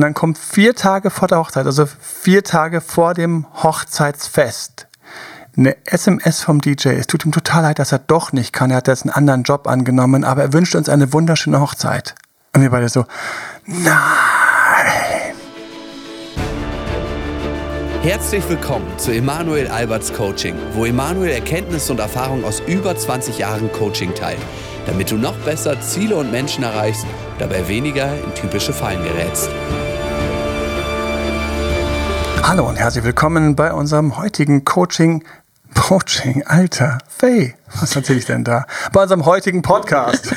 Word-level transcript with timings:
Und 0.00 0.04
dann 0.04 0.14
kommt 0.14 0.38
vier 0.38 0.74
Tage 0.74 1.10
vor 1.10 1.28
der 1.28 1.36
Hochzeit, 1.36 1.66
also 1.66 1.84
vier 1.84 2.42
Tage 2.42 2.80
vor 2.80 3.12
dem 3.12 3.44
Hochzeitsfest, 3.62 4.86
eine 5.58 5.76
SMS 5.84 6.40
vom 6.40 6.62
DJ. 6.62 6.88
Es 6.92 7.06
tut 7.06 7.26
ihm 7.26 7.32
total 7.32 7.64
leid, 7.64 7.78
dass 7.78 7.92
er 7.92 7.98
doch 7.98 8.32
nicht 8.32 8.54
kann. 8.54 8.70
Er 8.70 8.78
hat 8.78 8.88
jetzt 8.88 9.02
einen 9.02 9.10
anderen 9.10 9.42
Job 9.42 9.66
angenommen, 9.66 10.24
aber 10.24 10.40
er 10.40 10.52
wünscht 10.54 10.74
uns 10.74 10.88
eine 10.88 11.12
wunderschöne 11.12 11.60
Hochzeit. 11.60 12.14
Und 12.54 12.62
wir 12.62 12.70
beide 12.70 12.88
so, 12.88 13.04
nein. 13.66 13.92
Herzlich 18.00 18.48
willkommen 18.48 18.86
zu 18.96 19.12
Emanuel 19.12 19.68
Alberts 19.68 20.14
Coaching, 20.14 20.56
wo 20.72 20.86
Emanuel 20.86 21.32
Erkenntnisse 21.32 21.92
und 21.92 21.98
Erfahrung 21.98 22.42
aus 22.46 22.60
über 22.60 22.96
20 22.96 23.36
Jahren 23.36 23.70
Coaching 23.72 24.14
teilt, 24.14 24.40
damit 24.86 25.10
du 25.10 25.16
noch 25.16 25.36
besser 25.40 25.78
Ziele 25.82 26.16
und 26.16 26.30
Menschen 26.30 26.64
erreichst, 26.64 27.04
dabei 27.38 27.68
weniger 27.68 28.14
in 28.14 28.34
typische 28.34 28.72
Fallen 28.72 29.02
gerätst. 29.02 29.50
Hallo 32.42 32.68
und 32.68 32.76
herzlich 32.76 33.04
willkommen 33.04 33.54
bei 33.56 33.72
unserem 33.72 34.16
heutigen 34.16 34.64
Coaching 34.64 35.24
Coaching, 35.74 36.44
Alter, 36.46 36.98
Faye, 37.08 37.54
was 37.80 37.94
erzähle 37.96 38.18
ich 38.18 38.24
denn 38.24 38.44
da? 38.44 38.66
Bei 38.92 39.02
unserem 39.02 39.24
heutigen 39.24 39.62
Podcast. 39.62 40.34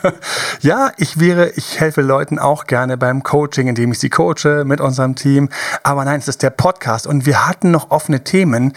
ja, 0.60 0.90
ich 0.96 1.18
wäre, 1.18 1.50
ich 1.50 1.80
helfe 1.80 2.02
Leuten 2.02 2.38
auch 2.38 2.64
gerne 2.66 2.96
beim 2.96 3.22
Coaching, 3.22 3.68
indem 3.68 3.92
ich 3.92 3.98
sie 3.98 4.10
coache 4.10 4.64
mit 4.64 4.80
unserem 4.80 5.14
Team. 5.14 5.48
Aber 5.82 6.04
nein, 6.04 6.20
es 6.20 6.28
ist 6.28 6.42
der 6.42 6.50
Podcast 6.50 7.06
und 7.06 7.26
wir 7.26 7.46
hatten 7.46 7.70
noch 7.70 7.90
offene 7.90 8.24
Themen 8.24 8.72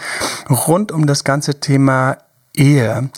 rund 0.48 0.92
um 0.92 1.06
das 1.06 1.24
ganze 1.24 1.60
Thema 1.60 2.18
Ehe. 2.54 3.10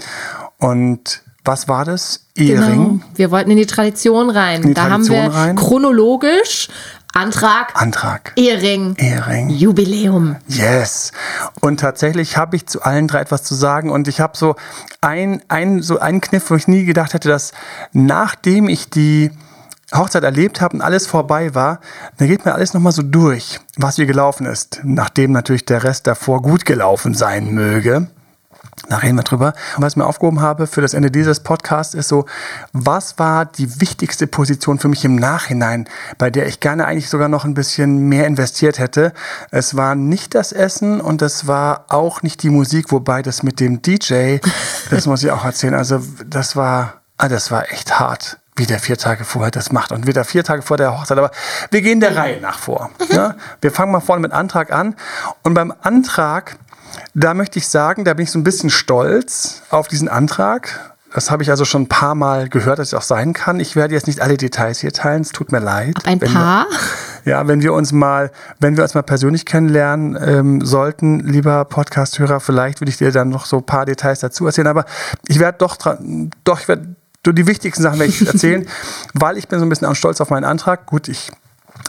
Und 0.58 1.22
was 1.44 1.66
war 1.66 1.84
das? 1.84 2.26
Ehering. 2.36 3.00
Genau. 3.00 3.00
Wir 3.14 3.30
wollten 3.30 3.50
in 3.50 3.56
die 3.56 3.66
Tradition 3.66 4.30
rein. 4.30 4.62
Die 4.62 4.74
da 4.74 4.88
Tradition 4.88 5.18
haben 5.18 5.32
wir 5.32 5.34
rein. 5.34 5.56
chronologisch 5.56 6.68
Antrag. 7.14 7.72
Antrag. 7.74 8.32
Ehering. 8.36 8.96
Ehering. 8.96 9.50
Jubiläum. 9.50 10.36
Yes. 10.48 11.12
Und 11.60 11.80
tatsächlich 11.80 12.38
habe 12.38 12.56
ich 12.56 12.66
zu 12.66 12.82
allen 12.82 13.06
drei 13.06 13.20
etwas 13.20 13.42
zu 13.42 13.54
sagen. 13.54 13.90
Und 13.90 14.08
ich 14.08 14.20
habe 14.20 14.36
so 14.36 14.56
ein, 15.02 15.42
ein, 15.48 15.82
so 15.82 15.98
einen 15.98 16.22
Kniff, 16.22 16.50
wo 16.50 16.54
ich 16.54 16.68
nie 16.68 16.84
gedacht 16.86 17.12
hätte, 17.12 17.28
dass 17.28 17.52
nachdem 17.92 18.68
ich 18.68 18.88
die 18.88 19.30
Hochzeit 19.94 20.24
erlebt 20.24 20.62
habe 20.62 20.76
und 20.76 20.80
alles 20.80 21.06
vorbei 21.06 21.54
war, 21.54 21.80
dann 22.16 22.28
geht 22.28 22.46
mir 22.46 22.54
alles 22.54 22.72
nochmal 22.72 22.92
so 22.92 23.02
durch, 23.02 23.60
was 23.76 23.98
wie 23.98 24.06
gelaufen 24.06 24.46
ist. 24.46 24.80
Nachdem 24.82 25.32
natürlich 25.32 25.66
der 25.66 25.84
Rest 25.84 26.06
davor 26.06 26.40
gut 26.40 26.64
gelaufen 26.64 27.12
sein 27.12 27.52
möge. 27.52 28.08
Da 28.88 28.98
reden 28.98 29.16
wir 29.16 29.22
drüber. 29.22 29.54
Und 29.76 29.82
was 29.82 29.92
ich 29.92 29.96
mir 29.96 30.06
aufgehoben 30.06 30.40
habe 30.40 30.66
für 30.66 30.80
das 30.80 30.94
Ende 30.94 31.10
dieses 31.10 31.40
Podcasts 31.40 31.94
ist 31.94 32.08
so, 32.08 32.26
was 32.72 33.18
war 33.18 33.46
die 33.46 33.80
wichtigste 33.80 34.26
Position 34.26 34.78
für 34.78 34.88
mich 34.88 35.04
im 35.04 35.16
Nachhinein, 35.16 35.88
bei 36.18 36.30
der 36.30 36.46
ich 36.46 36.60
gerne 36.60 36.86
eigentlich 36.86 37.08
sogar 37.08 37.28
noch 37.28 37.44
ein 37.44 37.54
bisschen 37.54 38.08
mehr 38.08 38.26
investiert 38.26 38.78
hätte. 38.78 39.12
Es 39.50 39.76
war 39.76 39.94
nicht 39.94 40.34
das 40.34 40.52
Essen 40.52 41.00
und 41.00 41.22
es 41.22 41.46
war 41.46 41.86
auch 41.88 42.22
nicht 42.22 42.42
die 42.42 42.50
Musik, 42.50 42.90
wobei 42.90 43.22
das 43.22 43.42
mit 43.42 43.60
dem 43.60 43.82
DJ, 43.82 44.38
das 44.90 45.06
muss 45.06 45.22
ich 45.22 45.30
auch 45.30 45.44
erzählen. 45.44 45.74
Also 45.74 46.02
das 46.26 46.56
war, 46.56 47.02
ah, 47.18 47.28
das 47.28 47.50
war 47.50 47.70
echt 47.70 47.98
hart 48.00 48.41
wie 48.56 48.66
der 48.66 48.78
vier 48.78 48.98
Tage 48.98 49.24
vorher 49.24 49.50
das 49.50 49.72
macht 49.72 49.92
und 49.92 50.06
wieder 50.06 50.24
vier 50.24 50.44
Tage 50.44 50.62
vor 50.62 50.76
der 50.76 50.98
Hochzeit. 50.98 51.18
Aber 51.18 51.30
wir 51.70 51.80
gehen 51.80 52.00
der 52.00 52.16
Reihe 52.16 52.40
nach 52.40 52.58
vor. 52.58 52.90
Ja? 53.10 53.36
Wir 53.60 53.70
fangen 53.70 53.92
mal 53.92 54.00
vorne 54.00 54.20
mit 54.20 54.32
Antrag 54.32 54.72
an. 54.72 54.94
Und 55.42 55.54
beim 55.54 55.72
Antrag 55.82 56.56
da 57.14 57.34
möchte 57.34 57.58
ich 57.58 57.68
sagen, 57.68 58.04
da 58.04 58.14
bin 58.14 58.24
ich 58.24 58.30
so 58.30 58.38
ein 58.38 58.44
bisschen 58.44 58.70
stolz 58.70 59.62
auf 59.70 59.88
diesen 59.88 60.08
Antrag. 60.08 60.94
Das 61.14 61.30
habe 61.30 61.42
ich 61.42 61.50
also 61.50 61.66
schon 61.66 61.82
ein 61.82 61.88
paar 61.88 62.14
Mal 62.14 62.48
gehört, 62.48 62.78
dass 62.78 62.88
es 62.88 62.94
auch 62.94 63.02
sein 63.02 63.34
kann. 63.34 63.60
Ich 63.60 63.76
werde 63.76 63.92
jetzt 63.92 64.06
nicht 64.06 64.22
alle 64.22 64.38
Details 64.38 64.80
hier 64.80 64.92
teilen, 64.92 65.20
es 65.20 65.28
tut 65.28 65.52
mir 65.52 65.58
leid. 65.58 65.96
Ein 66.04 66.18
paar? 66.18 66.66
Wir, 67.22 67.32
ja, 67.32 67.46
wenn 67.48 67.60
wir 67.60 67.74
uns 67.74 67.92
mal, 67.92 68.30
wenn 68.60 68.78
wir 68.78 68.82
uns 68.82 68.94
mal 68.94 69.02
persönlich 69.02 69.44
kennenlernen 69.44 70.18
ähm, 70.24 70.64
sollten, 70.64 71.20
lieber 71.20 71.66
Podcast-Hörer, 71.66 72.40
vielleicht 72.40 72.80
würde 72.80 72.90
ich 72.90 72.96
dir 72.96 73.12
dann 73.12 73.28
noch 73.28 73.44
so 73.44 73.58
ein 73.58 73.66
paar 73.66 73.84
Details 73.84 74.20
dazu 74.20 74.46
erzählen. 74.46 74.68
Aber 74.68 74.86
ich 75.28 75.38
werde 75.38 75.58
doch 75.58 75.76
dran, 75.76 76.30
doch, 76.44 76.60
ich 76.60 76.68
werde 76.68 76.96
die 77.30 77.46
wichtigsten 77.46 77.82
Sachen 77.82 78.00
werde 78.00 78.12
ich 78.12 78.26
erzählen, 78.26 78.66
weil 79.14 79.38
ich 79.38 79.46
bin 79.46 79.60
so 79.60 79.66
ein 79.66 79.68
bisschen 79.68 79.86
auch 79.86 79.94
stolz 79.94 80.20
auf 80.20 80.30
meinen 80.30 80.44
Antrag. 80.44 80.86
Gut, 80.86 81.06
ich 81.06 81.30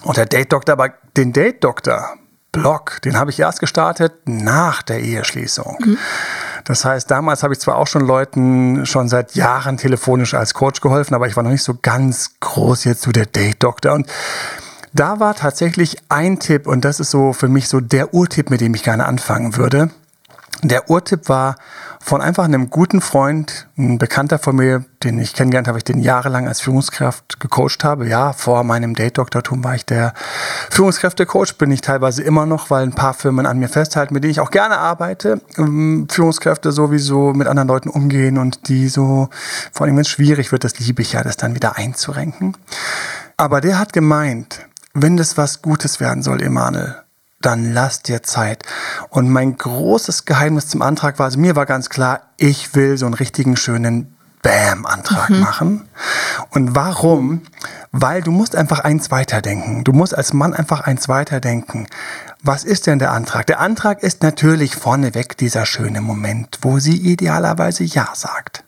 und 0.03 0.17
der 0.17 0.27
Date 0.27 0.53
Doktor, 0.53 0.73
aber 0.73 0.89
den 1.17 1.33
Date 1.33 1.63
Doktor, 1.63 2.15
Blog, 2.51 3.01
den 3.03 3.17
habe 3.17 3.31
ich 3.31 3.39
erst 3.39 3.59
gestartet 3.59 4.13
nach 4.25 4.83
der 4.83 4.99
Eheschließung. 4.99 5.77
Mhm. 5.79 5.97
Das 6.65 6.85
heißt, 6.85 7.09
damals 7.09 7.41
habe 7.43 7.53
ich 7.53 7.59
zwar 7.59 7.77
auch 7.77 7.87
schon 7.87 8.05
Leuten 8.05 8.85
schon 8.85 9.09
seit 9.09 9.35
Jahren 9.35 9.77
telefonisch 9.77 10.35
als 10.35 10.53
Coach 10.53 10.79
geholfen, 10.79 11.15
aber 11.15 11.27
ich 11.27 11.35
war 11.35 11.43
noch 11.43 11.49
nicht 11.49 11.63
so 11.63 11.77
ganz 11.81 12.35
groß 12.39 12.83
jetzt 12.83 13.01
so 13.01 13.11
der 13.11 13.25
Date-Doktor. 13.25 13.93
Und 13.93 14.07
da 14.93 15.19
war 15.19 15.33
tatsächlich 15.33 15.97
ein 16.09 16.39
Tipp, 16.39 16.67
und 16.67 16.85
das 16.85 16.99
ist 16.99 17.09
so 17.09 17.33
für 17.33 17.49
mich 17.49 17.67
so 17.67 17.79
der 17.79 18.13
Urtipp, 18.13 18.51
mit 18.51 18.61
dem 18.61 18.75
ich 18.75 18.83
gerne 18.83 19.07
anfangen 19.07 19.57
würde. 19.57 19.89
Der 20.61 20.89
Urtipp 20.89 21.27
war 21.27 21.55
von 22.03 22.21
einfach 22.21 22.43
einem 22.43 22.69
guten 22.69 22.99
Freund, 22.99 23.67
ein 23.77 23.97
Bekannter 23.97 24.37
von 24.37 24.57
mir, 24.57 24.83
den 25.03 25.17
ich 25.19 25.33
kennengelernt 25.33 25.69
habe, 25.69 25.77
ich 25.77 25.85
den 25.85 26.01
jahrelang 26.01 26.49
als 26.49 26.59
Führungskraft 26.59 27.39
gecoacht 27.39 27.85
habe. 27.85 28.07
Ja, 28.07 28.33
vor 28.33 28.65
meinem 28.65 28.93
Date-Doktortum 28.93 29.63
war 29.63 29.75
ich 29.75 29.85
der 29.85 30.13
Führungskräfte-Coach, 30.69 31.55
bin 31.55 31.71
ich 31.71 31.79
teilweise 31.79 32.21
immer 32.21 32.45
noch, 32.45 32.69
weil 32.69 32.83
ein 32.83 32.93
paar 32.93 33.13
Firmen 33.13 33.45
an 33.45 33.57
mir 33.57 33.69
festhalten, 33.69 34.13
mit 34.13 34.23
denen 34.23 34.31
ich 34.31 34.41
auch 34.41 34.51
gerne 34.51 34.79
arbeite. 34.79 35.39
Ähm, 35.57 36.07
Führungskräfte 36.11 36.73
sowieso 36.73 37.33
mit 37.33 37.47
anderen 37.47 37.69
Leuten 37.69 37.89
umgehen 37.89 38.37
und 38.37 38.67
die 38.67 38.89
so, 38.89 39.29
vor 39.71 39.85
allem 39.85 39.95
wenn 39.95 40.01
es 40.01 40.09
schwierig 40.09 40.51
wird, 40.51 40.65
das 40.65 40.77
liebe 40.79 41.01
ich 41.01 41.13
ja, 41.13 41.23
das 41.23 41.37
dann 41.37 41.55
wieder 41.55 41.77
einzurenken. 41.77 42.57
Aber 43.37 43.61
der 43.61 43.79
hat 43.79 43.93
gemeint, 43.93 44.67
wenn 44.93 45.15
das 45.15 45.37
was 45.37 45.61
Gutes 45.61 46.01
werden 46.01 46.21
soll, 46.21 46.41
Emanuel, 46.41 47.02
dann 47.45 47.73
lass 47.73 48.01
dir 48.01 48.23
Zeit. 48.23 48.63
Und 49.09 49.29
mein 49.29 49.57
großes 49.57 50.25
Geheimnis 50.25 50.67
zum 50.67 50.81
Antrag 50.81 51.19
war, 51.19 51.25
also 51.25 51.39
mir 51.39 51.55
war 51.55 51.65
ganz 51.65 51.89
klar, 51.89 52.21
ich 52.37 52.75
will 52.75 52.97
so 52.97 53.05
einen 53.05 53.15
richtigen 53.15 53.55
schönen 53.55 54.15
Bam-Antrag 54.43 55.29
mhm. 55.29 55.39
machen. 55.39 55.89
Und 56.51 56.75
warum? 56.75 57.41
Weil 57.91 58.21
du 58.21 58.31
musst 58.31 58.55
einfach 58.55 58.79
eins 58.81 59.09
weiterdenken. 59.09 59.83
Du 59.83 59.93
musst 59.93 60.15
als 60.15 60.33
Mann 60.33 60.53
einfach 60.53 60.81
eins 60.81 61.07
weiterdenken. 61.09 61.87
Was 62.43 62.63
ist 62.63 62.87
denn 62.87 62.99
der 62.99 63.11
Antrag? 63.11 63.47
Der 63.47 63.59
Antrag 63.61 64.03
ist 64.03 64.21
natürlich 64.21 64.75
vorneweg 64.75 65.37
dieser 65.37 65.65
schöne 65.65 66.01
Moment, 66.01 66.59
wo 66.61 66.79
sie 66.79 66.97
idealerweise 66.97 67.83
Ja 67.85 68.09
sagt. 68.13 68.65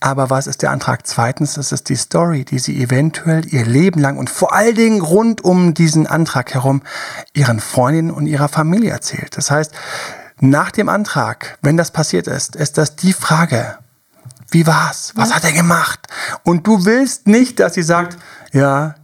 Aber 0.00 0.30
was 0.30 0.46
ist 0.46 0.62
der 0.62 0.70
Antrag 0.70 1.06
zweitens? 1.06 1.54
Das 1.54 1.72
ist 1.72 1.88
die 1.88 1.96
Story, 1.96 2.44
die 2.44 2.58
sie 2.58 2.80
eventuell 2.82 3.46
ihr 3.46 3.64
Leben 3.64 4.00
lang 4.00 4.18
und 4.18 4.30
vor 4.30 4.54
allen 4.54 4.74
Dingen 4.74 5.00
rund 5.00 5.42
um 5.42 5.74
diesen 5.74 6.06
Antrag 6.06 6.54
herum 6.54 6.82
ihren 7.32 7.60
Freundinnen 7.60 8.10
und 8.10 8.26
ihrer 8.26 8.48
Familie 8.48 8.90
erzählt. 8.90 9.36
Das 9.36 9.50
heißt, 9.50 9.72
nach 10.38 10.70
dem 10.70 10.88
Antrag, 10.88 11.58
wenn 11.62 11.76
das 11.76 11.90
passiert 11.90 12.26
ist, 12.26 12.56
ist 12.56 12.76
das 12.78 12.96
die 12.96 13.12
Frage, 13.12 13.78
wie 14.50 14.66
war's? 14.66 15.12
Was 15.16 15.34
hat 15.34 15.44
er 15.44 15.52
gemacht? 15.52 16.06
Und 16.44 16.66
du 16.66 16.84
willst 16.84 17.26
nicht, 17.26 17.58
dass 17.58 17.74
sie 17.74 17.82
sagt, 17.82 18.16
ja, 18.52 18.94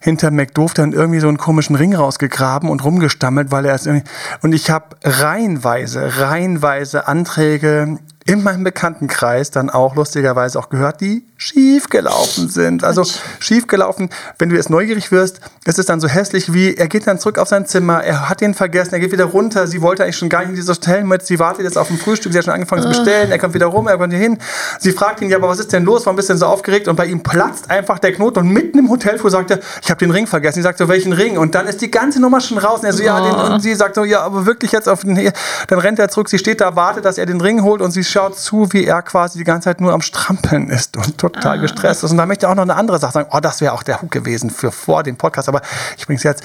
hinter 0.00 0.30
McDoof 0.30 0.74
dann 0.74 0.92
irgendwie 0.92 1.20
so 1.20 1.28
einen 1.28 1.38
komischen 1.38 1.74
Ring 1.76 1.94
rausgegraben 1.94 2.70
und 2.70 2.84
rumgestammelt, 2.84 3.50
weil 3.50 3.66
er 3.66 3.74
es 3.74 3.86
irgendwie. 3.86 4.08
Und 4.42 4.52
ich 4.52 4.70
habe 4.70 4.96
reihenweise, 5.02 6.20
reihenweise 6.20 7.08
Anträge 7.08 7.98
in 8.26 8.42
meinem 8.42 8.64
Bekanntenkreis 8.64 9.50
dann 9.52 9.70
auch 9.70 9.94
lustigerweise 9.94 10.58
auch 10.58 10.68
gehört, 10.68 11.00
die 11.00 11.24
schief 11.36 11.88
gelaufen 11.90 12.48
sind. 12.48 12.82
Also 12.82 13.04
schief 13.38 13.66
gelaufen, 13.68 14.10
wenn 14.38 14.48
du 14.48 14.56
jetzt 14.56 14.68
neugierig 14.68 15.12
wirst, 15.12 15.40
ist 15.64 15.78
es 15.78 15.86
dann 15.86 16.00
so 16.00 16.08
hässlich 16.08 16.52
wie, 16.52 16.74
er 16.74 16.88
geht 16.88 17.06
dann 17.06 17.20
zurück 17.20 17.38
auf 17.38 17.48
sein 17.48 17.66
Zimmer, 17.66 18.02
er 18.02 18.28
hat 18.28 18.40
den 18.40 18.54
vergessen, 18.54 18.94
er 18.94 19.00
geht 19.00 19.12
wieder 19.12 19.26
runter, 19.26 19.66
sie 19.66 19.80
wollte 19.80 20.02
eigentlich 20.02 20.16
schon 20.16 20.28
gar 20.28 20.40
nicht 20.40 20.50
in 20.50 20.54
dieses 20.56 20.76
Hotel 20.76 21.04
mit, 21.04 21.24
sie 21.24 21.38
wartet 21.38 21.64
jetzt 21.64 21.78
auf 21.78 21.88
dem 21.88 21.98
Frühstück, 21.98 22.32
sie 22.32 22.38
hat 22.38 22.46
schon 22.46 22.54
angefangen 22.54 22.82
zu 22.82 22.88
bestellen, 22.88 23.30
er 23.30 23.38
kommt 23.38 23.54
wieder 23.54 23.66
rum, 23.66 23.86
er 23.86 23.98
kommt 23.98 24.12
hier 24.12 24.22
hin. 24.22 24.38
Sie 24.80 24.92
fragt 24.92 25.20
ihn, 25.20 25.30
ja, 25.30 25.36
aber 25.36 25.48
was 25.48 25.60
ist 25.60 25.72
denn 25.72 25.84
los, 25.84 26.06
warum 26.06 26.16
bist 26.16 26.28
du 26.28 26.32
denn 26.32 26.40
so 26.40 26.46
aufgeregt? 26.46 26.88
Und 26.88 26.96
bei 26.96 27.06
ihm 27.06 27.22
platzt 27.22 27.70
einfach 27.70 27.98
der 27.98 28.12
Knoten 28.12 28.40
und 28.40 28.48
mitten 28.48 28.78
im 28.78 28.88
Hotelflur 28.88 29.30
sagt 29.30 29.50
er, 29.50 29.60
ich 29.82 29.90
habe 29.90 29.98
den 29.98 30.10
Ring 30.10 30.26
vergessen. 30.26 30.56
Sie 30.56 30.62
sagt 30.62 30.78
so, 30.78 30.88
welchen 30.88 31.12
Ring? 31.12 31.38
Und 31.38 31.54
dann 31.54 31.66
ist 31.66 31.80
die 31.80 31.90
ganze 31.90 32.20
Nummer 32.20 32.40
schon 32.40 32.58
raus. 32.58 32.80
Und 32.80 32.86
er 32.86 32.92
so, 32.92 33.02
ja, 33.02 33.20
den, 33.20 33.52
und 33.52 33.60
sie 33.60 33.74
sagt 33.74 33.94
so, 33.94 34.04
ja, 34.04 34.22
aber 34.22 34.46
wirklich 34.46 34.72
jetzt 34.72 34.88
auf 34.88 35.02
den, 35.02 35.32
dann 35.68 35.78
rennt 35.78 35.98
er 35.98 36.08
zurück, 36.08 36.28
sie 36.28 36.38
steht 36.38 36.60
da, 36.60 36.74
wartet, 36.74 37.04
dass 37.04 37.18
er 37.18 37.26
den 37.26 37.40
Ring 37.40 37.62
holt 37.62 37.82
und 37.82 37.90
sie 37.90 38.04
schaut 38.16 38.38
zu, 38.38 38.72
wie 38.72 38.84
er 38.84 39.02
quasi 39.02 39.38
die 39.38 39.44
ganze 39.44 39.66
Zeit 39.66 39.80
nur 39.80 39.92
am 39.92 40.00
Strampeln 40.00 40.70
ist 40.70 40.96
und 40.96 41.18
total 41.18 41.58
ah. 41.58 41.60
gestresst 41.60 42.02
ist. 42.02 42.10
Und 42.12 42.16
da 42.16 42.24
möchte 42.24 42.46
ich 42.46 42.50
auch 42.50 42.54
noch 42.54 42.62
eine 42.62 42.74
andere 42.74 42.98
Sache 42.98 43.12
sagen. 43.12 43.28
Oh, 43.30 43.40
das 43.40 43.60
wäre 43.60 43.74
auch 43.74 43.82
der 43.82 44.00
Hook 44.00 44.10
gewesen 44.10 44.48
für 44.48 44.72
vor 44.72 45.02
dem 45.02 45.16
Podcast. 45.16 45.48
Aber 45.48 45.60
ich 45.98 46.06
bringe 46.06 46.16
es 46.16 46.22
jetzt. 46.22 46.42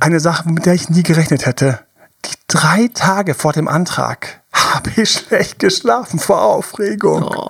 Eine 0.00 0.20
Sache, 0.20 0.48
mit 0.48 0.66
der 0.66 0.74
ich 0.74 0.90
nie 0.90 1.02
gerechnet 1.02 1.46
hätte. 1.46 1.80
Die 2.24 2.34
drei 2.48 2.88
Tage 2.92 3.34
vor 3.34 3.52
dem 3.52 3.68
Antrag 3.68 4.40
habe 4.52 4.90
ich 4.96 5.10
schlecht 5.10 5.58
geschlafen 5.58 6.18
vor 6.18 6.42
Aufregung. 6.42 7.22
Oh. 7.22 7.48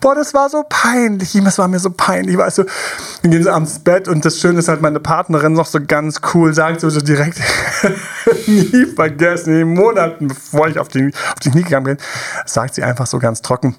Boah, 0.00 0.14
das 0.14 0.34
war 0.34 0.48
so 0.48 0.64
peinlich. 0.68 1.38
Das 1.44 1.58
war 1.58 1.68
mir 1.68 1.78
so 1.78 1.90
peinlich. 1.90 2.36
Weißt 2.36 2.58
du, 2.58 2.64
wir 3.22 3.30
gehen 3.30 3.42
so 3.42 3.50
abends 3.50 3.74
ins 3.74 3.84
Bett 3.84 4.08
und 4.08 4.24
das 4.24 4.38
Schöne 4.38 4.58
ist 4.60 4.68
halt, 4.68 4.80
meine 4.80 5.00
Partnerin 5.00 5.52
noch 5.52 5.66
so 5.66 5.78
ganz 5.84 6.20
cool 6.34 6.54
sagt, 6.54 6.80
so, 6.80 6.90
so 6.90 7.00
direkt, 7.00 7.40
nie 8.46 8.86
vergessen, 8.86 9.52
in 9.52 9.58
den 9.58 9.74
Monaten, 9.74 10.28
bevor 10.28 10.68
ich 10.68 10.78
auf 10.78 10.88
die, 10.88 11.12
auf 11.28 11.40
die 11.42 11.50
Knie 11.50 11.62
gegangen 11.62 11.84
bin, 11.84 11.98
sagt 12.46 12.74
sie 12.74 12.82
einfach 12.82 13.06
so 13.06 13.18
ganz 13.18 13.42
trocken. 13.42 13.76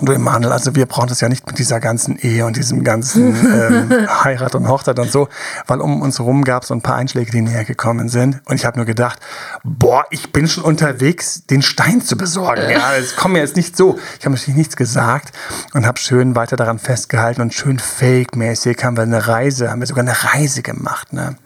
Du 0.00 0.12
Emanuel, 0.12 0.52
also 0.52 0.74
wir 0.74 0.84
brauchen 0.84 1.08
das 1.08 1.20
ja 1.20 1.28
nicht 1.28 1.46
mit 1.46 1.58
dieser 1.58 1.80
ganzen 1.80 2.18
Ehe 2.18 2.44
und 2.44 2.56
diesem 2.56 2.84
ganzen 2.84 3.34
ähm, 3.90 4.08
Heirat 4.24 4.54
und 4.54 4.68
Hochzeit 4.68 4.98
und 4.98 5.10
so, 5.10 5.28
weil 5.66 5.80
um 5.80 6.02
uns 6.02 6.18
herum 6.18 6.44
gab 6.44 6.62
es 6.62 6.68
so 6.68 6.74
ein 6.74 6.82
paar 6.82 6.96
Einschläge, 6.96 7.30
die 7.30 7.40
näher 7.40 7.64
gekommen 7.64 8.08
sind. 8.08 8.42
Und 8.44 8.56
ich 8.56 8.66
habe 8.66 8.76
nur 8.76 8.84
gedacht, 8.84 9.18
boah, 9.64 10.04
ich 10.10 10.32
bin 10.32 10.48
schon 10.48 10.64
unterwegs, 10.64 11.46
den 11.46 11.62
Stein 11.62 12.02
zu 12.02 12.16
besorgen. 12.16 12.68
Ja, 12.70 12.94
es 12.94 13.16
kommt 13.16 13.34
mir 13.34 13.40
jetzt 13.40 13.56
nicht 13.56 13.76
so. 13.76 13.98
Ich 14.18 14.26
habe 14.26 14.34
natürlich 14.34 14.56
nichts 14.56 14.76
gesagt 14.76 15.34
und 15.72 15.86
habe 15.86 15.98
schön 15.98 16.36
weiter 16.36 16.56
daran 16.56 16.78
festgehalten 16.78 17.40
und 17.40 17.54
schön 17.54 17.78
fake-mäßig 17.78 18.84
haben 18.84 18.96
wir 18.96 19.04
eine 19.04 19.26
Reise, 19.26 19.70
haben 19.70 19.80
wir 19.80 19.86
sogar 19.86 20.04
eine 20.04 20.34
Reise 20.34 20.62
gemacht. 20.62 21.12
Ne? 21.12 21.36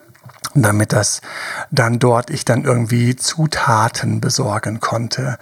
Damit 0.55 0.93
das 0.93 1.21
dann 1.71 1.99
dort 1.99 2.31
ich 2.31 2.45
dann 2.45 2.65
irgendwie 2.65 3.17
Zutaten 3.17 4.21
besorgen 4.21 4.81
konnte 4.81 5.39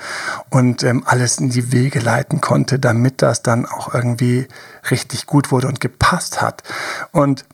und 0.50 0.82
ähm, 0.82 1.02
alles 1.06 1.38
in 1.38 1.50
die 1.50 1.72
Wege 1.72 2.00
leiten 2.00 2.40
konnte, 2.40 2.78
damit 2.78 3.22
das 3.22 3.42
dann 3.42 3.66
auch 3.66 3.94
irgendwie 3.94 4.48
richtig 4.90 5.26
gut 5.26 5.50
wurde 5.50 5.68
und 5.68 5.80
gepasst 5.80 6.42
hat 6.42 6.62
und 7.12 7.44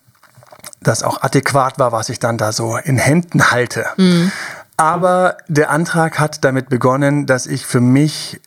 das 0.80 1.02
auch 1.02 1.22
adäquat 1.22 1.78
war, 1.78 1.92
was 1.92 2.08
ich 2.08 2.18
dann 2.18 2.38
da 2.38 2.52
so 2.52 2.76
in 2.76 2.98
Händen 2.98 3.50
halte. 3.50 3.86
Mhm. 3.96 4.32
Aber 4.76 5.36
der 5.48 5.70
Antrag 5.70 6.18
hat 6.18 6.44
damit 6.44 6.68
begonnen, 6.68 7.26
dass 7.26 7.46
ich 7.46 7.64
für 7.64 7.80
mich 7.80 8.40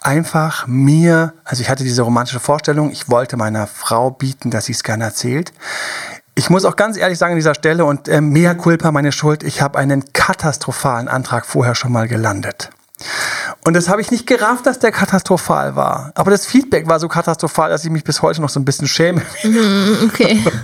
einfach 0.00 0.66
mir, 0.66 1.34
also 1.44 1.62
ich 1.62 1.68
hatte 1.68 1.82
diese 1.82 2.02
romantische 2.02 2.40
Vorstellung, 2.40 2.90
ich 2.90 3.08
wollte 3.08 3.36
meiner 3.36 3.66
Frau 3.66 4.10
bieten, 4.10 4.50
dass 4.50 4.66
sie 4.66 4.72
es 4.72 4.82
gerne 4.82 5.04
erzählt. 5.04 5.52
Ich 6.38 6.50
muss 6.50 6.64
auch 6.64 6.76
ganz 6.76 6.96
ehrlich 6.96 7.18
sagen 7.18 7.32
an 7.32 7.38
dieser 7.38 7.56
Stelle 7.56 7.84
und 7.84 8.06
äh, 8.06 8.20
mea 8.20 8.54
culpa 8.54 8.92
meine 8.92 9.10
Schuld, 9.10 9.42
ich 9.42 9.60
habe 9.60 9.76
einen 9.76 10.12
katastrophalen 10.12 11.08
Antrag 11.08 11.44
vorher 11.44 11.74
schon 11.74 11.90
mal 11.90 12.06
gelandet. 12.06 12.70
Und 13.66 13.74
das 13.74 13.88
habe 13.88 14.00
ich 14.00 14.12
nicht 14.12 14.28
gerafft, 14.28 14.64
dass 14.64 14.78
der 14.78 14.92
katastrophal 14.92 15.74
war. 15.74 16.12
Aber 16.14 16.30
das 16.30 16.46
Feedback 16.46 16.86
war 16.88 17.00
so 17.00 17.08
katastrophal, 17.08 17.70
dass 17.70 17.84
ich 17.84 17.90
mich 17.90 18.04
bis 18.04 18.22
heute 18.22 18.40
noch 18.40 18.50
so 18.50 18.60
ein 18.60 18.64
bisschen 18.64 18.86
schäme. 18.86 19.22
Mhm, 19.42 19.96
okay. 20.06 20.44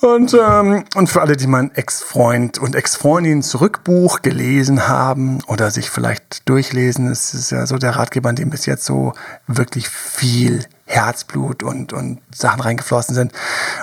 Und, 0.00 0.32
ähm, 0.32 0.84
und 0.94 1.08
für 1.08 1.20
alle, 1.20 1.36
die 1.36 1.48
mein 1.48 1.74
Ex-Freund 1.74 2.58
und 2.58 2.76
Ex-Freundin 2.76 3.42
Zurückbuch 3.42 4.22
gelesen 4.22 4.86
haben 4.86 5.40
oder 5.48 5.72
sich 5.72 5.90
vielleicht 5.90 6.48
durchlesen, 6.48 7.08
es 7.10 7.34
ist 7.34 7.50
ja 7.50 7.66
so 7.66 7.78
der 7.78 7.96
Ratgeber, 7.96 8.30
in 8.30 8.36
dem 8.36 8.50
bis 8.50 8.66
jetzt 8.66 8.84
so 8.84 9.12
wirklich 9.48 9.88
viel 9.88 10.64
Herzblut 10.88 11.62
und, 11.62 11.92
und 11.92 12.20
Sachen 12.34 12.60
reingeflossen 12.60 13.14
sind. 13.14 13.32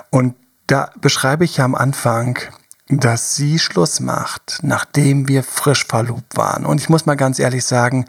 Und 0.09 0.35
da 0.67 0.89
beschreibe 0.99 1.45
ich 1.45 1.57
ja 1.57 1.65
am 1.65 1.75
Anfang, 1.75 2.39
dass 2.87 3.35
sie 3.35 3.59
Schluss 3.59 3.99
macht, 3.99 4.59
nachdem 4.61 5.27
wir 5.27 5.43
frisch 5.43 5.85
verlobt 5.85 6.35
waren. 6.35 6.65
Und 6.65 6.81
ich 6.81 6.89
muss 6.89 7.05
mal 7.05 7.15
ganz 7.15 7.39
ehrlich 7.39 7.65
sagen, 7.65 8.05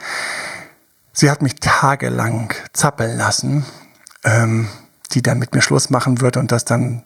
sie 1.13 1.31
hat 1.31 1.43
mich 1.43 1.57
tagelang 1.57 2.53
zappeln 2.73 3.17
lassen, 3.17 3.65
ähm, 4.25 4.69
die 5.13 5.23
dann 5.23 5.39
mit 5.39 5.55
mir 5.55 5.63
Schluss 5.63 5.91
machen 5.91 6.21
wird 6.21 6.37
und 6.37 6.53
das 6.53 6.65
dann 6.65 7.05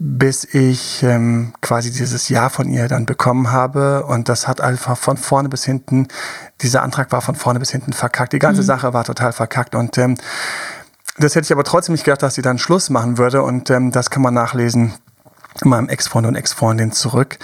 bis 0.00 0.44
ich 0.44 1.02
ähm, 1.02 1.52
quasi 1.60 1.90
dieses 1.90 2.28
Ja 2.28 2.50
von 2.50 2.68
ihr 2.68 2.86
dann 2.86 3.04
bekommen 3.04 3.50
habe. 3.50 4.04
Und 4.04 4.28
das 4.28 4.46
hat 4.46 4.60
einfach 4.60 4.96
von 4.96 5.16
vorne 5.16 5.48
bis 5.48 5.64
hinten, 5.64 6.06
dieser 6.60 6.82
Antrag 6.82 7.10
war 7.10 7.20
von 7.20 7.34
vorne 7.34 7.58
bis 7.58 7.70
hinten 7.70 7.92
verkackt. 7.92 8.32
Die 8.32 8.38
ganze 8.38 8.62
mhm. 8.62 8.66
Sache 8.66 8.92
war 8.92 9.02
total 9.02 9.32
verkackt. 9.32 9.74
Und 9.74 9.98
ähm, 9.98 10.14
das 11.18 11.34
hätte 11.34 11.46
ich 11.46 11.52
aber 11.52 11.64
trotzdem 11.64 11.94
nicht 11.94 12.04
gedacht, 12.04 12.22
dass 12.22 12.34
sie 12.34 12.42
dann 12.42 12.58
Schluss 12.58 12.90
machen 12.90 13.18
würde. 13.18 13.42
Und 13.42 13.70
ähm, 13.70 13.90
das 13.90 14.10
kann 14.10 14.22
man 14.22 14.34
nachlesen 14.34 14.94
in 15.62 15.70
meinem 15.70 15.88
Ex-Freund 15.88 16.26
und 16.26 16.36
Ex-Freundin 16.36 16.92
zurück. 16.92 17.38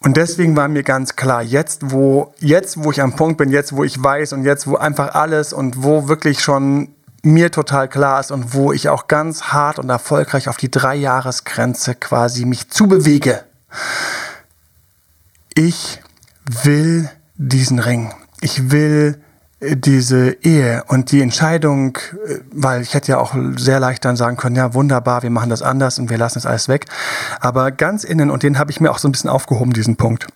Und 0.00 0.16
deswegen 0.16 0.56
war 0.56 0.68
mir 0.68 0.82
ganz 0.82 1.16
klar, 1.16 1.42
jetzt 1.42 1.92
wo, 1.92 2.34
jetzt 2.38 2.82
wo 2.82 2.90
ich 2.90 3.00
am 3.00 3.16
Punkt 3.16 3.38
bin, 3.38 3.50
jetzt 3.50 3.74
wo 3.74 3.84
ich 3.84 4.02
weiß 4.02 4.32
und 4.32 4.44
jetzt 4.44 4.66
wo 4.66 4.76
einfach 4.76 5.14
alles 5.14 5.52
und 5.52 5.82
wo 5.82 6.08
wirklich 6.08 6.40
schon 6.40 6.94
mir 7.22 7.50
total 7.50 7.88
klar 7.88 8.20
ist 8.20 8.30
und 8.30 8.52
wo 8.52 8.72
ich 8.72 8.90
auch 8.90 9.08
ganz 9.08 9.44
hart 9.44 9.78
und 9.78 9.88
erfolgreich 9.88 10.48
auf 10.48 10.58
die 10.58 10.70
Drei-Jahres-Grenze 10.70 11.94
quasi 11.94 12.44
mich 12.44 12.68
zubewege. 12.70 13.44
Ich 15.54 16.02
will 16.44 17.08
diesen 17.36 17.78
Ring. 17.78 18.12
Ich 18.40 18.70
will 18.70 19.22
diese 19.74 20.36
Ehe 20.42 20.84
und 20.88 21.12
die 21.12 21.22
Entscheidung, 21.22 21.98
weil 22.52 22.82
ich 22.82 22.94
hätte 22.94 23.12
ja 23.12 23.18
auch 23.18 23.34
sehr 23.56 23.80
leicht 23.80 24.04
dann 24.04 24.16
sagen 24.16 24.36
können, 24.36 24.56
ja 24.56 24.74
wunderbar, 24.74 25.22
wir 25.22 25.30
machen 25.30 25.50
das 25.50 25.62
anders 25.62 25.98
und 25.98 26.10
wir 26.10 26.18
lassen 26.18 26.38
es 26.38 26.46
alles 26.46 26.68
weg. 26.68 26.86
Aber 27.40 27.70
ganz 27.70 28.04
innen, 28.04 28.30
und 28.30 28.42
den 28.42 28.58
habe 28.58 28.70
ich 28.70 28.80
mir 28.80 28.90
auch 28.90 28.98
so 28.98 29.08
ein 29.08 29.12
bisschen 29.12 29.30
aufgehoben, 29.30 29.72
diesen 29.72 29.96
Punkt. 29.96 30.26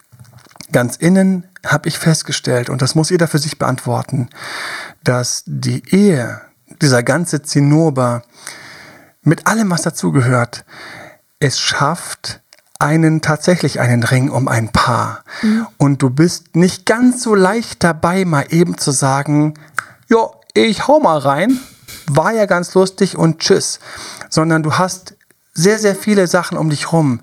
Ganz 0.72 0.96
innen 0.96 1.46
habe 1.66 1.88
ich 1.88 1.98
festgestellt, 1.98 2.68
und 2.70 2.82
das 2.82 2.94
muss 2.94 3.10
jeder 3.10 3.28
für 3.28 3.38
sich 3.38 3.58
beantworten, 3.58 4.28
dass 5.02 5.42
die 5.46 5.82
Ehe 5.94 6.40
dieser 6.82 7.02
ganze 7.02 7.42
Zinnober 7.42 8.22
mit 9.22 9.46
allem, 9.46 9.70
was 9.70 9.82
dazugehört, 9.82 10.64
es 11.40 11.58
schafft, 11.58 12.40
einen 12.78 13.20
tatsächlich 13.22 13.80
einen 13.80 14.04
Ring 14.04 14.30
um 14.30 14.46
ein 14.48 14.68
Paar. 14.68 15.24
Mhm. 15.42 15.66
Und 15.78 16.02
du 16.02 16.10
bist 16.10 16.54
nicht 16.54 16.86
ganz 16.86 17.22
so 17.22 17.34
leicht 17.34 17.82
dabei, 17.82 18.24
mal 18.24 18.46
eben 18.50 18.78
zu 18.78 18.92
sagen, 18.92 19.54
ja, 20.08 20.30
ich 20.54 20.86
hau 20.86 21.00
mal 21.00 21.18
rein, 21.18 21.58
war 22.06 22.32
ja 22.32 22.46
ganz 22.46 22.74
lustig 22.74 23.16
und 23.16 23.40
tschüss. 23.40 23.80
Sondern 24.30 24.62
du 24.62 24.74
hast 24.74 25.14
sehr, 25.54 25.80
sehr 25.80 25.96
viele 25.96 26.28
Sachen 26.28 26.56
um 26.56 26.70
dich 26.70 26.92
rum, 26.92 27.20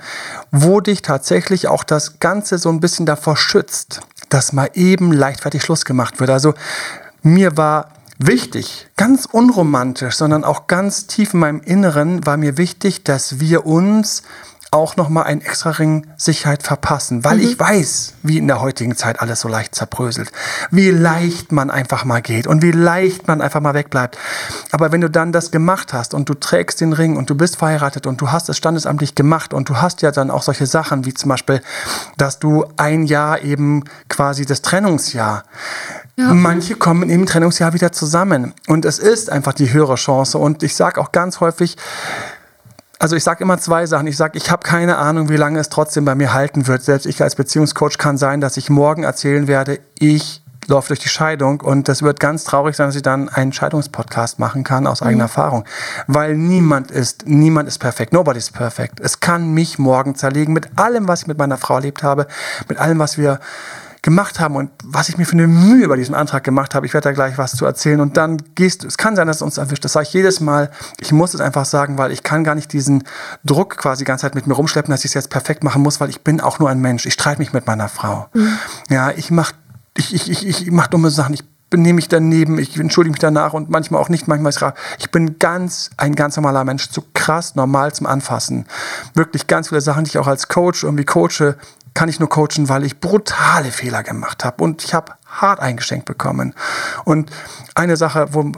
wo 0.52 0.82
dich 0.82 1.02
tatsächlich 1.02 1.70
auch 1.70 1.86
das 1.86 2.20
Ganze 2.20 2.58
so 2.58 2.70
ein 2.70 2.82
bisschen 2.82 3.06
davor 3.06 3.38
schützt, 3.38 4.02
dass 4.28 4.52
mal 4.52 4.70
eben 4.74 5.14
leichtfertig 5.14 5.64
Schluss 5.64 5.86
gemacht 5.86 6.20
wird. 6.20 6.30
Also 6.30 6.54
mir 7.22 7.56
war 7.56 7.94
wichtig, 8.18 8.88
ganz 8.98 9.26
unromantisch, 9.26 10.16
sondern 10.16 10.44
auch 10.44 10.68
ganz 10.68 11.08
tief 11.08 11.34
in 11.34 11.40
meinem 11.40 11.62
Inneren 11.62 12.26
war 12.26 12.36
mir 12.36 12.58
wichtig, 12.58 13.06
dass 13.06 13.40
wir 13.40 13.66
uns 13.66 14.24
auch 14.72 14.98
nochmal 14.98 15.24
einen 15.26 15.42
extra 15.42 15.72
Ring 15.72 16.08
Sicherheit 16.18 16.64
verpassen, 16.64 17.24
weil 17.24 17.38
mhm. 17.38 17.44
ich 17.44 17.60
weiß, 17.60 18.14
wie 18.24 18.38
in 18.38 18.48
der 18.48 18.62
heutigen 18.62 18.96
Zeit 18.96 19.22
alles 19.22 19.42
so 19.42 19.48
leicht 19.48 19.76
zerbröselt, 19.76 20.32
wie 20.72 20.92
leicht 20.92 21.52
man 21.52 21.70
einfach 21.70 22.06
mal 22.06 22.22
geht 22.22 22.48
und 22.48 22.62
wie 22.62 22.72
leicht 22.72 23.28
man 23.28 23.42
einfach 23.42 23.62
mal 23.62 23.74
wegbleibt. 23.74 24.18
Aber 24.72 24.92
wenn 24.92 25.02
du 25.02 25.10
dann 25.10 25.32
das 25.32 25.52
gemacht 25.52 25.94
hast 25.94 26.14
und 26.14 26.28
du 26.28 26.34
trägst 26.34 26.82
den 26.82 26.94
Ring 26.94 27.16
und 27.16 27.30
du 27.30 27.36
bist 27.36 27.58
verheiratet 27.58 28.08
und 28.08 28.20
du 28.22 28.32
hast 28.32 28.50
es 28.50 28.58
standesamtlich 28.58 29.16
gemacht 29.16 29.54
und 29.54 29.70
du 29.70 29.78
hast 29.78 30.02
ja 30.02 30.12
dann 30.12 30.32
auch 30.32 30.44
solche 30.44 30.66
Sachen 30.66 31.06
wie 31.06 31.14
zum 31.14 31.30
Beispiel, 31.30 31.62
dass 32.18 32.40
du 32.40 32.66
ein 32.78 33.04
Jahr 33.04 33.42
eben 33.42 33.84
quasi 34.10 34.46
das 34.46 34.62
Trennungsjahr 34.62 35.44
ja. 36.18 36.34
Manche 36.34 36.76
kommen 36.76 37.10
im 37.10 37.26
Trennungsjahr 37.26 37.74
wieder 37.74 37.92
zusammen. 37.92 38.54
Und 38.68 38.86
es 38.86 39.00
ist 39.00 39.30
einfach 39.30 39.52
die 39.52 39.74
höhere 39.74 39.96
Chance. 39.96 40.38
Und 40.38 40.64
ich 40.64 40.74
sage 40.76 41.02
auch 41.02 41.12
ganz 41.12 41.42
häufig, 41.42 41.76
also 43.00 43.16
ich 43.16 43.24
sage 43.24 43.44
immer 43.44 43.58
zwei 43.58 43.86
Sachen. 43.86 44.08
Ich 44.08 44.18
sage, 44.18 44.38
ich 44.38 44.52
habe 44.52 44.64
keine 44.64 44.98
Ahnung, 44.98 45.30
wie 45.30 45.38
lange 45.38 45.60
es 45.60 45.70
trotzdem 45.70 46.06
bei 46.06 46.16
mir 46.16 46.34
halten 46.34 46.68
wird. 46.68 46.84
Selbst 46.84 47.06
ich 47.06 47.22
als 47.22 47.36
Beziehungscoach 47.36 47.98
kann 47.98 48.18
sein, 48.18 48.42
dass 48.42 48.58
ich 48.58 48.70
morgen 48.70 49.04
erzählen 49.04 49.48
werde, 49.48 49.80
ich 50.00 50.42
laufe 50.68 50.88
durch 50.88 51.00
die 51.00 51.10
Scheidung 51.10 51.62
und 51.62 51.88
das 51.88 52.02
wird 52.02 52.20
ganz 52.20 52.44
traurig 52.44 52.76
sein, 52.76 52.88
dass 52.88 52.96
ich 52.96 53.02
dann 53.02 53.30
einen 53.30 53.54
Scheidungspodcast 53.54 54.40
machen 54.40 54.64
kann 54.64 54.88
aus 54.88 55.02
eigener 55.02 55.16
mhm. 55.26 55.30
Erfahrung. 55.30 55.66
Weil 56.08 56.36
niemand 56.36 56.92
ist, 56.92 57.28
niemand 57.28 57.68
ist 57.68 57.80
perfekt. 57.80 58.14
Nobody 58.14 58.40
is 58.40 58.50
perfect. 58.52 59.00
Es 59.00 59.20
kann 59.20 59.54
mich 59.54 59.78
morgen 59.78 60.16
zerlegen 60.16 60.54
mit 60.54 60.70
allem, 60.78 61.08
was 61.08 61.22
ich 61.22 61.28
mit 61.28 61.38
meiner 61.38 61.58
Frau 61.58 61.76
erlebt 61.76 62.04
habe, 62.04 62.28
mit 62.68 62.80
allem, 62.80 63.00
was 63.00 63.18
wir 63.18 63.40
gemacht 64.06 64.40
haben 64.40 64.56
und 64.56 64.70
was 64.84 65.10
ich 65.10 65.18
mir 65.18 65.26
für 65.26 65.34
eine 65.34 65.48
Mühe 65.48 65.88
bei 65.88 65.96
diesem 65.96 66.14
Antrag 66.14 66.44
gemacht 66.44 66.76
habe. 66.76 66.86
Ich 66.86 66.94
werde 66.94 67.10
da 67.10 67.12
gleich 67.12 67.40
was 67.40 67.54
zu 67.56 67.66
erzählen 67.66 68.00
und 68.00 68.18
dann 68.18 68.38
gehst 68.54 68.84
du, 68.84 68.88
es 68.88 68.98
kann 68.98 69.16
sein, 69.16 69.26
dass 69.26 69.38
es 69.38 69.42
uns 69.42 69.58
erwischt. 69.58 69.84
Das 69.84 69.94
sage 69.94 70.06
ich 70.08 70.14
jedes 70.14 70.40
Mal. 70.40 70.70
Ich 71.00 71.12
muss 71.12 71.34
es 71.34 71.42
einfach 71.42 71.66
sagen, 71.66 71.98
weil 71.98 72.12
ich 72.12 72.22
kann 72.22 72.44
gar 72.44 72.54
nicht 72.54 72.72
diesen 72.72 73.04
Druck 73.44 73.78
quasi 73.78 74.04
die 74.04 74.06
ganze 74.08 74.22
Zeit 74.22 74.36
mit 74.36 74.46
mir 74.46 74.54
rumschleppen, 74.54 74.92
dass 74.92 75.00
ich 75.00 75.10
es 75.10 75.16
jetzt 75.16 75.32
perfekt 75.32 75.64
machen 75.64 75.82
muss, 75.82 76.00
weil 76.00 76.12
ich 76.12 76.22
bin 76.22 76.40
auch 76.40 76.60
nur 76.60 76.70
ein 76.70 76.80
Mensch. 76.80 77.08
Ich 77.08 77.14
streite 77.14 77.40
mich 77.40 77.52
mit 77.52 77.66
meiner 77.66 77.90
Frau. 77.90 78.28
Mhm. 78.36 78.60
Ja, 78.90 79.10
ich 79.10 79.32
mache 79.32 79.56
ich, 79.98 80.14
ich, 80.14 80.30
ich, 80.30 80.46
ich 80.46 80.72
mach 80.72 80.86
dumme 80.86 81.10
Sachen. 81.10 81.34
Ich 81.34 81.44
benehme 81.72 81.96
mich 81.96 82.08
daneben, 82.08 82.60
ich 82.60 82.80
entschuldige 82.80 83.14
mich 83.14 83.20
danach 83.20 83.54
und 83.54 83.72
manchmal 83.72 84.00
auch 84.00 84.10
nicht, 84.10 84.28
manchmal 84.28 84.52
ist 84.52 84.62
es 84.62 84.74
Ich 85.00 85.10
bin 85.10 85.40
ganz, 85.40 85.90
ein 85.98 86.14
ganz 86.14 86.36
normaler 86.36 86.64
Mensch, 86.64 86.90
zu 86.92 87.04
krass 87.16 87.56
normal 87.56 87.92
zum 87.94 88.06
Anfassen. 88.06 88.68
Wirklich 89.16 89.48
ganz 89.48 89.70
viele 89.70 89.82
Sachen, 89.82 90.04
die 90.04 90.10
ich 90.10 90.20
auch 90.20 90.28
als 90.28 90.48
Coach 90.48 90.84
irgendwie 90.84 91.06
coache, 91.06 91.56
kann 91.96 92.10
ich 92.10 92.20
nur 92.20 92.30
coachen, 92.30 92.70
weil 92.70 92.84
ich 92.84 93.00
brutale 93.00 93.72
Fehler 93.72 94.04
gemacht 94.04 94.46
habe 94.46 94.64
und 94.64 94.84
ich 94.84 94.94
habe 94.94 95.14
hart 95.26 95.60
eingeschenkt 95.60 96.06
bekommen. 96.06 96.54
Und 97.06 97.32
eine 97.74 97.98
Sache, 97.98 98.28
wo 98.32 98.52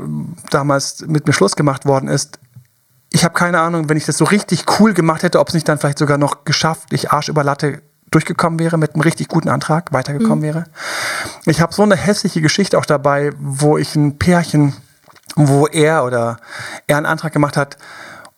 damals 0.50 1.06
mit 1.08 1.28
mir 1.28 1.34
Schluss 1.34 1.56
gemacht 1.56 1.86
worden 1.86 2.10
ist, 2.10 2.40
ich 3.12 3.24
habe 3.24 3.34
keine 3.34 3.62
Ahnung, 3.62 3.88
wenn 3.88 3.96
ich 3.96 4.06
das 4.06 4.18
so 4.18 4.26
richtig 4.26 4.66
cool 4.80 4.94
gemacht 4.94 5.24
hätte, 5.24 5.40
ob 5.40 5.48
es 5.48 5.54
nicht 5.54 5.70
dann 5.70 5.78
vielleicht 5.78 6.00
sogar 6.00 6.18
noch 6.18 6.44
geschafft, 6.44 6.92
ich 6.92 7.12
Arsch 7.12 7.30
über 7.30 7.44
Latte 7.44 7.82
durchgekommen 8.12 8.60
wäre 8.60 8.78
mit 8.78 8.96
einem 8.96 9.02
richtig 9.02 9.28
guten 9.28 9.50
Antrag, 9.50 9.94
weitergekommen 9.94 10.40
mhm. 10.40 10.44
wäre. 10.44 10.64
Ich 11.46 11.62
habe 11.62 11.74
so 11.74 11.84
eine 11.84 11.96
hässliche 11.96 12.42
Geschichte 12.42 12.78
auch 12.78 12.86
dabei, 12.86 13.32
wo 13.38 13.78
ich 13.78 13.96
ein 13.96 14.18
Pärchen, 14.18 14.74
wo 15.36 15.68
er 15.68 16.04
oder 16.04 16.38
er 16.88 16.98
einen 16.98 17.06
Antrag 17.06 17.34
gemacht 17.34 17.56
hat 17.56 17.78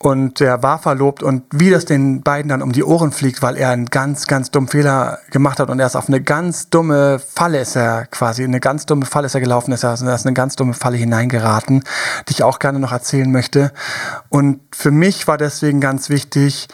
und 0.01 0.39
der 0.39 0.63
war 0.63 0.79
verlobt 0.79 1.23
und 1.23 1.43
wie 1.51 1.69
das 1.69 1.83
den 1.83 2.21
beiden 2.21 2.47
dann 2.47 2.61
um 2.61 2.71
die 2.71 2.85
Ohren 2.85 3.11
fliegt, 3.11 3.41
weil 3.41 3.57
er 3.57 3.71
einen 3.71 3.87
ganz, 3.87 4.27
ganz 4.27 4.49
dummen 4.49 4.69
Fehler 4.69 5.19
gemacht 5.29 5.59
hat 5.59 5.69
und 5.69 5.79
er 5.79 5.87
ist 5.87 5.97
auf 5.97 6.07
eine 6.07 6.21
ganz 6.21 6.69
dumme 6.69 7.19
Falle 7.19 7.59
ist 7.59 7.75
er 7.75 8.05
quasi, 8.05 8.45
eine 8.45 8.61
ganz 8.61 8.85
dumme 8.85 9.05
Falle 9.05 9.25
ist 9.25 9.35
er 9.35 9.41
gelaufen, 9.41 9.73
ist 9.73 9.83
er 9.83 9.93
ist 9.93 10.01
eine 10.01 10.33
ganz 10.33 10.55
dumme 10.55 10.73
Falle 10.73 10.95
hineingeraten, 10.95 11.83
die 12.27 12.31
ich 12.31 12.43
auch 12.43 12.59
gerne 12.59 12.79
noch 12.79 12.93
erzählen 12.93 13.29
möchte. 13.29 13.73
Und 14.29 14.61
für 14.73 14.91
mich 14.91 15.27
war 15.27 15.37
deswegen 15.37 15.81
ganz 15.81 16.09
wichtig, 16.09 16.69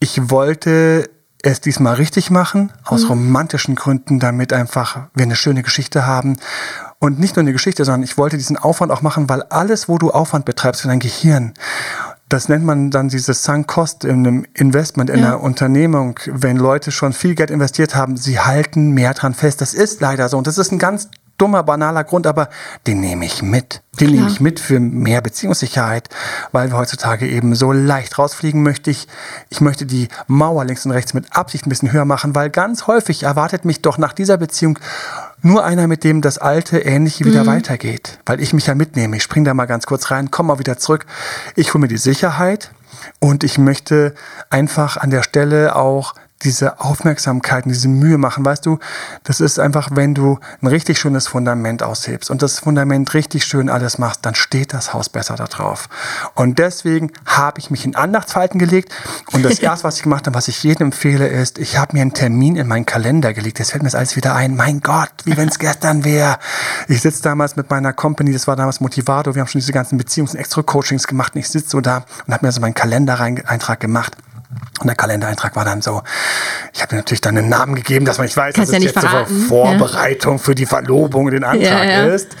ich 0.00 0.30
wollte 0.30 1.08
es 1.42 1.60
diesmal 1.60 1.94
richtig 1.94 2.30
machen, 2.30 2.72
aus 2.84 3.04
mhm. 3.04 3.08
romantischen 3.08 3.74
Gründen, 3.76 4.18
damit 4.18 4.52
einfach 4.52 5.08
wir 5.14 5.24
eine 5.24 5.36
schöne 5.36 5.62
Geschichte 5.62 6.06
haben. 6.06 6.38
Und 6.98 7.20
nicht 7.20 7.36
nur 7.36 7.42
eine 7.42 7.52
Geschichte, 7.52 7.84
sondern 7.84 8.02
ich 8.02 8.16
wollte 8.16 8.36
diesen 8.36 8.56
Aufwand 8.56 8.90
auch 8.90 9.02
machen, 9.02 9.28
weil 9.28 9.42
alles, 9.44 9.88
wo 9.88 9.98
du 9.98 10.10
Aufwand 10.10 10.46
betreibst 10.46 10.80
für 10.80 10.88
dein 10.88 11.00
Gehirn, 11.00 11.52
das 12.34 12.48
nennt 12.48 12.64
man 12.64 12.90
dann 12.90 13.08
dieses 13.08 13.44
Sunk 13.44 13.68
Cost 13.68 14.04
in 14.04 14.26
einem 14.26 14.46
Investment, 14.54 15.08
in 15.08 15.20
ja. 15.20 15.26
einer 15.26 15.40
Unternehmung. 15.40 16.18
Wenn 16.26 16.56
Leute 16.56 16.90
schon 16.90 17.12
viel 17.12 17.36
Geld 17.36 17.48
investiert 17.48 17.94
haben, 17.94 18.16
sie 18.16 18.40
halten 18.40 18.90
mehr 18.90 19.14
dran 19.14 19.34
fest. 19.34 19.60
Das 19.60 19.72
ist 19.72 20.00
leider 20.00 20.28
so. 20.28 20.36
Und 20.36 20.48
das 20.48 20.58
ist 20.58 20.72
ein 20.72 20.80
ganz 20.80 21.08
dummer, 21.38 21.62
banaler 21.62 22.02
Grund, 22.02 22.26
aber 22.26 22.48
den 22.88 23.00
nehme 23.00 23.24
ich 23.24 23.42
mit. 23.42 23.82
Den 24.00 24.08
Klar. 24.08 24.20
nehme 24.20 24.32
ich 24.32 24.40
mit 24.40 24.58
für 24.58 24.80
mehr 24.80 25.20
Beziehungssicherheit, 25.20 26.08
weil 26.50 26.70
wir 26.70 26.76
heutzutage 26.76 27.28
eben 27.28 27.54
so 27.54 27.70
leicht 27.70 28.18
rausfliegen 28.18 28.64
möchte 28.64 28.90
ich. 28.90 29.06
Ich 29.48 29.60
möchte 29.60 29.86
die 29.86 30.08
Mauer 30.26 30.64
links 30.64 30.84
und 30.86 30.92
rechts 30.92 31.14
mit 31.14 31.36
Absicht 31.36 31.66
ein 31.66 31.70
bisschen 31.70 31.92
höher 31.92 32.04
machen, 32.04 32.34
weil 32.34 32.50
ganz 32.50 32.88
häufig 32.88 33.22
erwartet 33.22 33.64
mich 33.64 33.80
doch 33.80 33.96
nach 33.96 34.12
dieser 34.12 34.38
Beziehung 34.38 34.78
nur 35.44 35.64
einer, 35.64 35.86
mit 35.86 36.04
dem 36.04 36.20
das 36.20 36.38
Alte 36.38 36.78
Ähnliche 36.78 37.24
wieder 37.24 37.42
mhm. 37.44 37.48
weitergeht. 37.48 38.18
Weil 38.26 38.40
ich 38.40 38.52
mich 38.52 38.66
ja 38.66 38.74
mitnehme. 38.74 39.16
Ich 39.16 39.22
springe 39.22 39.46
da 39.46 39.54
mal 39.54 39.66
ganz 39.66 39.86
kurz 39.86 40.10
rein, 40.10 40.30
komme 40.30 40.48
mal 40.48 40.58
wieder 40.58 40.78
zurück. 40.78 41.06
Ich 41.54 41.74
hole 41.74 41.82
mir 41.82 41.88
die 41.88 41.98
Sicherheit 41.98 42.70
und 43.20 43.44
ich 43.44 43.58
möchte 43.58 44.14
einfach 44.50 44.96
an 44.96 45.10
der 45.10 45.22
Stelle 45.22 45.76
auch 45.76 46.14
diese 46.44 46.80
Aufmerksamkeit 46.80 47.64
und 47.64 47.72
diese 47.72 47.88
Mühe 47.88 48.18
machen. 48.18 48.44
Weißt 48.44 48.64
du, 48.66 48.78
das 49.24 49.40
ist 49.40 49.58
einfach, 49.58 49.90
wenn 49.92 50.14
du 50.14 50.38
ein 50.60 50.66
richtig 50.66 50.98
schönes 50.98 51.26
Fundament 51.26 51.82
aushebst 51.82 52.30
und 52.30 52.42
das 52.42 52.58
Fundament 52.58 53.14
richtig 53.14 53.44
schön 53.44 53.68
alles 53.68 53.98
machst, 53.98 54.20
dann 54.22 54.34
steht 54.34 54.72
das 54.74 54.92
Haus 54.92 55.08
besser 55.08 55.36
da 55.36 55.46
drauf. 55.46 55.88
Und 56.34 56.58
deswegen 56.58 57.10
habe 57.26 57.58
ich 57.58 57.70
mich 57.70 57.84
in 57.84 57.96
Andachtsfalten 57.96 58.58
gelegt 58.58 58.92
und 59.32 59.44
das 59.44 59.58
erste, 59.60 59.84
was 59.84 59.96
ich 59.96 60.02
gemacht 60.02 60.26
habe, 60.26 60.36
was 60.36 60.48
ich 60.48 60.62
jedem 60.62 60.88
empfehle, 60.88 61.26
ist, 61.26 61.58
ich 61.58 61.78
habe 61.78 61.96
mir 61.96 62.02
einen 62.02 62.14
Termin 62.14 62.56
in 62.56 62.66
meinen 62.66 62.86
Kalender 62.86 63.32
gelegt. 63.32 63.58
Jetzt 63.58 63.70
fällt 63.70 63.82
mir 63.82 63.88
das 63.88 63.94
alles 63.94 64.16
wieder 64.16 64.34
ein. 64.34 64.54
Mein 64.56 64.80
Gott, 64.80 65.10
wie 65.24 65.36
wenn 65.36 65.48
es 65.48 65.58
gestern 65.58 66.04
wäre. 66.04 66.38
Ich 66.88 67.00
sitze 67.00 67.22
damals 67.22 67.56
mit 67.56 67.70
meiner 67.70 67.92
Company, 67.92 68.32
das 68.32 68.46
war 68.46 68.56
damals 68.56 68.80
Motivado, 68.80 69.34
wir 69.34 69.40
haben 69.40 69.48
schon 69.48 69.60
diese 69.60 69.72
ganzen 69.72 69.98
Beziehungs- 69.98 70.32
und 70.32 70.38
Extra-Coachings 70.38 71.06
gemacht 71.06 71.34
und 71.34 71.40
ich 71.40 71.48
sitze 71.48 71.70
so 71.70 71.80
da 71.80 72.04
und 72.26 72.34
habe 72.34 72.44
mir 72.44 72.52
so 72.52 72.60
meinen 72.60 72.74
Kalendereintrag 72.74 73.80
gemacht. 73.80 74.16
Und 74.80 74.88
der 74.88 74.96
Kalendereintrag 74.96 75.54
war 75.56 75.64
dann 75.64 75.82
so, 75.82 76.02
ich 76.72 76.82
habe 76.82 76.96
natürlich 76.96 77.20
dann 77.20 77.38
einen 77.38 77.48
Namen 77.48 77.74
gegeben, 77.74 78.04
dass 78.04 78.18
man 78.18 78.26
nicht 78.26 78.36
weiß, 78.36 78.54
Kannst 78.54 78.72
dass 78.72 78.82
ja 78.82 78.88
es 78.88 78.94
jetzt 78.94 78.98
verraten. 78.98 79.38
zur 79.38 79.48
Vorbereitung 79.48 80.32
ja. 80.32 80.38
für 80.38 80.54
die 80.54 80.66
Verlobung 80.66 81.30
den 81.30 81.44
Antrag 81.44 81.62
ja, 81.62 81.84
ja. 81.84 82.04
ist. 82.06 82.36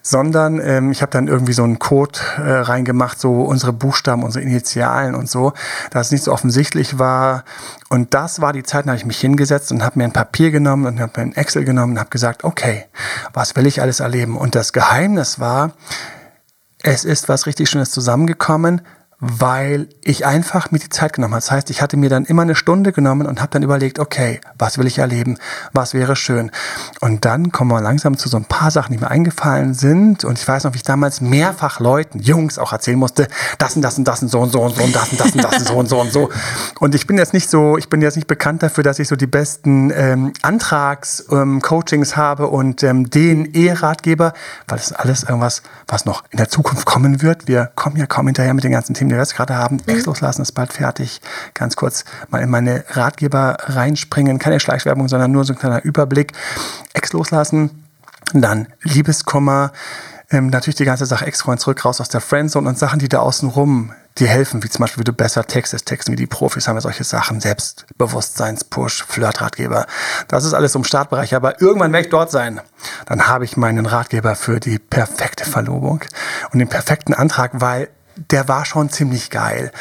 Sondern 0.00 0.60
ähm, 0.60 0.90
ich 0.90 1.02
habe 1.02 1.12
dann 1.12 1.28
irgendwie 1.28 1.52
so 1.52 1.62
einen 1.62 1.78
Code 1.78 2.18
äh, 2.38 2.50
reingemacht, 2.50 3.20
so 3.20 3.42
unsere 3.42 3.72
Buchstaben, 3.72 4.24
unsere 4.24 4.44
Initialen 4.44 5.14
und 5.14 5.30
so, 5.30 5.52
dass 5.90 6.06
es 6.06 6.12
nicht 6.12 6.24
so 6.24 6.32
offensichtlich 6.32 6.98
war. 6.98 7.44
Und 7.88 8.14
das 8.14 8.40
war 8.40 8.52
die 8.52 8.64
Zeit, 8.64 8.86
da 8.86 8.90
habe 8.90 8.98
ich 8.98 9.06
mich 9.06 9.20
hingesetzt 9.20 9.70
und 9.70 9.84
habe 9.84 9.98
mir 9.98 10.04
ein 10.04 10.12
Papier 10.12 10.50
genommen 10.50 10.86
und 10.86 11.00
habe 11.00 11.12
mir 11.16 11.26
ein 11.26 11.36
Excel 11.36 11.64
genommen 11.64 11.92
und 11.92 11.98
habe 12.00 12.10
gesagt, 12.10 12.42
okay, 12.42 12.86
was 13.32 13.54
will 13.54 13.66
ich 13.66 13.80
alles 13.80 14.00
erleben? 14.00 14.36
Und 14.36 14.54
das 14.54 14.72
Geheimnis 14.72 15.38
war, 15.38 15.72
es 16.82 17.04
ist 17.04 17.28
was 17.28 17.46
richtig 17.46 17.70
Schönes 17.70 17.90
zusammengekommen 17.92 18.82
weil 19.24 19.86
ich 20.02 20.26
einfach 20.26 20.72
mir 20.72 20.80
die 20.80 20.88
Zeit 20.88 21.12
genommen 21.12 21.34
habe. 21.34 21.40
Das 21.40 21.52
heißt, 21.52 21.70
ich 21.70 21.80
hatte 21.80 21.96
mir 21.96 22.10
dann 22.10 22.24
immer 22.24 22.42
eine 22.42 22.56
Stunde 22.56 22.90
genommen 22.90 23.28
und 23.28 23.40
habe 23.40 23.52
dann 23.52 23.62
überlegt, 23.62 24.00
okay, 24.00 24.40
was 24.58 24.78
will 24.78 24.86
ich 24.88 24.98
erleben, 24.98 25.38
was 25.72 25.94
wäre 25.94 26.16
schön. 26.16 26.50
Und 27.00 27.24
dann 27.24 27.52
kommen 27.52 27.70
wir 27.70 27.80
langsam 27.80 28.18
zu 28.18 28.28
so 28.28 28.36
ein 28.36 28.46
paar 28.46 28.72
Sachen, 28.72 28.92
die 28.92 28.98
mir 28.98 29.12
eingefallen 29.12 29.74
sind. 29.74 30.24
Und 30.24 30.40
ich 30.40 30.48
weiß 30.48 30.64
noch, 30.64 30.72
wie 30.72 30.78
ich 30.78 30.82
damals 30.82 31.20
mehrfach 31.20 31.78
Leuten, 31.78 32.18
Jungs 32.18 32.58
auch 32.58 32.72
erzählen 32.72 32.98
musste, 32.98 33.28
das 33.58 33.76
und 33.76 33.82
das 33.82 33.96
und 33.96 34.08
das 34.08 34.22
und 34.22 34.28
so 34.28 34.40
und 34.40 34.50
so 34.50 34.60
und 34.60 34.74
so 34.74 34.82
und 34.82 34.92
das 34.92 35.10
und 35.10 35.20
das 35.20 35.30
und 35.30 35.44
das 35.44 35.56
und 35.56 35.68
so 35.68 35.76
und 35.76 35.88
so 35.88 36.00
und 36.00 36.12
so. 36.12 36.30
Und 36.80 36.96
ich 36.96 37.06
bin 37.06 37.16
jetzt 37.16 37.32
nicht 37.32 37.48
so, 37.48 37.78
ich 37.78 37.88
bin 37.88 38.02
jetzt 38.02 38.16
nicht 38.16 38.26
bekannt 38.26 38.64
dafür, 38.64 38.82
dass 38.82 38.98
ich 38.98 39.06
so 39.06 39.14
die 39.14 39.28
besten 39.28 39.92
ähm, 39.94 40.32
Antrags-Coachings 40.42 42.10
ähm, 42.10 42.16
habe 42.16 42.48
und 42.48 42.82
ähm, 42.82 43.08
den 43.08 43.54
E-Ratgeber, 43.54 44.32
weil 44.66 44.78
das 44.78 44.90
ist 44.90 44.94
alles 44.94 45.22
irgendwas, 45.22 45.62
was 45.86 46.06
noch 46.06 46.24
in 46.30 46.38
der 46.38 46.48
Zukunft 46.48 46.86
kommen 46.86 47.22
wird. 47.22 47.46
Wir 47.46 47.70
kommen 47.76 47.96
ja 47.98 48.06
kaum 48.06 48.26
hinterher 48.26 48.52
mit 48.52 48.64
den 48.64 48.72
ganzen 48.72 48.94
Themen 48.94 49.11
wir 49.16 49.22
jetzt 49.22 49.36
gerade 49.36 49.56
haben. 49.56 49.76
Mhm. 49.76 49.94
Ex 49.94 50.06
loslassen 50.06 50.42
ist 50.42 50.52
bald 50.52 50.72
fertig. 50.72 51.20
Ganz 51.54 51.76
kurz 51.76 52.04
mal 52.28 52.42
in 52.42 52.50
meine 52.50 52.84
Ratgeber 52.88 53.56
reinspringen. 53.60 54.38
Keine 54.38 54.60
Schleichwerbung, 54.60 55.08
sondern 55.08 55.32
nur 55.32 55.44
so 55.44 55.52
ein 55.52 55.58
kleiner 55.58 55.84
Überblick. 55.84 56.32
Ex 56.94 57.12
loslassen, 57.12 57.84
dann 58.32 58.68
Liebeskummer, 58.82 59.72
ähm, 60.30 60.48
natürlich 60.48 60.76
die 60.76 60.84
ganze 60.84 61.06
Sache 61.06 61.26
Ex-Freund 61.26 61.60
zurück, 61.60 61.84
raus 61.84 62.00
aus 62.00 62.08
der 62.08 62.20
Friendzone 62.20 62.68
und 62.68 62.78
Sachen, 62.78 62.98
die 62.98 63.08
da 63.08 63.18
außen 63.18 63.48
rum 63.48 63.92
die 64.18 64.28
helfen, 64.28 64.62
wie 64.62 64.68
zum 64.68 64.80
Beispiel, 64.82 65.00
wie 65.00 65.04
du 65.04 65.12
besser 65.12 65.46
textest, 65.46 65.86
texten 65.86 66.12
wie 66.12 66.16
die 66.16 66.26
Profis 66.26 66.68
haben 66.68 66.76
ja 66.76 66.82
solche 66.82 67.04
Sachen, 67.04 67.40
Selbstbewusstseinspush, 67.40 69.04
Flirtratgeber. 69.04 69.86
Das 70.28 70.44
ist 70.44 70.52
alles 70.52 70.74
im 70.74 70.84
Startbereich, 70.84 71.34
aber 71.34 71.60
irgendwann 71.60 71.92
werde 71.92 72.06
ich 72.06 72.10
dort 72.10 72.30
sein. 72.30 72.60
Dann 73.06 73.26
habe 73.26 73.44
ich 73.44 73.56
meinen 73.56 73.86
Ratgeber 73.86 74.34
für 74.34 74.60
die 74.60 74.78
perfekte 74.78 75.44
Verlobung 75.44 76.02
und 76.52 76.58
den 76.58 76.68
perfekten 76.68 77.14
Antrag, 77.14 77.52
weil 77.54 77.88
der 78.16 78.48
war 78.48 78.64
schon 78.64 78.90
ziemlich 78.90 79.30
geil. 79.30 79.72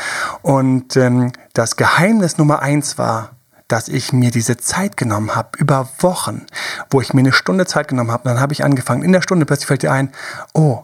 Und 0.41 0.95
ähm, 0.97 1.31
das 1.53 1.75
Geheimnis 1.75 2.38
Nummer 2.38 2.61
eins 2.61 2.97
war, 2.97 3.31
dass 3.67 3.88
ich 3.88 4.11
mir 4.11 4.31
diese 4.31 4.57
Zeit 4.57 4.97
genommen 4.97 5.33
habe, 5.35 5.57
über 5.57 5.88
Wochen, 6.00 6.45
wo 6.89 7.00
ich 7.00 7.13
mir 7.13 7.21
eine 7.21 7.31
Stunde 7.31 7.65
Zeit 7.65 7.88
genommen 7.88 8.11
habe. 8.11 8.27
Dann 8.27 8.39
habe 8.39 8.53
ich 8.53 8.63
angefangen. 8.63 9.03
In 9.03 9.13
der 9.13 9.21
Stunde 9.21 9.45
plötzlich 9.45 9.67
fällt 9.67 9.83
dir 9.83 9.91
ein, 9.91 10.11
oh, 10.53 10.83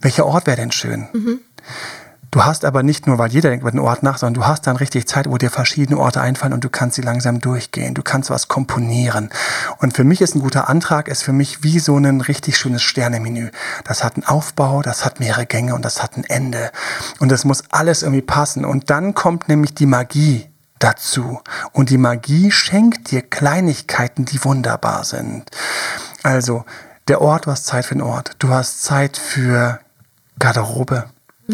welcher 0.00 0.26
Ort 0.26 0.46
wäre 0.46 0.56
denn 0.56 0.72
schön? 0.72 1.08
Mhm. 1.12 1.40
Du 2.32 2.46
hast 2.46 2.64
aber 2.64 2.82
nicht 2.82 3.06
nur, 3.06 3.18
weil 3.18 3.30
jeder 3.30 3.50
denkt 3.50 3.60
über 3.60 3.70
den 3.70 3.78
Ort 3.78 4.02
nach, 4.02 4.16
sondern 4.16 4.40
du 4.40 4.46
hast 4.46 4.66
dann 4.66 4.76
richtig 4.76 5.06
Zeit, 5.06 5.28
wo 5.28 5.36
dir 5.36 5.50
verschiedene 5.50 6.00
Orte 6.00 6.22
einfallen 6.22 6.54
und 6.54 6.64
du 6.64 6.70
kannst 6.70 6.96
sie 6.96 7.02
langsam 7.02 7.40
durchgehen. 7.40 7.92
Du 7.92 8.02
kannst 8.02 8.30
was 8.30 8.48
komponieren. 8.48 9.28
Und 9.80 9.94
für 9.94 10.02
mich 10.02 10.22
ist 10.22 10.34
ein 10.34 10.40
guter 10.40 10.70
Antrag, 10.70 11.08
ist 11.08 11.22
für 11.22 11.34
mich 11.34 11.62
wie 11.62 11.78
so 11.78 11.94
ein 11.98 12.22
richtig 12.22 12.56
schönes 12.56 12.82
Sternemenü. 12.82 13.50
Das 13.84 14.02
hat 14.02 14.16
einen 14.16 14.24
Aufbau, 14.24 14.80
das 14.80 15.04
hat 15.04 15.20
mehrere 15.20 15.44
Gänge 15.44 15.74
und 15.74 15.84
das 15.84 16.02
hat 16.02 16.16
ein 16.16 16.24
Ende. 16.24 16.70
Und 17.20 17.30
das 17.30 17.44
muss 17.44 17.64
alles 17.70 18.02
irgendwie 18.02 18.22
passen. 18.22 18.64
Und 18.64 18.88
dann 18.88 19.12
kommt 19.12 19.50
nämlich 19.50 19.74
die 19.74 19.84
Magie 19.84 20.48
dazu. 20.78 21.38
Und 21.72 21.90
die 21.90 21.98
Magie 21.98 22.50
schenkt 22.50 23.10
dir 23.10 23.20
Kleinigkeiten, 23.20 24.24
die 24.24 24.42
wunderbar 24.42 25.04
sind. 25.04 25.50
Also, 26.22 26.64
der 27.08 27.20
Ort, 27.20 27.44
du 27.44 27.50
hast 27.50 27.66
Zeit 27.66 27.84
für 27.84 27.94
den 27.94 28.02
Ort. 28.02 28.36
Du 28.38 28.48
hast 28.48 28.80
Zeit 28.80 29.18
für 29.18 29.80
Garderobe. 30.38 31.04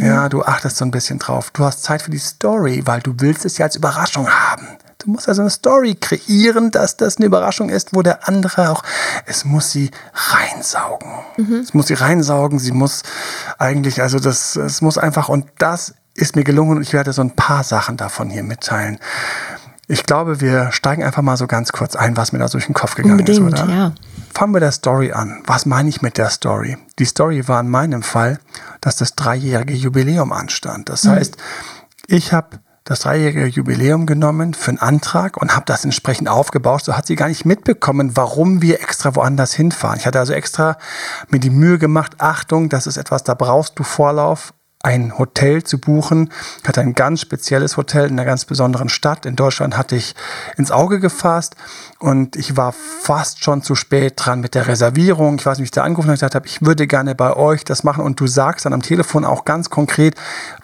Ja, 0.01 0.29
du 0.29 0.43
achtest 0.43 0.77
so 0.77 0.85
ein 0.85 0.91
bisschen 0.91 1.19
drauf. 1.19 1.51
Du 1.53 1.65
hast 1.65 1.83
Zeit 1.83 2.03
für 2.03 2.11
die 2.11 2.19
Story, 2.19 2.83
weil 2.85 3.01
du 3.01 3.15
willst 3.19 3.45
es 3.45 3.59
ja 3.59 3.67
als 3.67 3.77
Überraschung 3.77 4.29
haben. 4.29 4.67
Du 4.99 5.11
musst 5.11 5.29
also 5.29 5.43
eine 5.43 5.51
Story 5.51 5.95
kreieren, 5.95 6.73
dass 6.73 6.97
das 6.97 7.19
eine 7.19 7.27
Überraschung 7.27 7.69
ist, 7.69 7.95
wo 7.95 8.03
der 8.03 8.29
andere 8.29 8.71
auch, 8.71 8.83
es 9.27 9.45
muss 9.45 9.71
sie 9.71 9.91
reinsaugen. 10.13 11.11
Mhm. 11.37 11.55
Es 11.61 11.73
muss 11.73 11.87
sie 11.87 11.95
reinsaugen, 11.95 12.59
sie 12.59 12.73
muss 12.73 13.05
eigentlich, 13.59 14.03
also 14.03 14.19
das, 14.19 14.57
es 14.57 14.81
muss 14.81 14.99
einfach, 14.99 15.29
und 15.29 15.47
das 15.59 15.95
ist 16.15 16.35
mir 16.35 16.43
gelungen 16.43 16.79
und 16.79 16.83
ich 16.83 16.93
werde 16.93 17.13
so 17.13 17.23
ein 17.23 17.37
paar 17.37 17.63
Sachen 17.63 17.97
davon 17.97 18.29
hier 18.29 18.43
mitteilen. 18.43 18.99
Ich 19.91 20.05
glaube, 20.05 20.43
wir 20.43 20.71
steigen 20.71 21.03
einfach 21.03 21.23
mal 21.23 21.39
so 21.39 21.47
ganz 21.47 21.73
kurz 21.73 21.97
ein, 21.97 22.17
was 22.19 22.33
mir 22.33 22.39
da 22.39 22.47
durch 22.47 22.67
den 22.67 22.75
Kopf 22.75 22.95
gegangen 22.95 23.19
Unbedingt, 23.19 23.55
ist, 23.55 23.63
oder? 23.63 23.73
Ja. 23.73 23.93
Fangen 24.35 24.53
wir 24.53 24.61
der 24.61 24.73
Story 24.73 25.13
an. 25.13 25.43
Was 25.47 25.65
meine 25.65 25.89
ich 25.89 26.03
mit 26.03 26.19
der 26.19 26.29
Story? 26.29 26.77
Die 26.99 27.07
Story 27.07 27.49
war 27.49 27.61
in 27.61 27.71
meinem 27.71 28.03
Fall, 28.03 28.39
dass 28.83 28.97
das 28.97 29.17
dreijährige 29.17 29.73
Jubiläum 29.73 30.31
anstand. 30.33 30.91
Das 30.91 31.05
mhm. 31.05 31.11
heißt, 31.13 31.39
ich 32.07 32.35
habe 32.35 32.59
das 32.85 33.01
dreijährige 33.01 33.47
Jubiläum 33.47 34.05
genommen 34.05 34.53
für 34.53 34.71
einen 34.71 34.79
Antrag 34.79 35.39
und 35.39 35.55
habe 35.55 35.65
das 35.67 35.85
entsprechend 35.85 36.29
aufgebaut. 36.29 36.85
So 36.85 36.95
hat 36.95 37.07
sie 37.07 37.17
gar 37.17 37.29
nicht 37.29 37.47
mitbekommen, 37.47 38.15
warum 38.15 38.61
wir 38.61 38.81
extra 38.81 39.15
woanders 39.15 39.55
hinfahren. 39.55 39.99
Ich 39.99 40.07
hatte 40.07 40.19
also 40.19 40.35
extra 40.35 40.77
mir 41.29 41.41
die 41.41 41.51
Mühe 41.51 41.79
gemacht, 41.79 42.17
Achtung, 42.19 42.69
das 42.69 42.87
ist 42.87 42.99
etwas, 42.99 43.25
da 43.25 43.33
brauchst 43.33 43.79
du 43.79 43.85
Vorlauf 43.85 44.53
ein 44.89 45.19
Hotel 45.19 45.63
zu 45.63 45.79
buchen. 45.79 46.31
Ich 46.63 46.69
hatte 46.69 46.81
ein 46.81 46.95
ganz 46.95 47.21
spezielles 47.21 47.77
Hotel 47.77 48.07
in 48.07 48.13
einer 48.13 48.25
ganz 48.25 48.47
besonderen 48.47 48.89
Stadt. 48.89 49.27
In 49.27 49.37
Deutschland 49.37 49.77
hatte 49.77 49.97
ich 49.97 50.15
ins 50.57 50.71
Auge 50.71 50.99
gefasst 50.99 51.57
und 51.99 52.37
ich 52.37 52.57
war 52.57 52.73
fast 52.73 53.45
schon 53.45 53.63
zu 53.63 53.75
spät 53.75 54.15
dran 54.17 54.41
mit 54.41 54.55
der 54.55 54.67
Reservierung. 54.67 55.37
Ich 55.39 55.45
weiß 55.45 55.59
nicht, 55.59 55.65
wie 55.65 55.67
ich 55.67 55.71
da 55.73 55.83
angerufen 55.83 56.09
habe 56.09 56.15
gesagt 56.15 56.35
habe, 56.35 56.47
ich 56.47 56.63
würde 56.63 56.87
gerne 56.87 57.15
bei 57.15 57.37
euch 57.37 57.65
das 57.65 57.85
machen 57.85 58.03
und 58.03 58.19
du 58.19 58.27
sagst 58.27 58.65
dann 58.65 58.73
am 58.73 58.81
Telefon 58.81 59.27
auch 59.27 59.45
ganz 59.45 59.69
konkret, 59.69 60.15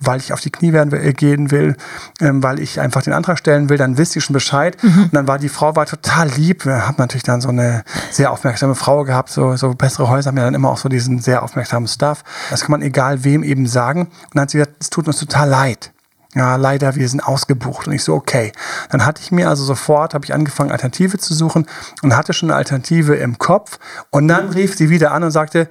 weil 0.01 0.21
ich 0.21 0.33
auf 0.33 0.41
die 0.41 0.51
Knie 0.51 0.73
werden, 0.73 0.93
äh, 0.95 1.13
gehen 1.13 1.51
will, 1.51 1.77
ähm, 2.21 2.43
weil 2.43 2.61
ich 2.61 2.81
einfach 2.81 3.03
den 3.03 3.13
Antrag 3.13 3.39
stellen 3.39 3.69
will, 3.69 3.77
dann 3.77 3.99
wisst 3.99 4.17
ihr 4.17 4.23
schon 4.23 4.33
Bescheid. 4.33 4.83
Mhm. 4.83 5.05
Und 5.05 5.15
dann 5.15 5.29
war 5.29 5.39
die 5.39 5.51
Frau 5.51 5.77
war 5.77 5.85
total 5.85 6.29
lieb. 6.31 6.65
Wir 6.65 6.87
haben 6.87 6.97
natürlich 6.99 7.25
dann 7.25 7.43
so 7.43 7.51
eine 7.51 7.85
sehr 8.11 8.33
aufmerksame 8.33 8.75
Frau 8.75 9.05
gehabt. 9.05 9.29
So, 9.29 9.57
so 9.57 9.75
bessere 9.75 10.09
Häuser 10.09 10.29
haben 10.29 10.39
ja 10.39 10.45
dann 10.45 10.55
immer 10.55 10.71
auch 10.71 10.79
so 10.79 10.89
diesen 10.89 11.19
sehr 11.19 11.43
aufmerksamen 11.43 11.89
Stuff. 11.89 12.25
Das 12.51 12.63
kann 12.63 12.71
man 12.71 12.83
egal 12.83 13.25
wem 13.25 13.43
eben 13.43 13.67
sagen. 13.67 14.09
Und 14.25 14.35
dann 14.35 14.43
hat 14.43 14.51
sie 14.51 14.59
gesagt, 14.59 14.77
es 14.81 14.91
tut 14.91 15.07
uns 15.07 15.19
total 15.19 15.49
leid. 15.49 15.93
ja, 16.35 16.57
leider, 16.57 16.97
wir 16.97 17.09
sind 17.09 17.21
ausgebucht. 17.21 17.87
Und 17.87 17.93
ich 17.93 18.03
so, 18.03 18.15
okay. 18.15 18.53
Dann 18.91 19.07
hatte 19.07 19.23
ich 19.23 19.31
mir 19.31 19.49
also 19.49 19.65
sofort, 19.65 20.15
habe 20.15 20.25
ich 20.25 20.35
angefangen, 20.35 20.73
Alternative 20.73 21.19
zu 21.19 21.35
suchen 21.35 21.67
und 22.03 22.17
hatte 22.17 22.33
schon 22.33 22.51
eine 22.51 22.57
Alternative 22.57 23.15
im 23.15 23.39
Kopf. 23.39 23.79
Und 24.11 24.29
dann 24.29 24.51
rief 24.51 24.77
sie 24.77 24.91
wieder 24.91 25.13
an 25.13 25.23
und 25.23 25.31
sagte, 25.31 25.69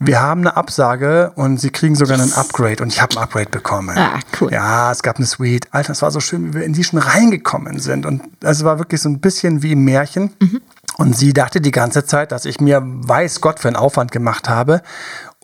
wir 0.00 0.20
haben 0.20 0.40
eine 0.40 0.56
Absage 0.56 1.32
und 1.36 1.60
sie 1.60 1.70
kriegen 1.70 1.94
sogar 1.94 2.18
yes. 2.18 2.32
ein 2.32 2.38
Upgrade 2.38 2.82
und 2.82 2.92
ich 2.92 3.00
habe 3.00 3.16
ein 3.16 3.22
Upgrade 3.22 3.48
bekommen. 3.48 3.96
Ah, 3.96 4.18
cool. 4.40 4.52
Ja, 4.52 4.90
es 4.90 5.02
gab 5.02 5.16
eine 5.16 5.26
Suite. 5.26 5.68
Alter, 5.70 5.92
es 5.92 6.02
war 6.02 6.10
so 6.10 6.20
schön, 6.20 6.48
wie 6.48 6.54
wir 6.58 6.64
in 6.64 6.72
die 6.72 6.84
schon 6.84 6.98
reingekommen 6.98 7.78
sind. 7.78 8.04
Und 8.04 8.22
es 8.40 8.64
war 8.64 8.78
wirklich 8.78 9.00
so 9.00 9.08
ein 9.08 9.20
bisschen 9.20 9.62
wie 9.62 9.72
im 9.72 9.84
Märchen. 9.84 10.34
Mhm. 10.40 10.60
Und 10.96 11.16
sie 11.16 11.32
dachte 11.32 11.60
die 11.60 11.70
ganze 11.70 12.04
Zeit, 12.04 12.32
dass 12.32 12.44
ich 12.44 12.60
mir 12.60 12.82
weiß 12.84 13.40
Gott 13.40 13.60
für 13.60 13.68
einen 13.68 13.76
Aufwand 13.76 14.12
gemacht 14.12 14.48
habe, 14.48 14.82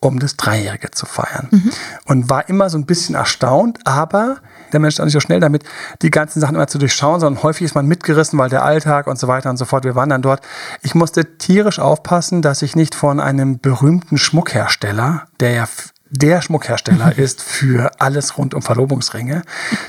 um 0.00 0.19
das 0.19 0.37
Dreijährige 0.37 0.90
zu 0.90 1.07
feiern. 1.07 1.49
Mhm. 1.50 1.73
Und 2.07 2.30
war 2.30 2.49
immer 2.49 2.71
so 2.71 2.78
ein 2.78 2.87
bisschen 2.87 3.14
erstaunt, 3.14 3.78
aber 3.85 4.38
der 4.73 4.80
Mensch 4.80 4.95
ist 4.95 5.00
auch 5.00 5.04
nicht 5.04 5.12
so 5.12 5.21
schnell 5.21 5.40
damit, 5.40 5.64
die 6.02 6.11
ganzen 6.11 6.40
Sachen 6.40 6.54
immer 6.54 6.66
zu 6.66 6.78
durchschauen, 6.78 7.21
sondern 7.21 7.42
häufig 7.42 7.66
ist 7.66 7.75
man 7.75 7.87
mitgerissen, 7.87 8.38
weil 8.38 8.49
der 8.49 8.64
Alltag 8.64 9.07
und 9.07 9.19
so 9.19 9.28
weiter 9.28 9.50
und 9.50 9.57
so 9.57 9.64
fort. 9.64 9.85
Wir 9.85 9.95
waren 9.95 10.09
dann 10.09 10.23
dort. 10.23 10.40
Ich 10.83 10.95
musste 10.95 11.37
tierisch 11.37 11.78
aufpassen, 11.78 12.40
dass 12.42 12.62
ich 12.62 12.76
nicht 12.76 12.95
von 12.95 13.21
einem 13.21 13.59
berühmten 13.59 14.16
Schmuckhersteller, 14.16 15.26
der 15.38 15.52
ja 15.52 15.66
der 16.11 16.43
Schmuckhersteller 16.43 17.17
ist 17.19 17.40
für 17.40 17.93
alles 18.00 18.37
rund 18.37 18.55
um 18.55 18.62
Verlobungsringe. 18.62 19.43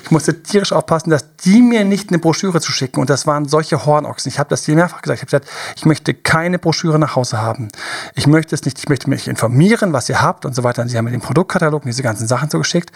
Ich 0.04 0.12
musste 0.12 0.44
tierisch 0.44 0.72
aufpassen, 0.72 1.10
dass 1.10 1.36
die 1.38 1.62
mir 1.62 1.84
nicht 1.84 2.10
eine 2.10 2.20
Broschüre 2.20 2.62
zu 2.62 2.72
schicken. 2.72 3.00
Und 3.00 3.10
das 3.10 3.28
waren 3.28 3.48
solche 3.48 3.86
Hornochsen. 3.86 4.30
Ich 4.30 4.40
habe 4.40 4.50
das 4.50 4.63
dir 4.63 4.75
mehrfach 4.75 5.01
gesagt. 5.01 5.18
Ich 5.18 5.22
habe 5.24 5.44
gesagt, 5.44 5.75
ich 5.75 5.86
möchte 5.86 6.13
keine 6.13 6.60
Broschüre 6.60 7.00
nach 7.00 7.16
Hause 7.16 7.42
haben. 7.42 7.70
Ich 8.16 8.28
möchte 8.28 8.56
es 8.56 8.63
nicht. 8.63 8.78
Ich 8.80 8.88
möchte 8.88 9.10
mich 9.10 9.28
informieren, 9.28 9.94
was 9.94 10.08
ihr 10.10 10.22
habt 10.22 10.46
und 10.46 10.56
so 10.56 10.63
weiter. 10.63 10.84
Und 10.84 10.90
sie 10.90 10.98
haben 10.98 11.06
mir 11.06 11.12
den 11.12 11.22
Produktkatalog 11.22 11.84
und 11.84 11.88
diese 11.88 12.04
ganzen 12.04 12.28
Sachen 12.28 12.50
zugeschickt. 12.50 12.92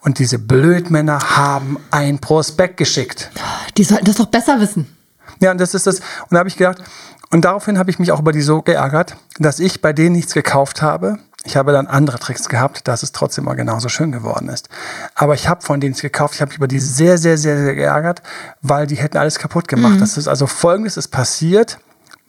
Und 0.00 0.18
diese 0.18 0.38
Blödmänner 0.38 1.18
haben 1.36 1.78
ein 1.90 2.18
Prospekt 2.20 2.76
geschickt. 2.76 3.30
Die 3.76 3.84
sollten 3.84 4.04
das 4.04 4.16
doch 4.16 4.26
besser 4.26 4.60
wissen. 4.60 4.86
Ja, 5.40 5.50
und 5.50 5.60
das 5.60 5.74
ist 5.74 5.86
das. 5.86 5.98
Und 5.98 6.32
da 6.32 6.38
habe 6.38 6.48
ich 6.48 6.56
gedacht, 6.56 6.82
und 7.30 7.44
daraufhin 7.44 7.78
habe 7.78 7.90
ich 7.90 7.98
mich 7.98 8.12
auch 8.12 8.20
über 8.20 8.32
die 8.32 8.40
so 8.40 8.62
geärgert, 8.62 9.16
dass 9.38 9.60
ich 9.60 9.82
bei 9.82 9.92
denen 9.92 10.16
nichts 10.16 10.32
gekauft 10.32 10.80
habe 10.80 11.18
ich 11.48 11.56
habe 11.56 11.72
dann 11.72 11.86
andere 11.86 12.18
Tricks 12.18 12.48
gehabt, 12.48 12.86
dass 12.88 13.02
es 13.02 13.12
trotzdem 13.12 13.44
mal 13.46 13.54
genauso 13.54 13.88
schön 13.88 14.12
geworden 14.12 14.50
ist. 14.50 14.68
Aber 15.14 15.32
ich 15.34 15.48
habe 15.48 15.62
von 15.62 15.80
denen 15.80 15.94
es 15.94 16.02
gekauft, 16.02 16.34
ich 16.34 16.42
habe 16.42 16.50
mich 16.50 16.58
über 16.58 16.68
die 16.68 16.78
sehr, 16.78 17.16
sehr, 17.16 17.38
sehr, 17.38 17.58
sehr 17.58 17.74
geärgert, 17.74 18.22
weil 18.60 18.86
die 18.86 18.96
hätten 18.96 19.16
alles 19.16 19.38
kaputt 19.38 19.66
gemacht. 19.66 19.94
Mhm. 19.94 20.00
Das 20.00 20.18
ist 20.18 20.28
also 20.28 20.46
folgendes 20.46 20.98
ist 20.98 21.08
passiert. 21.08 21.78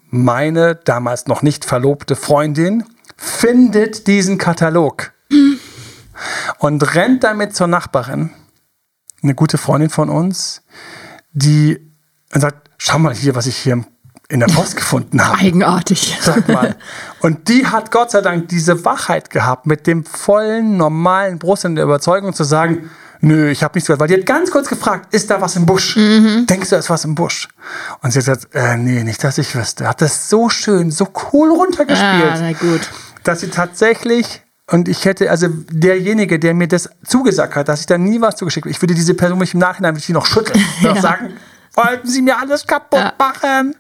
Meine 0.10 0.76
damals 0.76 1.28
noch 1.28 1.42
nicht 1.42 1.66
verlobte 1.66 2.16
Freundin 2.16 2.86
findet 3.18 4.08
diesen 4.08 4.38
Katalog 4.38 5.12
mhm. 5.30 5.60
und 6.60 6.96
rennt 6.96 7.26
damit 7.26 7.54
zur 7.54 7.68
Nachbarin, 7.68 8.30
eine 9.22 9.36
gute 9.36 9.58
Freundin 9.58 9.90
von 9.90 10.10
uns, 10.10 10.62
die 11.34 11.78
sagt, 12.32 12.70
schau 12.78 13.00
mal 13.00 13.14
hier, 13.14 13.36
was 13.36 13.48
ich 13.48 13.58
hier 13.58 13.74
im 13.74 13.86
in 14.30 14.40
der 14.40 14.48
Post 14.48 14.76
gefunden 14.76 15.26
habe. 15.26 15.40
Eigenartig. 15.40 16.18
Sag 16.22 16.48
mal. 16.48 16.76
Und 17.20 17.50
die 17.50 17.66
hat 17.66 17.92
Gott 17.92 18.12
sei 18.12 18.22
Dank 18.22 18.48
diese 18.48 18.86
Wachheit 18.86 19.32
gehabt, 19.32 19.66
mit 19.66 19.88
dem 19.88 20.06
vollen, 20.06 20.78
normalen 20.78 21.40
Brust 21.40 21.66
in 21.66 21.76
der 21.76 21.84
Überzeugung 21.84 22.34
zu 22.34 22.44
sagen, 22.44 22.92
nö, 23.22 23.50
ich 23.50 23.64
habe 23.64 23.74
nichts 23.76 23.88
gehört. 23.88 24.00
Weil 24.00 24.08
die 24.08 24.14
hat 24.14 24.28
ganz 24.28 24.52
kurz 24.52 24.70
gefragt, 24.70 25.14
ist 25.14 25.32
da 25.32 25.42
was 25.42 25.56
im 25.56 25.66
Busch? 25.66 25.96
Mhm. 25.96 26.46
Denkst 26.46 26.70
du, 26.70 26.76
da 26.76 26.80
ist 26.80 26.92
was 26.92 27.06
im 27.06 27.16
Busch? 27.16 27.48
Und 28.02 28.12
sie 28.12 28.20
hat 28.20 28.26
gesagt, 28.26 28.56
äh, 28.56 28.78
nee, 28.78 29.04
nicht, 29.04 29.24
dass 29.24 29.40
ich 29.40 29.56
wüsste. 29.56 29.88
Hat 29.88 30.00
das 30.02 30.30
so 30.30 30.48
schön, 30.48 30.92
so 30.92 31.08
cool 31.34 31.50
runtergespielt. 31.50 32.32
Ah, 32.32 32.38
na 32.40 32.54
gut. 32.54 32.88
Dass 33.24 33.40
sie 33.40 33.50
tatsächlich 33.50 34.44
und 34.72 34.88
ich 34.88 35.06
hätte, 35.06 35.32
also 35.32 35.48
derjenige, 35.72 36.38
der 36.38 36.54
mir 36.54 36.68
das 36.68 36.90
zugesagt 37.04 37.56
hat, 37.56 37.68
dass 37.68 37.80
ich 37.80 37.86
da 37.88 37.98
nie 37.98 38.22
was 38.22 38.36
zugeschickt 38.36 38.66
habe, 38.66 38.72
ich 38.72 38.82
würde 38.82 38.94
diese 38.94 39.16
Person 39.16 39.40
mich 39.40 39.56
im 39.56 39.60
Nachhinein 39.60 39.96
würde 39.96 40.04
ich 40.04 40.10
noch 40.10 40.28
schütteln. 40.28 40.64
ja. 40.82 40.94
noch 40.94 41.02
sagen, 41.02 41.34
wollten 41.74 42.08
Sie 42.08 42.22
mir 42.22 42.38
alles 42.38 42.66
kaputt 42.66 43.00
ja. 43.00 43.14
machen? 43.18 43.76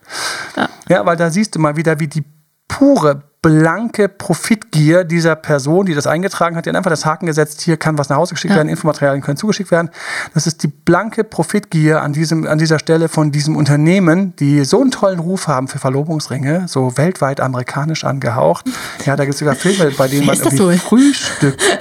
Ja. 0.55 0.69
ja, 0.88 1.05
weil 1.05 1.17
da 1.17 1.29
siehst 1.29 1.55
du 1.55 1.60
mal 1.60 1.75
wieder, 1.75 2.00
wie 2.00 2.08
die 2.08 2.24
pure 2.67 3.29
blanke 3.41 4.10
Profitgier 4.10 5.05
dieser 5.05 5.36
Person, 5.36 5.86
die 5.86 5.93
das 5.93 6.08
eingetragen 6.08 6.58
hat, 6.58 6.65
die 6.65 6.69
hat 6.69 6.75
einfach 6.75 6.89
das 6.89 7.05
Haken 7.05 7.25
gesetzt, 7.25 7.62
hier 7.62 7.77
kann 7.77 7.98
was 7.98 8.10
nach 8.10 8.17
Hause 8.17 8.34
geschickt 8.34 8.51
ja. 8.51 8.58
werden, 8.58 8.67
Infomaterialien 8.67 9.24
können 9.24 9.38
zugeschickt 9.38 9.72
werden. 9.72 9.89
Das 10.34 10.46
ist 10.46 10.62
die 10.63 10.67
blanke 10.67 11.24
Profitgier 11.24 12.01
an, 12.01 12.12
diesem, 12.12 12.46
an 12.46 12.58
dieser 12.58 12.79
Stelle 12.79 13.08
von 13.08 13.31
diesem 13.31 13.55
Unternehmen, 13.55 14.36
die 14.36 14.65
so 14.65 14.81
einen 14.81 14.91
tollen 14.91 15.19
Ruf 15.19 15.48
haben 15.48 15.69
für 15.69 15.80
Verlobungsringe, 15.80 16.67
so 16.67 16.97
weltweit 16.97 17.39
amerikanisch 17.39 18.04
angehaucht. 18.04 18.65
Ja, 19.06 19.15
da 19.15 19.23
gibt 19.23 19.36
es 19.36 19.39
sogar 19.39 19.56
Filme, 19.56 19.91
bei 19.97 20.10
denen 20.10 20.25
man 20.25 20.38
irgendwie 20.38 20.78
frühstückt. 20.78 21.62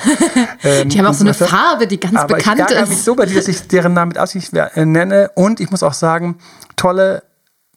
Ähm, 0.65 0.89
die 0.89 0.99
haben 0.99 1.07
auch 1.07 1.15
so 1.15 1.25
eine 1.25 1.35
Farbe, 1.35 1.87
die 1.87 2.01
ganz 2.01 2.27
bekannt 2.27 2.71
ich 2.71 2.77
ist. 2.77 2.89
mich 2.89 3.03
so 3.03 3.15
bei 3.15 3.27
dir, 3.27 3.37
dass 3.37 3.47
ich 3.47 3.69
deren 3.69 3.93
Namen 3.93 4.09
mit 4.09 4.19
Absicht 4.19 4.53
äh, 4.53 4.85
nenne. 4.85 5.31
Und 5.35 5.61
ich 5.61 5.71
muss 5.71 5.83
auch 5.83 5.93
sagen, 5.93 6.37
tolle 6.75 7.23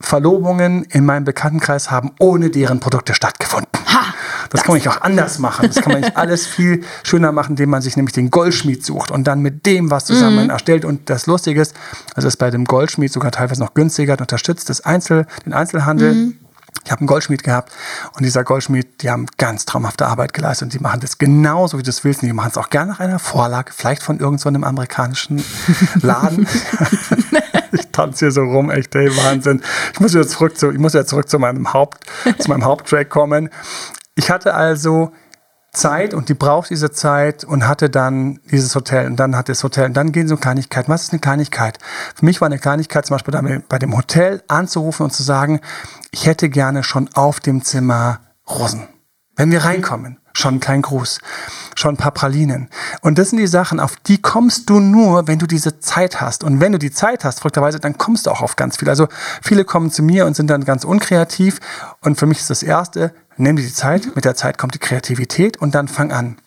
Verlobungen 0.02 0.84
in 0.84 1.06
meinem 1.06 1.24
Bekanntenkreis 1.24 1.90
haben 1.90 2.12
ohne 2.18 2.50
deren 2.50 2.80
Produkte 2.80 3.14
stattgefunden. 3.14 3.70
Ha, 3.86 4.14
das, 4.50 4.50
das 4.50 4.62
kann 4.62 4.72
man 4.72 4.76
nicht 4.76 4.88
auch 4.88 5.00
anders 5.00 5.38
machen. 5.38 5.70
Das 5.72 5.82
kann 5.82 5.92
man 5.92 6.02
nicht 6.02 6.16
alles 6.18 6.46
viel 6.46 6.82
schöner 7.02 7.32
machen, 7.32 7.52
indem 7.52 7.70
man 7.70 7.80
sich 7.80 7.96
nämlich 7.96 8.12
den 8.12 8.30
Goldschmied 8.30 8.84
sucht 8.84 9.10
und 9.10 9.24
dann 9.24 9.40
mit 9.40 9.64
dem 9.64 9.90
was 9.90 10.04
zusammen 10.04 10.44
mhm. 10.44 10.50
erstellt. 10.50 10.84
Und 10.84 11.08
das 11.08 11.26
Lustige 11.26 11.62
ist, 11.62 11.74
also 12.14 12.28
ist 12.28 12.36
bei 12.36 12.50
dem 12.50 12.64
Goldschmied 12.64 13.12
sogar 13.12 13.30
teilweise 13.30 13.62
noch 13.62 13.74
günstiger, 13.74 14.18
unterstützt 14.18 14.68
das 14.68 14.82
Einzel, 14.82 15.26
den 15.46 15.52
Einzelhandel. 15.52 16.14
Mhm. 16.14 16.38
Ich 16.84 16.90
habe 16.90 17.00
einen 17.00 17.06
Goldschmied 17.06 17.44
gehabt 17.44 17.72
und 18.14 18.24
dieser 18.24 18.42
Goldschmied, 18.44 19.02
die 19.02 19.10
haben 19.10 19.26
ganz 19.38 19.66
traumhafte 19.66 20.06
Arbeit 20.06 20.32
geleistet 20.32 20.66
und 20.66 20.74
die 20.74 20.80
machen 20.80 21.00
das 21.00 21.18
genauso, 21.18 21.78
wie 21.78 21.82
du 21.82 21.90
es 21.90 22.02
willst. 22.02 22.22
Und 22.22 22.26
die 22.28 22.32
machen 22.32 22.50
es 22.50 22.56
auch 22.56 22.70
gerne 22.70 22.92
nach 22.92 23.00
einer 23.00 23.18
Vorlage, 23.18 23.72
vielleicht 23.72 24.02
von 24.02 24.18
irgendeinem 24.18 24.62
so 24.62 24.66
amerikanischen 24.66 25.44
Laden. 26.02 26.48
ich 27.72 27.86
tanze 27.92 28.26
hier 28.26 28.32
so 28.32 28.42
rum, 28.42 28.70
echt, 28.70 28.94
ey, 28.96 29.16
Wahnsinn. 29.16 29.62
Ich 29.92 30.00
muss 30.00 30.12
jetzt 30.14 30.32
zurück 30.32 30.58
zu, 30.58 30.70
ich 30.70 30.78
muss 30.78 30.92
jetzt 30.94 31.10
zurück 31.10 31.28
zu 31.28 31.38
meinem 31.38 31.72
Haupt, 31.72 32.04
zu 32.38 32.48
meinem 32.48 32.64
Haupttrack 32.64 33.08
kommen. 33.08 33.50
Ich 34.14 34.30
hatte 34.30 34.54
also 34.54 35.12
Zeit 35.72 36.12
und 36.12 36.28
die 36.28 36.34
braucht 36.34 36.68
diese 36.70 36.92
Zeit 36.92 37.44
und 37.44 37.66
hatte 37.66 37.88
dann 37.88 38.40
dieses 38.50 38.74
Hotel 38.74 39.06
und 39.06 39.16
dann 39.16 39.34
hat 39.34 39.48
das 39.48 39.64
Hotel 39.64 39.86
und 39.86 39.94
dann 39.94 40.12
gehen 40.12 40.28
so 40.28 40.36
Kleinigkeiten. 40.36 40.92
Was 40.92 41.04
ist 41.04 41.12
eine 41.12 41.20
Kleinigkeit? 41.20 41.78
Für 42.14 42.24
mich 42.24 42.40
war 42.40 42.46
eine 42.46 42.58
Kleinigkeit 42.58 43.06
zum 43.06 43.14
Beispiel 43.14 43.62
bei 43.68 43.78
dem 43.78 43.96
Hotel 43.96 44.42
anzurufen 44.48 45.04
und 45.04 45.12
zu 45.12 45.22
sagen, 45.22 45.60
ich 46.10 46.26
hätte 46.26 46.50
gerne 46.50 46.84
schon 46.84 47.08
auf 47.14 47.40
dem 47.40 47.64
Zimmer 47.64 48.20
Rosen. 48.48 48.86
Wenn 49.34 49.50
wir 49.50 49.64
reinkommen, 49.64 50.18
schon 50.34 50.60
kein 50.60 50.82
Gruß, 50.82 51.20
schon 51.74 51.94
ein 51.94 51.98
paar 51.98 52.12
Pralinen. 52.12 52.68
Und 53.00 53.18
das 53.18 53.30
sind 53.30 53.38
die 53.38 53.46
Sachen, 53.46 53.80
auf 53.80 53.96
die 53.96 54.20
kommst 54.20 54.68
du 54.68 54.78
nur, 54.78 55.26
wenn 55.26 55.38
du 55.38 55.46
diese 55.46 55.80
Zeit 55.80 56.20
hast. 56.20 56.44
Und 56.44 56.60
wenn 56.60 56.72
du 56.72 56.78
die 56.78 56.90
Zeit 56.90 57.24
hast, 57.24 57.40
verrückterweise, 57.40 57.80
dann 57.80 57.96
kommst 57.96 58.26
du 58.26 58.30
auch 58.30 58.42
auf 58.42 58.56
ganz 58.56 58.76
viel. 58.76 58.88
Also 58.88 59.08
viele 59.42 59.64
kommen 59.64 59.90
zu 59.90 60.02
mir 60.02 60.26
und 60.26 60.36
sind 60.36 60.48
dann 60.48 60.64
ganz 60.64 60.84
unkreativ. 60.84 61.60
Und 62.00 62.18
für 62.18 62.26
mich 62.26 62.38
ist 62.38 62.50
das 62.50 62.62
Erste, 62.62 63.14
nimm 63.36 63.56
dir 63.56 63.62
die 63.62 63.72
Zeit, 63.72 64.14
mit 64.14 64.24
der 64.24 64.34
Zeit 64.34 64.58
kommt 64.58 64.74
die 64.74 64.78
Kreativität 64.78 65.56
und 65.56 65.74
dann 65.74 65.88
fang 65.88 66.12
an. 66.12 66.38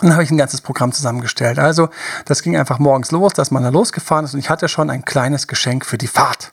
Dann 0.00 0.12
habe 0.12 0.22
ich 0.22 0.30
ein 0.30 0.36
ganzes 0.36 0.60
Programm 0.60 0.92
zusammengestellt. 0.92 1.58
Also 1.58 1.88
das 2.26 2.42
ging 2.42 2.56
einfach 2.56 2.78
morgens 2.78 3.10
los, 3.10 3.32
dass 3.32 3.50
man 3.50 3.62
da 3.62 3.70
losgefahren 3.70 4.24
ist 4.24 4.34
und 4.34 4.40
ich 4.40 4.50
hatte 4.50 4.68
schon 4.68 4.90
ein 4.90 5.04
kleines 5.04 5.46
Geschenk 5.46 5.86
für 5.86 5.98
die 5.98 6.06
Fahrt. 6.06 6.52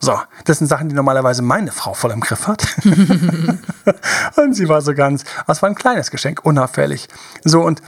So, 0.00 0.20
das 0.44 0.58
sind 0.58 0.66
Sachen, 0.66 0.88
die 0.88 0.94
normalerweise 0.94 1.40
meine 1.40 1.72
Frau 1.72 1.94
voll 1.94 2.10
im 2.10 2.20
Griff 2.20 2.46
hat. 2.46 2.66
und 4.36 4.54
sie 4.54 4.68
war 4.68 4.82
so 4.82 4.94
ganz, 4.94 5.24
es 5.46 5.62
war 5.62 5.68
ein 5.68 5.74
kleines 5.74 6.10
Geschenk, 6.10 6.44
unauffällig. 6.44 7.08
So, 7.42 7.62
und 7.62 7.80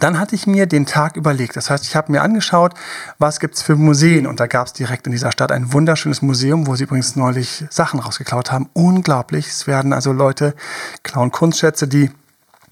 dann 0.00 0.18
hatte 0.18 0.34
ich 0.34 0.46
mir 0.46 0.66
den 0.66 0.86
Tag 0.86 1.16
überlegt. 1.16 1.56
Das 1.56 1.70
heißt, 1.70 1.84
ich 1.84 1.96
habe 1.96 2.12
mir 2.12 2.22
angeschaut, 2.22 2.74
was 3.18 3.40
gibt 3.40 3.54
es 3.54 3.62
für 3.62 3.76
Museen. 3.76 4.26
Und 4.26 4.40
da 4.40 4.46
gab 4.46 4.66
es 4.66 4.72
direkt 4.72 5.06
in 5.06 5.12
dieser 5.12 5.32
Stadt 5.32 5.52
ein 5.52 5.72
wunderschönes 5.72 6.22
Museum, 6.22 6.66
wo 6.66 6.74
sie 6.76 6.84
übrigens 6.84 7.16
neulich 7.16 7.64
Sachen 7.70 8.00
rausgeklaut 8.00 8.50
haben. 8.50 8.68
Unglaublich. 8.72 9.46
Es 9.46 9.66
werden 9.66 9.92
also 9.92 10.12
Leute 10.12 10.54
klauen 11.02 11.30
Kunstschätze, 11.30 11.88
die 11.88 12.10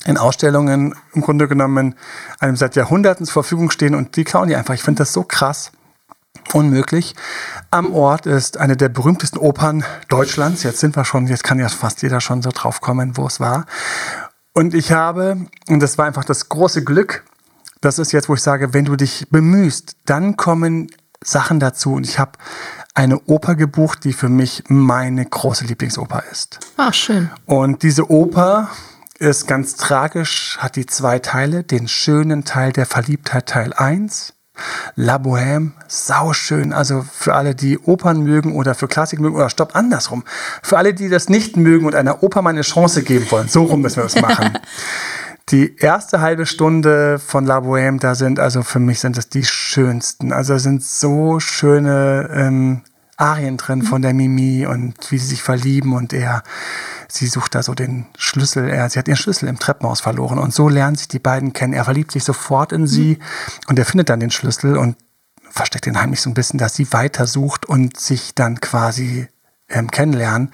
in 0.05 0.19
Ausstellungen 0.19 0.95
im 1.15 1.23
Grunde 1.23 1.47
genommen 1.47 1.95
einem 2.41 2.57
seit 2.57 2.75
Jahrhunderten 2.75 3.25
zur 3.25 3.35
Verfügung 3.35 3.71
stehen 3.71 3.95
und 3.95 4.17
die 4.17 4.25
klauen 4.25 4.49
die 4.49 4.57
einfach. 4.57 4.75
Ich 4.75 4.83
finde 4.83 4.99
das 4.99 5.13
so 5.13 5.23
krass 5.23 5.71
unmöglich. 6.53 7.15
Am 7.71 7.95
Ort 7.95 8.27
ist 8.27 8.59
eine 8.59 8.77
der 8.77 8.89
berühmtesten 8.89 9.39
Opern 9.39 9.85
Deutschlands. 10.09 10.63
Jetzt 10.63 10.81
sind 10.81 10.97
wir 10.97 11.05
schon, 11.05 11.27
jetzt 11.29 11.45
kann 11.45 11.59
ja 11.59 11.69
fast 11.69 12.03
jeder 12.03 12.21
schon 12.21 12.43
so 12.43 12.51
drauf 12.51 12.81
kommen, 12.81 13.17
wo 13.17 13.27
es 13.27 13.41
war. 13.41 13.67
Und 14.55 14.75
ich 14.75 14.93
habe, 14.93 15.47
und 15.69 15.81
das 15.81 15.97
war 15.99 16.07
einfach 16.07 16.25
das 16.25 16.49
große 16.49 16.85
Glück, 16.85 17.25
das 17.81 17.99
ist 17.99 18.13
jetzt, 18.13 18.29
wo 18.29 18.35
ich 18.35 18.43
sage, 18.43 18.75
wenn 18.75 18.85
du 18.85 18.97
dich 18.97 19.27
bemühst, 19.31 19.97
dann 20.05 20.37
kommen 20.37 20.89
Sachen 21.25 21.59
dazu. 21.59 21.95
Und 21.95 22.07
ich 22.07 22.19
habe 22.19 22.33
eine 22.95 23.19
Oper 23.27 23.55
gebucht, 23.55 24.05
die 24.05 24.13
für 24.13 24.29
mich 24.29 24.65
meine 24.69 25.25
große 25.25 25.65
Lieblingsoper 25.65 26.23
ist. 26.31 26.61
Ach, 26.77 26.95
schön. 26.95 27.31
Und 27.47 27.83
diese 27.83 28.11
Oper 28.11 28.69
ist 29.19 29.47
ganz 29.47 29.77
tragisch, 29.77 30.59
hat 30.61 30.77
die 30.77 30.87
zwei 30.87 31.19
Teile. 31.19 31.65
Den 31.65 31.89
schönen 31.89 32.45
Teil 32.45 32.73
der 32.73 32.87
Verliebtheit 32.87 33.49
Teil 33.49 33.73
1 33.73 34.35
La 34.95 35.17
Bohème, 35.17 35.73
sauschön. 35.89 36.73
Also 36.73 37.03
für 37.03 37.35
alle, 37.35 37.55
die 37.55 37.79
Opern 37.79 38.23
mögen 38.23 38.55
oder 38.55 38.75
für 38.75 38.89
Klassik 38.89 39.21
mögen 39.21 39.37
oder 39.37 39.51
stopp, 39.51 39.75
andersrum. 39.75 40.25
Für 40.63 40.79
alle, 40.79 40.95
die 40.95 41.09
das 41.09 41.29
nicht 41.29 41.57
mögen 41.57 41.87
und 41.87 41.95
einer 41.95 42.23
Oper 42.23 42.43
mal 42.43 42.51
eine 42.51 42.63
Chance 42.63 43.03
geben 43.03 43.31
wollen. 43.31 43.49
So 43.49 43.65
rum 43.65 43.81
müssen 43.81 43.97
wir 43.97 44.05
das 44.05 44.21
machen. 44.21 44.59
die 45.49 45.77
erste 45.77 46.21
halbe 46.21 46.47
Stunde 46.47 47.19
von 47.19 47.47
La 47.47 47.59
Bohème, 47.59 47.99
da 47.99 48.15
sind, 48.15 48.39
also 48.39 48.63
für 48.63 48.79
mich 48.79 49.01
sind 49.01 49.17
das 49.17 49.29
die 49.29 49.45
schönsten. 49.45 50.33
Also 50.33 50.55
da 50.55 50.59
sind 50.59 50.83
so 50.83 51.41
schöne 51.41 52.29
ähm, 52.33 52.83
Arien 53.23 53.57
drin 53.57 53.83
von 53.83 54.03
der 54.03 54.13
Mimi 54.13 54.67
und 54.67 55.11
wie 55.11 55.19
sie 55.19 55.27
sich 55.27 55.43
verlieben 55.43 55.95
und 55.95 56.13
er, 56.13 56.43
sie 57.09 57.29
sucht 57.29 57.55
da 57.55 57.63
so 57.63 57.75
den 57.75 58.07
Schlüssel, 58.19 58.69
er, 58.69 58.91
sie 58.91 58.99
hat 58.99 59.07
ihren 59.07 59.17
Schlüssel 59.17 59.49
im 59.49 59.59
Treppenhaus 59.59 60.01
verloren 60.01 60.39
und 60.39 60.53
so 60.53 60.69
lernen 60.69 60.97
sich 60.97 61.09
die 61.09 61.21
beiden 61.21 61.53
kennen. 61.53 61.73
Er 61.73 61.85
verliebt 61.85 62.11
sich 62.11 62.25
sofort 62.25 62.73
in 62.73 62.87
sie 62.87 63.19
und 63.69 63.79
er 63.79 63.85
findet 63.85 64.09
dann 64.09 64.21
den 64.21 64.33
Schlüssel 64.33 64.77
und 64.77 64.97
versteckt 65.51 65.87
ihn 65.87 66.01
heimlich 66.01 66.21
so 66.21 66.31
ein 66.31 66.35
bisschen, 66.35 66.59
dass 66.59 66.75
sie 66.75 66.93
weitersucht 66.93 67.67
und 67.67 67.99
sich 67.99 68.35
dann 68.35 68.61
quasi 68.61 69.29
ähm, 69.69 69.91
kennenlernen. 69.91 70.51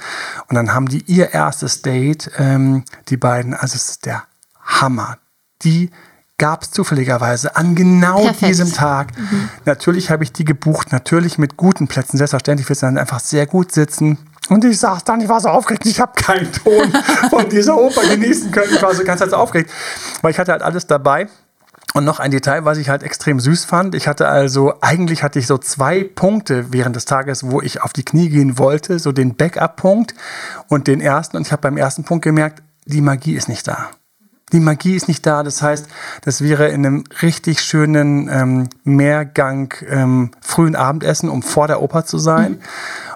Und 0.49 0.57
dann 0.57 0.75
haben 0.75 0.89
die 0.89 1.03
ihr 1.07 1.33
erstes 1.33 1.83
Date, 1.83 2.31
ähm, 2.37 2.85
die 3.09 3.17
beiden, 3.17 3.55
also 3.55 3.77
es 3.77 3.91
ist 3.91 4.07
der 4.07 4.25
Hammer. 4.63 5.19
Die 5.63 5.91
gab 6.39 6.63
es 6.63 6.71
zufälligerweise 6.71 7.57
an 7.57 7.75
genau 7.75 8.23
Perfekt. 8.23 8.43
diesem 8.43 8.73
Tag. 8.73 9.19
Mhm. 9.19 9.49
Natürlich 9.65 10.11
habe 10.11 10.23
ich 10.23 10.33
die 10.33 10.45
gebucht, 10.45 10.93
natürlich 10.93 11.37
mit 11.37 11.57
guten 11.57 11.89
Plätzen. 11.89 12.17
Selbstverständlich 12.17 12.69
wird 12.69 12.77
es 12.77 12.81
dann 12.81 12.97
einfach 12.97 13.21
sehr 13.21 13.47
gut 13.47 13.73
sitzen. 13.73 14.19
Und 14.49 14.65
ich 14.65 14.79
saß 14.79 15.05
dann, 15.05 15.21
ich 15.21 15.29
war 15.29 15.41
so 15.41 15.49
aufgeregt, 15.49 15.85
ich 15.85 16.01
habe 16.01 16.13
keinen 16.15 16.51
Ton 16.53 16.91
von 17.29 17.49
dieser 17.51 17.77
Oper 17.77 18.03
genießen 18.09 18.51
können. 18.51 18.73
Ich 18.73 18.81
war 18.81 18.95
so 18.95 19.05
ganz, 19.05 19.21
ganz 19.21 19.33
aufgeregt, 19.33 19.71
weil 20.23 20.31
ich 20.31 20.39
hatte 20.39 20.53
halt 20.53 20.63
alles 20.63 20.87
dabei. 20.87 21.29
Und 21.95 22.05
noch 22.05 22.21
ein 22.21 22.31
Detail, 22.31 22.65
was 22.65 22.79
ich 22.79 22.91
halt 22.91 23.03
extrem 23.03 23.41
süß 23.41 23.65
fand. 23.65 23.95
Ich 23.95 24.07
hatte 24.07 24.29
also, 24.29 24.75
eigentlich 24.83 25.23
hatte 25.23 25.39
ich 25.39 25.47
so 25.47 25.59
zwei 25.59 26.05
Punkte 26.05 26.73
während 26.73 26.95
des 26.95 27.07
Tages, 27.07 27.51
wo 27.51 27.61
ich 27.61 27.83
auf 27.83 27.93
die 27.93 28.05
Knie 28.05 28.29
gehen 28.29 28.59
wollte. 28.59 28.99
So 28.99 29.11
den 29.11 29.35
Backup-Punkt 29.35 30.15
und 30.69 30.87
den 30.87 31.01
ersten. 31.01 31.37
Und 31.37 31.47
ich 31.47 31.53
habe 31.53 31.63
beim 31.63 31.77
ersten 31.77 32.05
Punkt 32.05 32.23
gemerkt, 32.23 32.63
die 32.85 33.01
Magie 33.01 33.35
ist 33.35 33.49
nicht 33.49 33.67
da. 33.67 33.91
Die 34.53 34.61
Magie 34.61 34.97
ist 34.97 35.09
nicht 35.09 35.27
da. 35.27 35.43
Das 35.43 35.63
heißt, 35.63 35.87
das 36.23 36.41
wäre 36.43 36.69
in 36.69 36.87
einem 36.87 37.05
richtig 37.23 37.61
schönen 37.61 38.29
ähm, 38.29 38.69
Mehrgang 38.85 39.75
ähm, 39.89 40.31
frühen 40.41 40.77
Abendessen, 40.77 41.29
um 41.29 41.43
vor 41.43 41.67
der 41.67 41.83
Oper 41.83 42.05
zu 42.05 42.19
sein. 42.19 42.53
Mhm. 42.53 42.59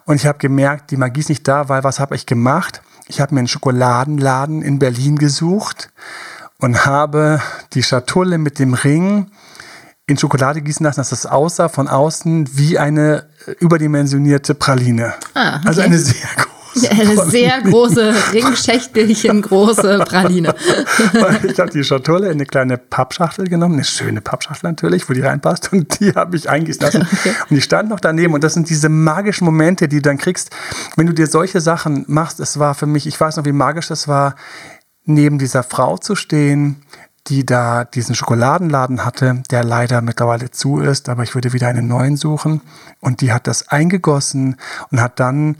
Und 0.05 0.17
ich 0.17 0.27
habe 0.27 0.39
gemerkt, 0.39 0.91
die 0.91 0.97
Magie 0.97 1.21
ist 1.21 1.29
nicht 1.29 1.47
da, 1.49 1.69
weil 1.69 1.85
was 1.85 2.01
habe 2.01 2.15
ich 2.15 2.27
gemacht? 2.27 2.83
Ich 3.07 3.21
habe 3.21 3.35
mir 3.35 3.41
einen 3.41 3.49
Schokoladenladen 3.49 4.63
in 4.63 4.79
Berlin 4.79 5.17
gesucht 5.17 5.91
und 6.59 6.85
habe 6.87 7.41
die 7.73 7.83
Schatulle 7.83 8.39
mit 8.39 8.59
dem 8.59 8.75
Ring 8.75 9.27
in 10.07 10.19
Schokolade 10.19 10.63
gießen 10.63 10.85
lassen, 10.85 11.01
dass 11.01 11.11
das 11.11 11.27
aussah 11.27 11.69
von 11.69 11.89
außen 11.89 12.57
wie 12.57 12.79
eine 12.79 13.27
überdimensionierte 13.61 14.55
Praline. 14.55 15.15
Ah, 15.35 15.57
okay. 15.57 15.69
Also 15.69 15.81
eine 15.81 15.99
sehr 15.99 16.29
große 16.73 16.91
eine 16.91 17.31
sehr 17.31 17.61
große, 17.63 18.15
ringschächtelchen 18.33 19.43
große 19.43 19.99
Praline. 20.07 20.55
ich 21.49 21.59
habe 21.59 21.71
die 21.71 21.85
Schatulle 21.85 22.27
in 22.27 22.33
eine 22.33 22.47
kleine 22.47 22.79
Pappschachtel 22.79 23.47
genommen, 23.47 23.75
eine 23.75 23.85
schöne 23.85 24.21
Pappschachtel 24.21 24.71
natürlich, 24.71 25.09
wo 25.09 25.13
die 25.13 25.21
reinpasst. 25.21 25.73
Und 25.73 26.01
die 26.01 26.13
habe 26.15 26.37
ich 26.37 26.49
eingießen 26.49 26.83
lassen. 26.83 27.03
Okay. 27.03 27.35
Und 27.49 27.57
die 27.57 27.61
stand 27.61 27.89
noch 27.89 28.01
daneben. 28.01 28.35
Und 28.35 28.45
das 28.45 28.55
sind 28.55 28.69
diese 28.69 28.89
magischen 28.89 29.45
Momente, 29.45 29.89
die 29.89 29.97
du 29.97 30.03
dann 30.03 30.19
kriegst, 30.19 30.51
wenn 30.97 31.07
du 31.07 31.13
dir 31.13 31.27
solche 31.27 31.61
Sachen 31.61 32.05
machst. 32.09 32.41
Es 32.41 32.59
war 32.59 32.75
für 32.75 32.87
mich, 32.87 33.07
ich 33.07 33.21
weiß 33.21 33.37
noch, 33.37 33.45
wie 33.45 33.53
magisch 33.53 33.89
das 33.89 34.09
war, 34.09 34.35
neben 35.05 35.39
dieser 35.39 35.63
Frau 35.63 35.99
zu 35.99 36.15
stehen, 36.15 36.83
die 37.29 37.47
da 37.47 37.85
diesen 37.85 38.15
Schokoladenladen 38.15 39.05
hatte, 39.05 39.43
der 39.51 39.63
leider 39.63 40.01
mittlerweile 40.01 40.51
zu 40.51 40.81
ist, 40.81 41.09
aber 41.09 41.23
ich 41.23 41.35
würde 41.35 41.53
wieder 41.53 41.69
einen 41.69 41.87
neuen 41.87 42.17
suchen. 42.17 42.63
Und 43.01 43.21
die 43.21 43.33
hat 43.33 43.47
das 43.47 43.69
eingegossen 43.69 44.57
und 44.91 45.01
hat 45.01 45.21
dann 45.21 45.57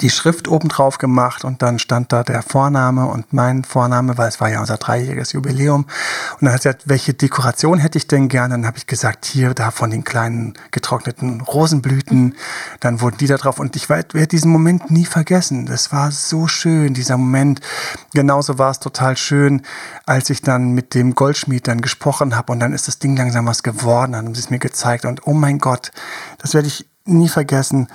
die 0.00 0.10
Schrift 0.10 0.46
oben 0.48 0.68
drauf 0.68 0.98
gemacht 0.98 1.44
und 1.44 1.62
dann 1.62 1.78
stand 1.78 2.12
da 2.12 2.22
der 2.22 2.42
Vorname 2.42 3.06
und 3.06 3.32
mein 3.32 3.64
Vorname, 3.64 4.16
weil 4.18 4.28
es 4.28 4.40
war 4.40 4.48
ja 4.48 4.60
unser 4.60 4.76
dreijähriges 4.76 5.32
Jubiläum. 5.32 5.82
Und 5.84 6.42
dann 6.42 6.52
hat 6.52 6.62
sie 6.62 6.68
gesagt, 6.68 6.88
welche 6.88 7.14
Dekoration 7.14 7.78
hätte 7.78 7.98
ich 7.98 8.06
denn 8.06 8.28
gerne? 8.28 8.54
Dann 8.54 8.66
habe 8.66 8.78
ich 8.78 8.86
gesagt, 8.86 9.24
hier, 9.24 9.52
da 9.52 9.70
von 9.70 9.90
den 9.90 10.04
kleinen 10.04 10.54
getrockneten 10.70 11.40
Rosenblüten. 11.40 12.36
Dann 12.78 13.00
wurden 13.00 13.18
die 13.18 13.26
da 13.26 13.36
drauf 13.36 13.58
und 13.58 13.74
ich 13.74 13.88
werde 13.88 14.26
diesen 14.26 14.50
Moment 14.50 14.90
nie 14.90 15.06
vergessen. 15.06 15.66
Das 15.66 15.92
war 15.92 16.12
so 16.12 16.46
schön, 16.46 16.94
dieser 16.94 17.16
Moment. 17.16 17.60
Genauso 18.14 18.58
war 18.58 18.70
es 18.70 18.78
total 18.78 19.16
schön, 19.16 19.62
als 20.06 20.30
ich 20.30 20.40
dann 20.40 20.72
mit 20.72 20.94
dem 20.94 21.14
Goldschmied 21.14 21.66
dann 21.66 21.80
gesprochen 21.80 22.36
habe 22.36 22.52
und 22.52 22.60
dann 22.60 22.72
ist 22.72 22.86
das 22.86 22.98
Ding 22.98 23.16
langsam 23.16 23.46
was 23.46 23.62
geworden, 23.62 24.12
dann 24.12 24.26
haben 24.26 24.34
sie 24.34 24.40
es 24.40 24.50
mir 24.50 24.58
gezeigt 24.58 25.04
und 25.04 25.26
oh 25.26 25.34
mein 25.34 25.58
Gott, 25.58 25.90
das 26.38 26.54
werde 26.54 26.68
ich 26.68 26.86
nie 27.04 27.28
vergessen 27.28 27.88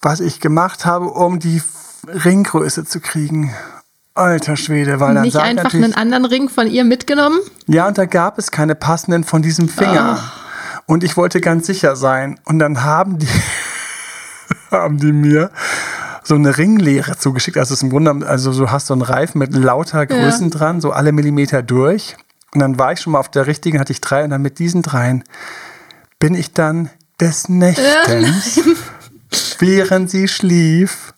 was 0.00 0.20
ich 0.20 0.40
gemacht 0.40 0.86
habe, 0.86 1.06
um 1.06 1.38
die 1.38 1.62
Ringgröße 2.06 2.84
zu 2.84 3.00
kriegen. 3.00 3.54
Alter 4.14 4.56
Schwede, 4.56 4.98
weil 4.98 5.14
dann 5.14 5.24
Nicht 5.24 5.36
einfach 5.36 5.74
einen 5.74 5.94
anderen 5.94 6.24
Ring 6.24 6.48
von 6.48 6.66
ihr 6.66 6.84
mitgenommen? 6.84 7.38
Ja, 7.66 7.86
und 7.86 7.98
da 7.98 8.04
gab 8.06 8.38
es 8.38 8.50
keine 8.50 8.74
passenden 8.74 9.22
von 9.22 9.42
diesem 9.42 9.68
Finger. 9.68 10.18
Oh. 10.20 10.92
Und 10.92 11.04
ich 11.04 11.16
wollte 11.16 11.40
ganz 11.40 11.66
sicher 11.66 11.94
sein. 11.94 12.40
Und 12.44 12.58
dann 12.58 12.82
haben 12.82 13.18
die, 13.18 13.28
haben 14.72 14.98
die 14.98 15.12
mir 15.12 15.50
so 16.24 16.34
eine 16.34 16.58
Ringlehre 16.58 17.16
zugeschickt. 17.16 17.56
Also 17.58 17.74
es 17.74 17.78
ist 17.78 17.82
im 17.84 17.90
Grunde, 17.90 18.26
also 18.26 18.52
du 18.52 18.70
hast 18.70 18.88
so 18.88 18.94
einen 18.94 19.02
Reifen 19.02 19.38
mit 19.38 19.54
lauter 19.54 20.04
Größen 20.06 20.50
ja. 20.50 20.58
dran, 20.58 20.80
so 20.80 20.90
alle 20.90 21.12
Millimeter 21.12 21.62
durch. 21.62 22.16
Und 22.54 22.60
dann 22.60 22.78
war 22.78 22.92
ich 22.92 23.00
schon 23.00 23.12
mal 23.12 23.20
auf 23.20 23.30
der 23.30 23.46
richtigen, 23.46 23.78
hatte 23.78 23.92
ich 23.92 24.00
drei. 24.00 24.24
Und 24.24 24.30
dann 24.30 24.42
mit 24.42 24.58
diesen 24.58 24.82
dreien 24.82 25.22
bin 26.18 26.34
ich 26.34 26.52
dann 26.52 26.90
des 27.20 27.48
Nächtens. 27.48 28.56
Ja, 28.56 28.62
während 29.58 30.10
sie 30.10 30.28
schlief, 30.28 31.12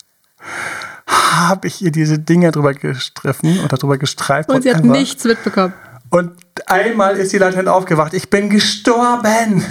habe 1.07 1.67
ich 1.67 1.83
ihr 1.83 1.91
diese 1.91 2.19
Dinger 2.19 2.51
drüber 2.51 2.75
gestriffen 2.75 3.61
oder 3.65 3.77
drüber 3.77 3.99
gestreift. 3.99 4.49
Und 4.49 4.63
sie 4.63 4.75
hat 4.75 4.85
nichts 4.85 5.25
mitbekommen. 5.25 5.75
Und 6.11 6.33
einmal 6.67 7.17
ist 7.17 7.31
sie 7.31 7.39
latent 7.39 7.69
aufgewacht. 7.69 8.15
Ich 8.15 8.31
bin 8.31 8.51
gestorben. 8.51 9.65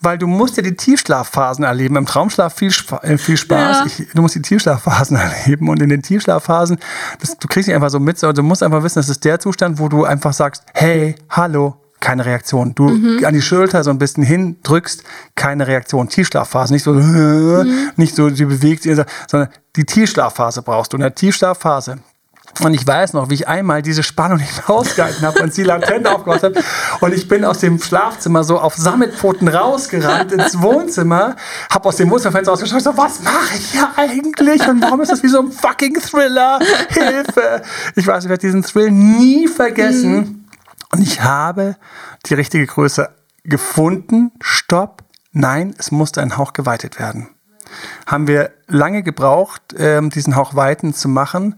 Weil 0.00 0.18
du 0.18 0.26
musst 0.26 0.58
ja 0.58 0.62
die 0.62 0.76
Tiefschlafphasen 0.76 1.64
erleben. 1.64 1.96
Im 1.96 2.04
Traumschlaf 2.06 2.54
viel, 2.54 2.72
äh, 3.02 3.16
viel 3.16 3.36
Spaß. 3.36 3.78
Ja. 3.78 3.86
Ich, 3.86 4.08
du 4.14 4.22
musst 4.22 4.34
die 4.34 4.42
Tiefschlafphasen 4.42 5.16
erleben. 5.46 5.68
Und 5.68 5.82
in 5.82 5.88
den 5.88 6.02
Tiefschlafphasen, 6.02 6.78
das, 7.18 7.38
du 7.38 7.48
kriegst 7.48 7.66
nicht 7.66 7.74
einfach 7.74 7.90
so 7.90 7.98
mit, 7.98 8.18
sondern 8.18 8.36
du 8.36 8.42
musst 8.42 8.62
einfach 8.62 8.82
wissen, 8.82 8.98
das 8.98 9.08
ist 9.08 9.24
der 9.24 9.40
Zustand, 9.40 9.78
wo 9.78 9.88
du 9.88 10.04
einfach 10.04 10.34
sagst, 10.34 10.64
hey, 10.74 11.16
hallo, 11.30 11.76
keine 12.00 12.24
Reaktion. 12.24 12.74
Du 12.74 12.88
mhm. 12.88 13.24
an 13.24 13.34
die 13.34 13.42
Schulter 13.42 13.82
so 13.84 13.90
ein 13.90 13.98
bisschen 13.98 14.22
hin 14.22 14.56
drückst, 14.62 15.02
keine 15.34 15.66
Reaktion. 15.66 16.08
Tiefschlafphase, 16.08 16.72
nicht 16.72 16.84
so, 16.84 16.92
mhm. 16.94 17.90
nicht 17.96 18.14
so, 18.14 18.28
sie 18.30 18.44
bewegt 18.44 18.82
sich, 18.82 18.98
sondern 19.26 19.48
die 19.76 19.84
Tiefschlafphase 19.84 20.62
brauchst 20.62 20.92
du. 20.92 20.96
In 20.96 21.02
der 21.02 21.14
Tiefschlafphase, 21.14 21.98
und 22.64 22.74
ich 22.74 22.84
weiß 22.84 23.12
noch, 23.12 23.30
wie 23.30 23.34
ich 23.34 23.48
einmal 23.48 23.82
diese 23.82 24.02
Spannung 24.02 24.38
nicht 24.38 24.68
ausgehalten 24.68 25.22
habe 25.22 25.42
und 25.42 25.54
sie 25.54 25.62
latent 25.62 26.06
aufgemacht 26.06 26.42
habe. 26.42 26.60
Und 27.00 27.14
ich 27.14 27.28
bin 27.28 27.44
aus 27.44 27.58
dem 27.58 27.80
Schlafzimmer 27.80 28.44
so 28.44 28.58
auf 28.58 28.74
Sammetpfoten 28.74 29.48
rausgerannt 29.48 30.32
ins 30.32 30.60
Wohnzimmer, 30.60 31.36
habe 31.70 31.88
aus 31.88 31.96
dem 31.96 32.10
Wohnzimmerfenster 32.10 32.52
ausgeschaut, 32.52 32.82
so, 32.82 32.96
was 32.96 33.22
mache 33.22 33.56
ich 33.56 33.72
hier 33.72 33.88
eigentlich? 33.96 34.66
Und 34.68 34.82
warum 34.82 35.00
ist 35.00 35.12
das 35.12 35.22
wie 35.22 35.28
so 35.28 35.40
ein 35.40 35.52
fucking 35.52 35.94
Thriller? 36.00 36.58
Hilfe! 36.88 37.62
Ich 37.94 38.06
weiß, 38.06 38.24
ich 38.24 38.30
werde 38.30 38.40
diesen 38.40 38.62
Thrill 38.62 38.90
nie 38.90 39.46
vergessen. 39.46 40.16
Mhm. 40.16 40.37
Und 40.92 41.02
ich 41.02 41.22
habe 41.22 41.76
die 42.26 42.34
richtige 42.34 42.66
Größe 42.66 43.10
gefunden. 43.44 44.32
Stopp. 44.40 45.04
Nein, 45.32 45.74
es 45.78 45.90
musste 45.90 46.22
ein 46.22 46.36
Hauch 46.36 46.52
geweitet 46.52 46.98
werden. 46.98 47.28
Haben 48.06 48.26
wir 48.26 48.50
lange 48.66 49.02
gebraucht, 49.02 49.74
ähm, 49.76 50.08
diesen 50.08 50.36
Hauch 50.36 50.54
weiten 50.54 50.94
zu 50.94 51.08
machen. 51.08 51.56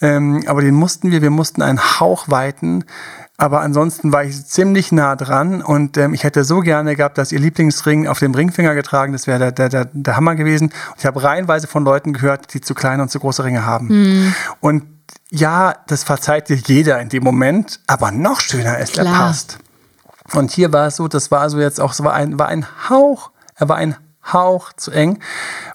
Ähm, 0.00 0.42
aber 0.46 0.62
den 0.62 0.74
mussten 0.74 1.10
wir, 1.10 1.20
wir 1.20 1.30
mussten 1.30 1.60
einen 1.60 2.00
Hauch 2.00 2.30
weiten. 2.30 2.84
Aber 3.36 3.62
ansonsten 3.62 4.12
war 4.12 4.24
ich 4.24 4.44
ziemlich 4.46 4.92
nah 4.92 5.16
dran 5.16 5.62
und 5.62 5.96
ähm, 5.96 6.12
ich 6.12 6.24
hätte 6.24 6.44
so 6.44 6.60
gerne 6.60 6.94
gehabt, 6.94 7.16
dass 7.16 7.32
ihr 7.32 7.38
Lieblingsring 7.38 8.06
auf 8.06 8.18
dem 8.18 8.34
Ringfinger 8.34 8.74
getragen, 8.74 9.14
das 9.14 9.26
wäre 9.26 9.38
der, 9.38 9.52
der, 9.52 9.68
der, 9.70 9.84
der 9.94 10.16
Hammer 10.16 10.34
gewesen. 10.34 10.66
Und 10.66 10.98
ich 10.98 11.06
habe 11.06 11.22
reihenweise 11.22 11.66
von 11.66 11.82
Leuten 11.82 12.12
gehört, 12.12 12.52
die 12.52 12.60
zu 12.60 12.74
kleine 12.74 13.02
und 13.02 13.10
zu 13.10 13.18
große 13.18 13.42
Ringe 13.42 13.64
haben. 13.64 13.86
Mhm. 13.88 14.34
Und 14.60 14.84
ja, 15.30 15.74
das 15.86 16.04
verzeiht 16.04 16.48
dir 16.48 16.56
jeder 16.56 17.00
in 17.00 17.08
dem 17.08 17.22
Moment, 17.22 17.80
aber 17.86 18.10
noch 18.10 18.40
schöner 18.40 18.78
ist, 18.78 18.94
Klar. 18.94 19.06
er 19.06 19.12
passt. 19.12 19.58
Und 20.32 20.50
hier 20.50 20.72
war 20.72 20.88
es 20.88 20.96
so, 20.96 21.08
das 21.08 21.30
war 21.30 21.48
so 21.50 21.58
jetzt 21.58 21.80
auch, 21.80 21.92
es 21.92 22.02
war 22.02 22.14
ein, 22.14 22.38
war 22.38 22.48
ein 22.48 22.66
Hauch, 22.88 23.30
er 23.56 23.68
war 23.68 23.76
ein 23.76 23.96
Hauch 24.32 24.72
zu 24.74 24.90
eng. 24.90 25.18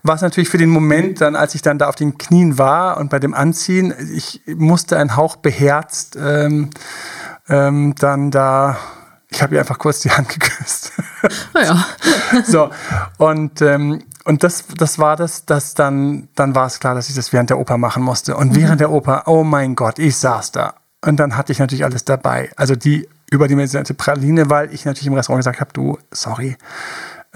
Was 0.03 0.21
natürlich 0.21 0.49
für 0.49 0.57
den 0.57 0.69
Moment 0.69 1.19
dann, 1.21 1.35
als 1.35 1.55
ich 1.55 1.61
dann 1.61 1.77
da 1.77 1.89
auf 1.89 1.95
den 1.95 2.17
Knien 2.17 2.57
war 2.57 2.97
und 2.97 3.09
bei 3.09 3.19
dem 3.19 3.33
Anziehen, 3.33 3.93
ich 4.13 4.41
musste 4.47 4.97
ein 4.97 5.15
Hauch 5.15 5.37
beherzt 5.37 6.15
ähm, 6.17 6.69
dann 7.47 8.31
da, 8.31 8.77
ich 9.35 9.41
habe 9.41 9.55
ihr 9.55 9.59
einfach 9.59 9.77
kurz 9.77 9.99
die 9.99 10.11
Hand 10.11 10.29
geküsst. 10.39 10.93
Naja. 11.53 11.85
so, 12.45 12.69
und 13.17 13.61
ähm, 13.61 14.03
und 14.23 14.41
das, 14.43 14.63
das 14.75 14.97
war 14.97 15.15
das, 15.15 15.45
das 15.45 15.75
dann, 15.75 16.29
dann 16.33 16.55
war 16.55 16.65
es 16.65 16.79
klar, 16.79 16.95
dass 16.95 17.09
ich 17.09 17.15
das 17.15 17.31
während 17.31 17.51
der 17.51 17.59
Oper 17.59 17.77
machen 17.77 18.01
musste. 18.01 18.35
Und 18.35 18.53
mhm. 18.53 18.55
während 18.55 18.81
der 18.81 18.89
Oper, 18.89 19.27
oh 19.27 19.43
mein 19.43 19.75
Gott, 19.75 19.99
ich 19.99 20.17
saß 20.17 20.51
da. 20.51 20.73
Und 21.01 21.17
dann 21.17 21.37
hatte 21.37 21.51
ich 21.51 21.59
natürlich 21.59 21.83
alles 21.83 22.05
dabei. 22.05 22.49
Also 22.55 22.75
die 22.75 23.07
überdimensionierte 23.29 23.93
Praline, 23.93 24.49
weil 24.49 24.73
ich 24.73 24.83
natürlich 24.85 25.05
im 25.05 25.13
Restaurant 25.13 25.41
gesagt 25.41 25.59
habe, 25.59 25.71
du, 25.73 25.99
sorry, 26.09 26.57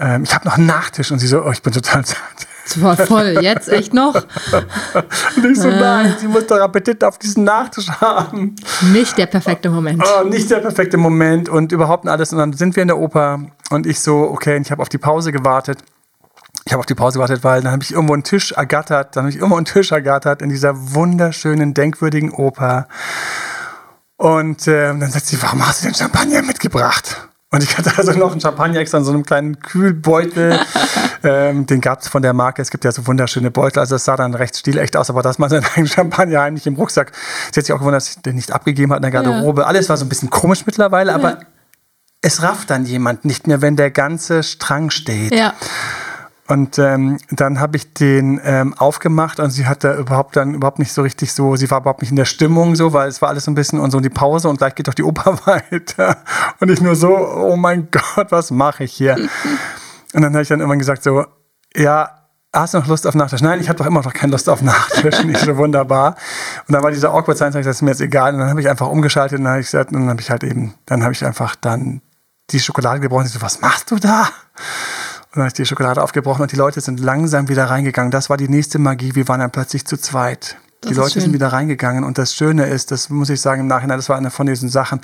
ähm, 0.00 0.24
ich 0.24 0.34
habe 0.34 0.48
noch 0.48 0.56
einen 0.56 0.66
Nachtisch. 0.66 1.12
Und 1.12 1.20
sie 1.20 1.28
so, 1.28 1.44
oh, 1.44 1.52
ich 1.52 1.62
bin 1.62 1.72
total 1.72 2.04
satt. 2.04 2.48
Voll, 2.78 2.96
voll. 2.96 3.38
Jetzt 3.40 3.68
echt 3.68 3.94
noch? 3.94 4.14
Und 5.36 5.44
ich 5.44 5.58
so, 5.58 5.68
äh. 5.68 5.80
nein, 5.80 6.14
sie 6.18 6.28
muss 6.28 6.46
doch 6.46 6.58
Appetit 6.58 7.02
auf 7.02 7.18
diesen 7.18 7.44
Nachtisch 7.44 7.88
haben. 7.88 8.54
Nicht 8.92 9.18
der 9.18 9.26
perfekte 9.26 9.70
Moment. 9.70 10.02
Oh, 10.04 10.24
nicht 10.24 10.50
der 10.50 10.58
perfekte 10.58 10.96
Moment 10.96 11.48
und 11.48 11.72
überhaupt 11.72 12.06
alles. 12.06 12.32
Und 12.32 12.38
dann 12.38 12.52
sind 12.52 12.76
wir 12.76 12.82
in 12.82 12.88
der 12.88 12.98
Oper 12.98 13.40
und 13.70 13.86
ich 13.86 14.00
so, 14.00 14.22
okay, 14.30 14.60
ich 14.60 14.70
habe 14.70 14.82
auf 14.82 14.88
die 14.88 14.98
Pause 14.98 15.32
gewartet. 15.32 15.78
Ich 16.66 16.72
habe 16.72 16.80
auf 16.80 16.86
die 16.86 16.94
Pause 16.94 17.14
gewartet, 17.18 17.42
weil 17.42 17.62
dann 17.62 17.72
habe 17.72 17.82
ich 17.82 17.92
irgendwo 17.92 18.12
einen 18.12 18.22
Tisch 18.22 18.52
ergattert, 18.52 19.16
dann 19.16 19.24
habe 19.24 19.30
ich 19.30 19.36
irgendwo 19.36 19.56
einen 19.56 19.64
Tisch 19.64 19.92
ergattert 19.92 20.42
in 20.42 20.50
dieser 20.50 20.94
wunderschönen, 20.94 21.74
denkwürdigen 21.74 22.30
Oper. 22.32 22.86
Und 24.16 24.68
äh, 24.68 24.88
dann 24.88 25.10
sagt 25.10 25.26
sie, 25.26 25.42
warum 25.42 25.66
hast 25.66 25.82
du 25.82 25.88
den 25.88 25.94
Champagner 25.94 26.42
mitgebracht? 26.42 27.29
Und 27.52 27.64
ich 27.64 27.76
hatte 27.76 27.92
also 27.96 28.12
noch 28.12 28.30
einen 28.30 28.40
Champagner 28.40 28.78
extra 28.78 28.98
in 28.98 29.04
so 29.04 29.10
einem 29.10 29.24
kleinen 29.24 29.58
Kühlbeutel. 29.58 30.58
ähm, 31.24 31.66
den 31.66 31.80
gab 31.80 32.00
es 32.00 32.08
von 32.08 32.22
der 32.22 32.32
Marke. 32.32 32.62
Es 32.62 32.70
gibt 32.70 32.84
ja 32.84 32.92
so 32.92 33.08
wunderschöne 33.08 33.50
Beutel. 33.50 33.80
Also 33.80 33.96
es 33.96 34.04
sah 34.04 34.16
dann 34.16 34.34
recht 34.34 34.56
stilecht 34.56 34.96
aus, 34.96 35.10
aber 35.10 35.22
dass 35.22 35.40
man 35.40 35.50
seinen 35.50 35.64
eigenen 35.72 35.88
Champagner 35.88 36.42
heimlich 36.42 36.66
im 36.68 36.76
Rucksack. 36.76 37.10
Sie 37.50 37.58
hat 37.58 37.66
sich 37.66 37.72
auch 37.72 37.80
gewundert, 37.80 38.02
dass 38.02 38.10
ich 38.10 38.22
den 38.22 38.36
nicht 38.36 38.52
abgegeben 38.52 38.92
hat 38.92 38.98
in 38.98 39.02
der 39.02 39.10
Garderobe. 39.10 39.62
Ja. 39.62 39.66
Alles 39.66 39.88
war 39.88 39.96
so 39.96 40.04
ein 40.04 40.08
bisschen 40.08 40.30
komisch 40.30 40.64
mittlerweile, 40.64 41.10
ja. 41.10 41.16
aber 41.16 41.40
es 42.22 42.42
rafft 42.42 42.70
dann 42.70 42.84
jemand 42.84 43.24
nicht 43.24 43.46
mehr, 43.46 43.62
wenn 43.62 43.76
der 43.76 43.90
ganze 43.90 44.42
Strang 44.42 44.90
steht. 44.90 45.34
Ja. 45.34 45.54
Und 46.50 46.80
ähm, 46.80 47.18
dann 47.30 47.60
habe 47.60 47.76
ich 47.76 47.94
den 47.94 48.40
ähm, 48.42 48.74
aufgemacht 48.74 49.38
und 49.38 49.50
sie 49.50 49.66
hatte 49.66 49.92
überhaupt 49.92 50.34
dann 50.34 50.54
überhaupt 50.54 50.80
nicht 50.80 50.92
so 50.92 51.02
richtig 51.02 51.32
so, 51.32 51.54
sie 51.54 51.70
war 51.70 51.78
überhaupt 51.78 52.00
nicht 52.00 52.10
in 52.10 52.16
der 52.16 52.24
Stimmung 52.24 52.74
so, 52.74 52.92
weil 52.92 53.08
es 53.08 53.22
war 53.22 53.28
alles 53.28 53.44
so 53.44 53.52
ein 53.52 53.54
bisschen 53.54 53.78
und 53.78 53.92
so 53.92 53.98
in 53.98 54.02
die 54.02 54.10
Pause 54.10 54.48
und 54.48 54.58
gleich 54.58 54.74
geht 54.74 54.88
doch 54.88 54.94
die 54.94 55.04
Oper 55.04 55.38
weiter. 55.46 56.16
Und 56.58 56.68
ich 56.68 56.80
nur 56.80 56.96
so, 56.96 57.16
oh 57.16 57.54
mein 57.54 57.88
Gott, 57.92 58.32
was 58.32 58.50
mache 58.50 58.82
ich 58.82 58.92
hier? 58.92 59.14
Und 60.12 60.22
dann 60.22 60.32
habe 60.32 60.42
ich 60.42 60.48
dann 60.48 60.58
irgendwann 60.58 60.80
gesagt 60.80 61.04
so, 61.04 61.24
ja, 61.76 62.10
hast 62.52 62.74
du 62.74 62.78
noch 62.78 62.88
Lust 62.88 63.06
auf 63.06 63.14
Nachtisch? 63.14 63.42
Nein, 63.42 63.60
ich 63.60 63.68
habe 63.68 63.78
doch 63.78 63.86
immer 63.86 64.02
noch 64.02 64.12
keine 64.12 64.32
Lust 64.32 64.48
auf 64.48 64.60
Nachtisch. 64.60 65.22
Nicht 65.22 65.38
so 65.38 65.56
wunderbar. 65.56 66.16
Und 66.66 66.74
dann 66.74 66.82
war 66.82 66.90
dieser 66.90 67.14
awkward 67.14 67.36
Science, 67.36 67.54
das 67.54 67.76
ist 67.76 67.82
mir 67.82 67.90
jetzt 67.90 68.00
egal. 68.00 68.34
Und 68.34 68.40
dann 68.40 68.50
habe 68.50 68.60
ich 68.60 68.68
einfach 68.68 68.88
umgeschaltet 68.88 69.38
und 69.38 69.44
dann 69.44 69.52
habe 69.52 69.60
ich 69.60 69.68
gesagt, 69.68 69.92
und 69.92 70.00
dann 70.00 70.08
habe 70.08 70.20
ich 70.20 70.32
halt 70.32 70.42
eben, 70.42 70.74
dann 70.86 71.04
habe 71.04 71.12
ich 71.12 71.24
einfach 71.24 71.54
dann 71.54 72.02
die 72.50 72.58
Schokolade 72.58 72.98
gebrochen. 72.98 73.26
Ich 73.26 73.32
so, 73.32 73.40
was 73.40 73.60
machst 73.60 73.92
du 73.92 74.00
da? 74.00 74.28
Und 75.32 75.38
dann 75.38 75.46
ist 75.46 75.58
die 75.58 75.66
Schokolade 75.66 76.02
aufgebrochen 76.02 76.42
und 76.42 76.52
die 76.52 76.56
Leute 76.56 76.80
sind 76.80 76.98
langsam 76.98 77.48
wieder 77.48 77.66
reingegangen. 77.66 78.10
Das 78.10 78.30
war 78.30 78.36
die 78.36 78.48
nächste 78.48 78.78
Magie. 78.78 79.14
Wir 79.14 79.28
waren 79.28 79.40
dann 79.40 79.52
plötzlich 79.52 79.86
zu 79.86 79.96
zweit. 79.96 80.56
Das 80.80 80.92
die 80.92 80.96
Leute 80.96 81.12
schön. 81.12 81.22
sind 81.22 81.32
wieder 81.34 81.48
reingegangen. 81.48 82.02
Und 82.04 82.18
das 82.18 82.34
Schöne 82.34 82.66
ist, 82.66 82.90
das 82.90 83.10
muss 83.10 83.30
ich 83.30 83.40
sagen 83.40 83.60
im 83.60 83.66
Nachhinein, 83.68 83.98
das 83.98 84.08
war 84.08 84.16
eine 84.16 84.30
von 84.30 84.46
diesen 84.46 84.68
Sachen. 84.68 85.00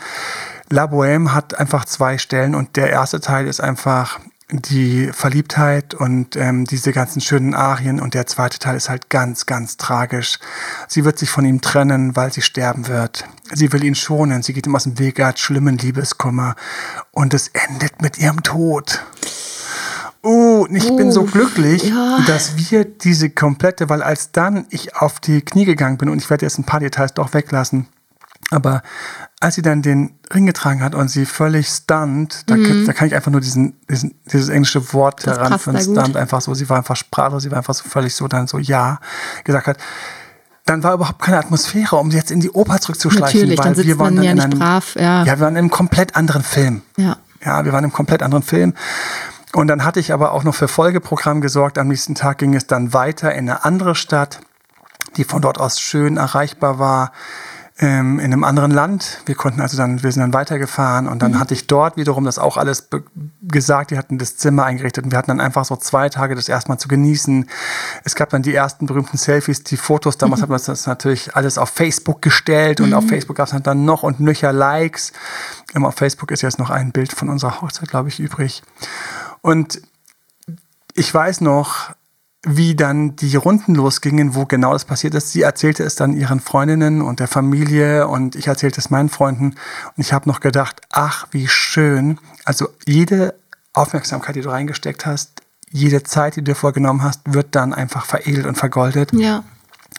La 0.68 0.86
Bohème 0.86 1.32
hat 1.32 1.58
einfach 1.58 1.84
zwei 1.84 2.18
Stellen 2.18 2.54
und 2.54 2.76
der 2.76 2.90
erste 2.90 3.20
Teil 3.20 3.46
ist 3.46 3.60
einfach 3.60 4.18
die 4.50 5.10
Verliebtheit 5.12 5.94
und 5.94 6.36
ähm, 6.36 6.64
diese 6.66 6.92
ganzen 6.92 7.20
schönen 7.20 7.54
Arien 7.54 8.00
und 8.00 8.14
der 8.14 8.26
zweite 8.26 8.60
Teil 8.60 8.76
ist 8.76 8.88
halt 8.88 9.10
ganz, 9.10 9.46
ganz 9.46 9.76
tragisch. 9.76 10.38
Sie 10.86 11.04
wird 11.04 11.18
sich 11.18 11.30
von 11.30 11.44
ihm 11.44 11.60
trennen, 11.60 12.14
weil 12.14 12.32
sie 12.32 12.42
sterben 12.42 12.86
wird. 12.86 13.24
Sie 13.52 13.72
will 13.72 13.82
ihn 13.82 13.96
schonen, 13.96 14.42
sie 14.42 14.52
geht 14.52 14.66
ihm 14.66 14.76
aus 14.76 14.84
dem 14.84 15.00
Weg, 15.00 15.18
er 15.18 15.28
hat 15.28 15.40
schlimmen 15.40 15.78
Liebeskummer 15.78 16.54
und 17.10 17.34
es 17.34 17.48
endet 17.48 18.00
mit 18.00 18.18
ihrem 18.18 18.44
Tod. 18.44 19.02
Oh, 20.28 20.66
ich 20.70 20.90
oh, 20.90 20.96
bin 20.96 21.12
so 21.12 21.22
glücklich, 21.22 21.84
ja. 21.84 22.18
dass 22.26 22.56
wir 22.56 22.84
diese 22.84 23.30
komplette, 23.30 23.88
weil 23.88 24.02
als 24.02 24.32
dann 24.32 24.66
ich 24.70 24.96
auf 24.96 25.20
die 25.20 25.40
Knie 25.40 25.64
gegangen 25.64 25.98
bin 25.98 26.08
und 26.08 26.18
ich 26.20 26.28
werde 26.28 26.44
jetzt 26.44 26.58
ein 26.58 26.64
paar 26.64 26.80
Details 26.80 27.14
doch 27.14 27.32
weglassen, 27.32 27.86
aber 28.50 28.82
als 29.38 29.54
sie 29.54 29.62
dann 29.62 29.82
den 29.82 30.18
Ring 30.34 30.44
getragen 30.44 30.82
hat 30.82 30.96
und 30.96 31.08
sie 31.08 31.26
völlig 31.26 31.68
stunned, 31.68 32.42
da, 32.46 32.56
mhm. 32.56 32.86
da 32.86 32.92
kann 32.92 33.06
ich 33.06 33.14
einfach 33.14 33.30
nur 33.30 33.40
diesen, 33.40 33.74
diesen 33.88 34.16
dieses 34.32 34.48
englische 34.48 34.92
Wort 34.92 35.24
das 35.24 35.38
heranführen, 35.38 35.80
stunned, 35.80 36.16
einfach 36.16 36.40
so, 36.40 36.54
sie 36.54 36.68
war 36.68 36.78
einfach 36.78 36.96
sprachlos, 36.96 37.44
sie 37.44 37.52
war 37.52 37.58
einfach 37.58 37.74
so 37.74 37.88
völlig 37.88 38.12
so 38.12 38.26
dann 38.26 38.48
so 38.48 38.58
ja 38.58 38.98
gesagt 39.44 39.68
hat 39.68 39.78
dann 40.64 40.82
war 40.82 40.94
überhaupt 40.94 41.22
keine 41.22 41.38
Atmosphäre, 41.38 41.94
um 41.94 42.10
jetzt 42.10 42.32
in 42.32 42.40
die 42.40 42.50
Oper 42.50 42.80
zurückzuschleichen. 42.80 43.40
Natürlich, 43.40 43.58
weil 43.60 43.74
dann 43.74 43.84
wir 43.84 43.98
waren 44.00 44.14
man 44.16 44.24
ja 44.24 44.34
nicht 44.34 44.44
einem, 44.44 44.58
brav, 44.58 44.96
ja. 44.96 45.22
Ja, 45.22 45.38
wir 45.38 45.40
waren 45.40 45.54
in 45.54 45.58
einem 45.58 45.70
komplett 45.70 46.16
anderen 46.16 46.42
Film. 46.42 46.82
Ja. 46.96 47.18
Ja, 47.44 47.64
wir 47.64 47.72
waren 47.72 47.84
im 47.84 47.92
komplett 47.92 48.24
anderen 48.24 48.42
Film. 48.42 48.74
Und 49.56 49.68
dann 49.68 49.86
hatte 49.86 50.00
ich 50.00 50.12
aber 50.12 50.32
auch 50.32 50.44
noch 50.44 50.54
für 50.54 50.68
Folgeprogramm 50.68 51.40
gesorgt. 51.40 51.78
Am 51.78 51.88
nächsten 51.88 52.14
Tag 52.14 52.36
ging 52.36 52.54
es 52.54 52.66
dann 52.66 52.92
weiter 52.92 53.32
in 53.32 53.48
eine 53.48 53.64
andere 53.64 53.94
Stadt, 53.94 54.40
die 55.16 55.24
von 55.24 55.40
dort 55.40 55.58
aus 55.58 55.80
schön 55.80 56.18
erreichbar 56.18 56.78
war 56.78 57.12
ähm, 57.78 58.18
in 58.18 58.34
einem 58.34 58.44
anderen 58.44 58.70
Land. 58.70 59.22
Wir 59.24 59.34
konnten 59.34 59.62
also 59.62 59.78
dann, 59.78 60.02
wir 60.02 60.12
sind 60.12 60.20
dann 60.20 60.34
weitergefahren 60.34 61.06
und 61.06 61.22
dann 61.22 61.32
mhm. 61.32 61.40
hatte 61.40 61.54
ich 61.54 61.66
dort 61.66 61.96
wiederum 61.96 62.24
das 62.24 62.38
auch 62.38 62.58
alles 62.58 62.90
gesagt. 63.42 63.92
Die 63.92 63.96
hatten 63.96 64.18
das 64.18 64.36
Zimmer 64.36 64.64
eingerichtet 64.64 65.04
und 65.04 65.10
wir 65.10 65.16
hatten 65.18 65.28
dann 65.28 65.40
einfach 65.40 65.64
so 65.64 65.76
zwei 65.76 66.10
Tage 66.10 66.34
das 66.34 66.50
erstmal 66.50 66.78
zu 66.78 66.88
genießen. 66.88 67.48
Es 68.04 68.14
gab 68.14 68.28
dann 68.28 68.42
die 68.42 68.54
ersten 68.54 68.84
berühmten 68.84 69.16
Selfies, 69.16 69.62
die 69.62 69.78
Fotos. 69.78 70.18
Damals 70.18 70.40
mhm. 70.40 70.42
hat 70.42 70.50
man 70.50 70.60
das 70.66 70.86
natürlich 70.86 71.34
alles 71.34 71.56
auf 71.56 71.70
Facebook 71.70 72.20
gestellt 72.20 72.80
und 72.80 72.90
mhm. 72.90 72.96
auf 72.96 73.06
Facebook 73.08 73.36
gab 73.36 73.50
es 73.50 73.62
dann 73.62 73.86
noch 73.86 74.02
und 74.02 74.20
nöcher 74.20 74.52
Likes. 74.52 75.12
Immer 75.72 75.88
auf 75.88 75.94
Facebook 75.94 76.30
ist 76.30 76.42
jetzt 76.42 76.58
noch 76.58 76.68
ein 76.68 76.92
Bild 76.92 77.12
von 77.12 77.30
unserer 77.30 77.62
Hochzeit, 77.62 77.88
glaube 77.88 78.10
ich, 78.10 78.20
übrig. 78.20 78.62
Und 79.46 79.80
ich 80.94 81.14
weiß 81.14 81.40
noch, 81.40 81.94
wie 82.42 82.74
dann 82.74 83.14
die 83.14 83.36
Runden 83.36 83.76
losgingen, 83.76 84.34
wo 84.34 84.44
genau 84.44 84.72
das 84.72 84.84
passiert 84.84 85.14
ist. 85.14 85.30
Sie 85.30 85.42
erzählte 85.42 85.84
es 85.84 85.94
dann 85.94 86.16
ihren 86.16 86.40
Freundinnen 86.40 87.00
und 87.00 87.20
der 87.20 87.28
Familie 87.28 88.08
und 88.08 88.34
ich 88.34 88.48
erzählte 88.48 88.80
es 88.80 88.90
meinen 88.90 89.08
Freunden. 89.08 89.54
Und 89.96 89.98
ich 89.98 90.12
habe 90.12 90.28
noch 90.28 90.40
gedacht, 90.40 90.80
ach, 90.90 91.28
wie 91.30 91.46
schön. 91.46 92.18
Also 92.44 92.70
jede 92.86 93.36
Aufmerksamkeit, 93.72 94.34
die 94.34 94.40
du 94.40 94.48
reingesteckt 94.48 95.06
hast, 95.06 95.42
jede 95.70 96.02
Zeit, 96.02 96.34
die 96.34 96.40
du 96.40 96.50
dir 96.50 96.56
vorgenommen 96.56 97.04
hast, 97.04 97.20
wird 97.26 97.54
dann 97.54 97.72
einfach 97.72 98.04
veredelt 98.04 98.46
und 98.46 98.56
vergoldet. 98.56 99.12
Ja. 99.12 99.44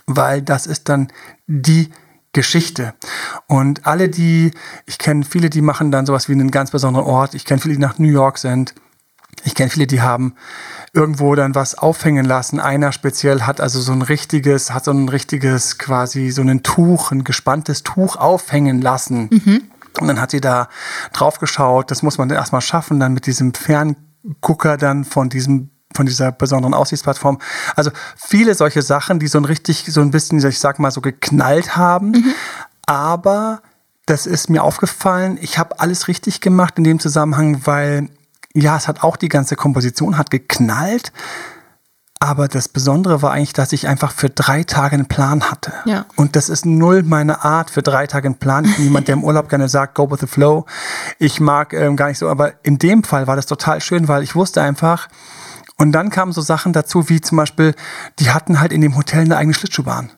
Weil 0.07 0.41
das 0.41 0.67
ist 0.67 0.89
dann 0.89 1.07
die 1.45 1.89
Geschichte. 2.33 2.95
Und 3.47 3.87
alle, 3.87 4.09
die, 4.09 4.51
ich 4.85 4.97
kenne 4.97 5.23
viele, 5.23 5.49
die 5.49 5.61
machen 5.61 5.89
dann 5.89 6.05
sowas 6.05 6.27
wie 6.27 6.33
einen 6.33 6.51
ganz 6.51 6.71
besonderen 6.71 7.05
Ort. 7.05 7.33
Ich 7.33 7.45
kenne 7.45 7.61
viele, 7.61 7.75
die 7.75 7.79
nach 7.79 7.97
New 7.97 8.09
York 8.09 8.39
sind. 8.39 8.75
Ich 9.43 9.55
kenne 9.55 9.69
viele, 9.69 9.87
die 9.87 10.01
haben 10.01 10.35
irgendwo 10.93 11.35
dann 11.35 11.55
was 11.55 11.75
aufhängen 11.75 12.25
lassen. 12.25 12.59
Einer 12.59 12.91
speziell 12.91 13.43
hat 13.43 13.61
also 13.61 13.79
so 13.79 13.91
ein 13.91 14.01
richtiges, 14.01 14.73
hat 14.73 14.85
so 14.85 14.91
ein 14.91 15.09
richtiges 15.09 15.77
quasi 15.77 16.31
so 16.31 16.41
ein 16.41 16.63
Tuch, 16.63 17.11
ein 17.11 17.23
gespanntes 17.23 17.83
Tuch 17.83 18.15
aufhängen 18.15 18.81
lassen. 18.81 19.29
Mhm. 19.31 19.63
Und 19.99 20.07
dann 20.07 20.21
hat 20.21 20.31
sie 20.31 20.41
da 20.41 20.69
drauf 21.13 21.39
geschaut. 21.39 21.91
Das 21.91 22.03
muss 22.03 22.17
man 22.17 22.29
erstmal 22.29 22.61
schaffen, 22.61 22.99
dann 22.99 23.13
mit 23.13 23.25
diesem 23.25 23.53
Ferngucker 23.53 24.77
dann 24.77 25.05
von 25.05 25.29
diesem 25.29 25.69
von 25.95 26.05
dieser 26.05 26.31
besonderen 26.31 26.73
Aussichtsplattform. 26.73 27.39
Also 27.75 27.91
viele 28.15 28.53
solche 28.53 28.81
Sachen, 28.81 29.19
die 29.19 29.27
so 29.27 29.39
ein 29.39 29.45
richtig, 29.45 29.85
so 29.87 30.01
ein 30.01 30.11
bisschen, 30.11 30.45
ich 30.45 30.59
sag 30.59 30.79
mal, 30.79 30.91
so 30.91 31.01
geknallt 31.01 31.75
haben. 31.75 32.11
Mhm. 32.11 32.33
Aber 32.85 33.61
das 34.05 34.25
ist 34.25 34.49
mir 34.49 34.63
aufgefallen. 34.63 35.37
Ich 35.41 35.57
habe 35.57 35.79
alles 35.79 36.07
richtig 36.07 36.39
gemacht 36.39 36.77
in 36.77 36.83
dem 36.83 36.99
Zusammenhang, 36.99 37.65
weil 37.65 38.09
ja, 38.61 38.75
es 38.75 38.87
hat 38.87 39.03
auch 39.03 39.17
die 39.17 39.29
ganze 39.29 39.55
Komposition 39.55 40.17
hat 40.17 40.31
geknallt. 40.31 41.11
Aber 42.19 42.47
das 42.47 42.67
Besondere 42.67 43.21
war 43.21 43.31
eigentlich, 43.31 43.53
dass 43.53 43.73
ich 43.73 43.87
einfach 43.87 44.11
für 44.11 44.29
drei 44.29 44.63
Tage 44.63 44.95
einen 44.95 45.05
Plan 45.05 45.51
hatte. 45.51 45.71
Ja. 45.85 46.05
Und 46.15 46.35
das 46.35 46.49
ist 46.49 46.65
null 46.65 47.03
meine 47.03 47.43
Art, 47.43 47.69
für 47.69 47.83
drei 47.83 48.07
Tage 48.07 48.25
einen 48.25 48.39
Plan. 48.39 48.65
Jemand, 48.79 49.07
der 49.07 49.13
im 49.13 49.23
Urlaub 49.23 49.49
gerne 49.49 49.69
sagt, 49.69 49.93
go 49.93 50.09
with 50.09 50.21
the 50.21 50.27
flow. 50.27 50.65
Ich 51.19 51.39
mag 51.39 51.73
ähm, 51.73 51.95
gar 51.95 52.07
nicht 52.07 52.17
so, 52.17 52.27
aber 52.27 52.53
in 52.63 52.79
dem 52.79 53.03
Fall 53.03 53.27
war 53.27 53.35
das 53.35 53.45
total 53.45 53.81
schön, 53.81 54.07
weil 54.07 54.23
ich 54.23 54.33
wusste 54.33 54.63
einfach, 54.63 55.09
und 55.77 55.91
dann 55.91 56.09
kamen 56.09 56.31
so 56.31 56.41
Sachen 56.41 56.73
dazu, 56.73 57.07
wie 57.07 57.21
zum 57.21 57.37
Beispiel, 57.37 57.75
die 58.17 58.31
hatten 58.31 58.59
halt 58.59 58.73
in 58.73 58.81
dem 58.81 58.97
Hotel 58.97 59.21
eine 59.21 59.37
eigene 59.37 59.53
Schlittschuhbahn. 59.53 60.09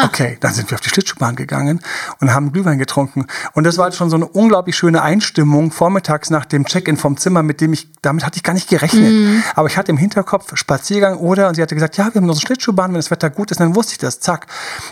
Ah. 0.00 0.06
Okay, 0.06 0.38
dann 0.40 0.54
sind 0.54 0.70
wir 0.70 0.76
auf 0.76 0.80
die 0.80 0.88
Schlittschuhbahn 0.88 1.36
gegangen 1.36 1.80
und 2.20 2.32
haben 2.32 2.52
Glühwein 2.52 2.78
getrunken. 2.78 3.26
Und 3.52 3.64
das 3.64 3.76
war 3.76 3.84
halt 3.84 3.94
schon 3.94 4.10
so 4.10 4.16
eine 4.16 4.26
unglaublich 4.26 4.76
schöne 4.76 5.02
Einstimmung 5.02 5.70
vormittags 5.70 6.30
nach 6.30 6.44
dem 6.44 6.64
Check-in 6.64 6.96
vom 6.96 7.16
Zimmer, 7.16 7.42
mit 7.42 7.60
dem 7.60 7.72
ich, 7.72 7.88
damit 8.02 8.24
hatte 8.24 8.36
ich 8.36 8.42
gar 8.42 8.54
nicht 8.54 8.68
gerechnet. 8.68 9.12
Mm. 9.12 9.42
Aber 9.54 9.68
ich 9.68 9.76
hatte 9.76 9.92
im 9.92 9.98
Hinterkopf 9.98 10.56
Spaziergang 10.56 11.18
oder, 11.18 11.48
und 11.48 11.54
sie 11.54 11.62
hatte 11.62 11.74
gesagt, 11.74 11.96
ja, 11.96 12.06
wir 12.06 12.14
haben 12.20 12.26
noch 12.26 12.34
so 12.34 12.38
eine 12.38 12.46
Schlittschuhbahn, 12.46 12.92
wenn 12.92 12.98
das 12.98 13.10
Wetter 13.10 13.30
gut 13.30 13.50
ist, 13.50 13.60
dann 13.60 13.74
wusste 13.74 13.92
ich 13.92 13.98
das, 13.98 14.20
zack. 14.20 14.46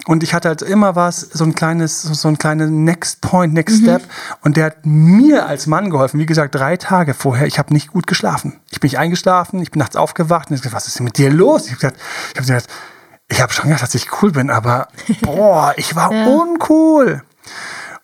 Und 0.07 0.23
ich 0.23 0.35
hatte 0.35 0.49
halt 0.49 0.63
immer 0.63 0.95
was, 0.95 1.21
so 1.21 1.45
ein 1.45 1.55
kleines, 1.55 2.03
so 2.03 2.29
ein 2.29 2.39
kleines 2.39 2.71
Next 2.71 3.21
Point, 3.21 3.55
Next 3.55 3.81
mhm. 3.81 3.85
Step. 3.85 4.03
Und 4.43 4.57
der 4.57 4.67
hat 4.67 4.85
mir 4.85 5.47
als 5.47 5.67
Mann 5.67 5.91
geholfen. 5.91 6.21
Wie 6.21 6.27
gesagt, 6.27 6.55
drei 6.55 6.77
Tage 6.77 7.15
vorher, 7.15 7.47
ich 7.47 7.59
habe 7.59 7.73
nicht 7.73 7.93
gut 7.93 8.07
geschlafen. 8.07 8.61
Ich 8.71 8.81
bin 8.81 8.89
nicht 8.89 8.99
eingeschlafen, 8.99 9.63
ich 9.63 9.71
bin 9.71 9.79
nachts 9.79 9.97
aufgewacht 9.97 10.51
und 10.51 10.57
ich 10.57 10.63
gesagt, 10.63 10.77
was 10.77 10.87
ist 10.87 10.99
denn 10.99 11.05
mit 11.05 11.19
dir 11.19 11.31
los? 11.31 11.67
Ich 11.67 11.71
habe 11.71 11.81
gesagt, 11.81 11.97
ich 12.33 12.37
habe 12.37 12.41
gesagt, 12.41 12.69
ich 13.29 13.41
habe 13.41 13.53
schon 13.53 13.67
gedacht, 13.67 13.83
dass 13.83 13.95
ich 13.95 14.23
cool 14.23 14.33
bin, 14.33 14.51
aber 14.51 14.89
boah, 15.23 15.75
ich 15.77 15.95
war 15.95 16.13
ja. 16.13 16.27
uncool. 16.27 17.23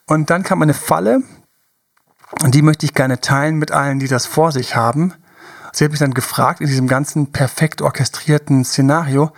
Und 0.06 0.30
dann 0.30 0.42
kam 0.42 0.62
eine 0.62 0.74
Falle 0.74 1.22
und 2.42 2.54
die 2.54 2.62
möchte 2.62 2.86
ich 2.86 2.94
gerne 2.94 3.20
teilen 3.20 3.56
mit 3.56 3.72
allen, 3.72 3.98
die 3.98 4.08
das 4.08 4.26
vor 4.26 4.52
sich 4.52 4.76
haben. 4.76 5.14
Sie 5.72 5.84
hat 5.84 5.90
mich 5.90 6.00
dann 6.00 6.14
gefragt 6.14 6.60
in 6.60 6.66
diesem 6.66 6.86
ganzen 6.86 7.32
perfekt 7.32 7.82
orchestrierten 7.82 8.64
Szenario, 8.64 9.32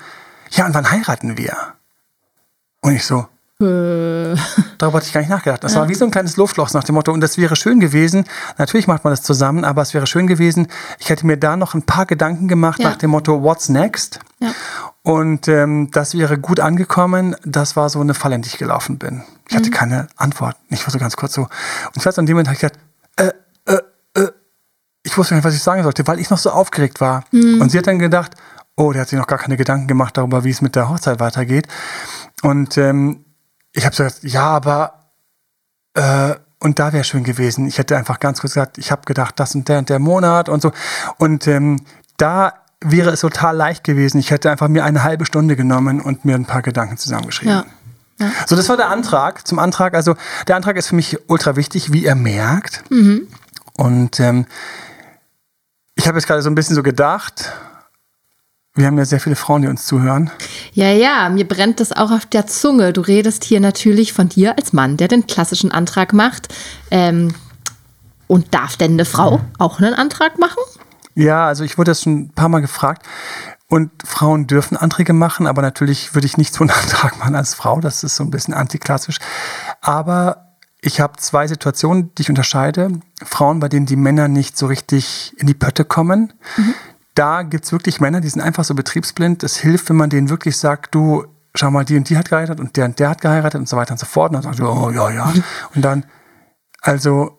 ja, 0.50 0.66
und 0.66 0.74
wann 0.74 0.90
heiraten 0.90 1.36
wir? 1.36 1.56
Und 2.80 2.92
ich 2.92 3.04
so, 3.04 3.26
Äh. 3.58 4.36
Darüber 4.76 4.98
hatte 4.98 5.06
ich 5.06 5.12
gar 5.12 5.20
nicht 5.20 5.30
nachgedacht. 5.30 5.64
Das 5.64 5.74
ja. 5.74 5.80
war 5.80 5.88
wie 5.88 5.94
so 5.94 6.04
ein 6.04 6.10
kleines 6.10 6.36
Luftloch 6.36 6.70
nach 6.74 6.84
dem 6.84 6.94
Motto, 6.94 7.12
und 7.12 7.22
das 7.22 7.38
wäre 7.38 7.56
schön 7.56 7.80
gewesen. 7.80 8.26
Natürlich 8.58 8.86
macht 8.86 9.04
man 9.04 9.12
das 9.12 9.22
zusammen, 9.22 9.64
aber 9.64 9.80
es 9.80 9.94
wäre 9.94 10.06
schön 10.06 10.26
gewesen. 10.26 10.68
Ich 10.98 11.08
hätte 11.08 11.26
mir 11.26 11.38
da 11.38 11.56
noch 11.56 11.74
ein 11.74 11.82
paar 11.82 12.04
Gedanken 12.04 12.48
gemacht 12.48 12.80
ja. 12.80 12.90
nach 12.90 12.96
dem 12.96 13.10
Motto, 13.10 13.42
what's 13.42 13.70
next? 13.70 14.20
Ja. 14.40 14.52
Und 15.02 15.48
ähm, 15.48 15.90
das 15.90 16.18
wäre 16.18 16.36
gut 16.38 16.60
angekommen. 16.60 17.34
Das 17.44 17.76
war 17.76 17.88
so 17.88 18.00
eine 18.00 18.12
Falle, 18.12 18.34
in 18.34 18.42
die 18.42 18.48
ich 18.48 18.58
gelaufen 18.58 18.98
bin. 18.98 19.22
Ich 19.48 19.54
mhm. 19.54 19.58
hatte 19.58 19.70
keine 19.70 20.08
Antwort. 20.16 20.56
Ich 20.68 20.84
war 20.84 20.90
so 20.90 20.98
ganz 20.98 21.16
kurz 21.16 21.32
so. 21.32 21.42
Und 21.42 21.96
ich 21.96 22.04
weiß, 22.04 22.18
an 22.18 22.26
dem 22.26 22.34
Moment 22.34 22.48
habe 22.48 22.56
ich 22.56 22.60
gedacht, 22.60 22.78
äh, 23.16 23.72
äh, 23.72 23.80
äh. 24.20 24.30
Ich 25.02 25.16
wusste 25.16 25.34
nicht, 25.34 25.44
was 25.44 25.54
ich 25.54 25.62
sagen 25.62 25.82
sollte, 25.84 26.06
weil 26.08 26.18
ich 26.18 26.28
noch 26.28 26.38
so 26.38 26.50
aufgeregt 26.50 27.00
war. 27.00 27.24
Mhm. 27.30 27.60
Und 27.60 27.70
sie 27.70 27.78
hat 27.78 27.86
dann 27.86 28.00
gedacht, 28.00 28.32
oh, 28.76 28.92
der 28.92 29.02
hat 29.02 29.08
sich 29.08 29.18
noch 29.18 29.28
gar 29.28 29.38
keine 29.38 29.56
Gedanken 29.56 29.86
gemacht 29.86 30.16
darüber, 30.16 30.44
wie 30.44 30.50
es 30.50 30.60
mit 30.60 30.74
der 30.74 30.90
Hochzeit 30.90 31.20
weitergeht. 31.20 31.68
Und 32.42 32.76
ähm, 32.76 33.25
ich 33.76 33.84
habe 33.84 33.96
gesagt, 33.96 34.20
ja, 34.22 34.44
aber 34.44 35.10
äh, 35.94 36.34
und 36.58 36.78
da 36.78 36.92
wäre 36.92 37.04
schön 37.04 37.22
gewesen. 37.22 37.66
Ich 37.66 37.78
hätte 37.78 37.96
einfach 37.96 38.18
ganz 38.18 38.40
kurz 38.40 38.54
gesagt, 38.54 38.78
ich 38.78 38.90
habe 38.90 39.02
gedacht, 39.04 39.38
das 39.38 39.54
und 39.54 39.68
der 39.68 39.78
und 39.78 39.90
der 39.90 39.98
Monat 39.98 40.48
und 40.48 40.62
so. 40.62 40.72
Und 41.18 41.46
ähm, 41.46 41.84
da 42.16 42.54
wäre 42.80 43.10
es 43.10 43.20
total 43.20 43.56
leicht 43.56 43.84
gewesen. 43.84 44.18
Ich 44.18 44.30
hätte 44.30 44.50
einfach 44.50 44.68
mir 44.68 44.84
eine 44.84 45.02
halbe 45.02 45.26
Stunde 45.26 45.54
genommen 45.56 46.00
und 46.00 46.24
mir 46.24 46.34
ein 46.34 46.46
paar 46.46 46.62
Gedanken 46.62 46.96
zusammengeschrieben. 46.96 47.54
Ja. 47.54 47.66
Ja. 48.18 48.32
So, 48.46 48.56
das 48.56 48.68
war 48.70 48.78
der 48.78 48.88
Antrag. 48.88 49.46
Zum 49.46 49.58
Antrag, 49.58 49.94
also 49.94 50.16
der 50.48 50.56
Antrag 50.56 50.76
ist 50.76 50.88
für 50.88 50.96
mich 50.96 51.18
ultra 51.28 51.56
wichtig, 51.56 51.92
wie 51.92 52.06
er 52.06 52.14
merkt. 52.14 52.90
Mhm. 52.90 53.28
Und 53.74 54.20
ähm, 54.20 54.46
ich 55.94 56.08
habe 56.08 56.16
jetzt 56.16 56.26
gerade 56.26 56.40
so 56.40 56.48
ein 56.48 56.54
bisschen 56.54 56.74
so 56.74 56.82
gedacht, 56.82 57.52
wir 58.76 58.86
haben 58.86 58.98
ja 58.98 59.06
sehr 59.06 59.20
viele 59.20 59.36
Frauen, 59.36 59.62
die 59.62 59.68
uns 59.68 59.86
zuhören. 59.86 60.30
Ja, 60.72 60.90
ja, 60.90 61.28
mir 61.30 61.48
brennt 61.48 61.80
das 61.80 61.92
auch 61.92 62.10
auf 62.10 62.26
der 62.26 62.46
Zunge. 62.46 62.92
Du 62.92 63.00
redest 63.00 63.42
hier 63.42 63.58
natürlich 63.58 64.12
von 64.12 64.28
dir 64.28 64.56
als 64.58 64.74
Mann, 64.74 64.98
der 64.98 65.08
den 65.08 65.26
klassischen 65.26 65.72
Antrag 65.72 66.12
macht. 66.12 66.54
Ähm, 66.90 67.34
und 68.28 68.52
darf 68.54 68.76
denn 68.76 68.92
eine 68.92 69.04
Frau 69.04 69.40
auch 69.58 69.78
einen 69.78 69.94
Antrag 69.94 70.38
machen? 70.38 70.62
Ja, 71.14 71.46
also 71.46 71.64
ich 71.64 71.78
wurde 71.78 71.92
das 71.92 72.02
schon 72.02 72.18
ein 72.18 72.30
paar 72.30 72.50
Mal 72.50 72.60
gefragt. 72.60 73.06
Und 73.68 73.90
Frauen 74.04 74.46
dürfen 74.46 74.76
Anträge 74.76 75.12
machen, 75.12 75.46
aber 75.46 75.62
natürlich 75.62 76.14
würde 76.14 76.26
ich 76.26 76.36
nicht 76.36 76.54
so 76.54 76.60
einen 76.60 76.70
Antrag 76.82 77.18
machen 77.18 77.34
als 77.34 77.54
Frau. 77.54 77.80
Das 77.80 78.04
ist 78.04 78.16
so 78.16 78.24
ein 78.24 78.30
bisschen 78.30 78.52
antiklassisch. 78.52 79.18
Aber 79.80 80.52
ich 80.82 81.00
habe 81.00 81.14
zwei 81.16 81.46
Situationen, 81.46 82.14
die 82.14 82.22
ich 82.22 82.28
unterscheide. 82.28 83.00
Frauen, 83.24 83.58
bei 83.58 83.68
denen 83.68 83.86
die 83.86 83.96
Männer 83.96 84.28
nicht 84.28 84.58
so 84.58 84.66
richtig 84.66 85.32
in 85.38 85.46
die 85.46 85.54
Pötte 85.54 85.86
kommen. 85.86 86.34
Mhm 86.58 86.74
da 87.16 87.42
gibt 87.42 87.64
es 87.64 87.72
wirklich 87.72 88.00
Männer, 88.00 88.20
die 88.20 88.28
sind 88.28 88.42
einfach 88.42 88.64
so 88.64 88.74
betriebsblind. 88.74 89.42
Es 89.42 89.56
hilft, 89.56 89.88
wenn 89.88 89.96
man 89.96 90.10
denen 90.10 90.28
wirklich 90.28 90.56
sagt, 90.56 90.94
du, 90.94 91.24
schau 91.54 91.70
mal, 91.70 91.84
die 91.84 91.96
und 91.96 92.08
die 92.08 92.16
hat 92.16 92.28
geheiratet 92.28 92.60
und 92.60 92.76
der 92.76 92.84
und 92.84 92.98
der 92.98 93.10
hat 93.10 93.20
geheiratet 93.20 93.58
und 93.58 93.68
so 93.68 93.76
weiter 93.76 93.92
und 93.92 93.98
so 93.98 94.06
fort. 94.06 94.30
Und 94.30 94.44
dann 94.44 94.54
sagt 94.54 94.60
oh 94.60 94.90
ja, 94.90 95.10
ja. 95.10 95.32
Und 95.74 95.82
dann, 95.82 96.04
also, 96.82 97.38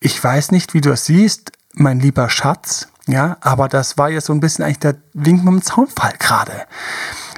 ich 0.00 0.22
weiß 0.22 0.52
nicht, 0.52 0.74
wie 0.74 0.82
du 0.82 0.90
es 0.90 1.06
siehst, 1.06 1.52
mein 1.72 1.98
lieber 1.98 2.28
Schatz, 2.28 2.88
ja, 3.06 3.38
aber 3.40 3.68
das 3.68 3.96
war 3.96 4.10
jetzt 4.10 4.26
so 4.26 4.32
ein 4.32 4.40
bisschen 4.40 4.64
eigentlich 4.64 4.80
der 4.80 4.96
Wink 5.14 5.42
mit 5.44 5.52
dem 5.54 5.62
Zaunfall 5.62 6.14
gerade. 6.18 6.52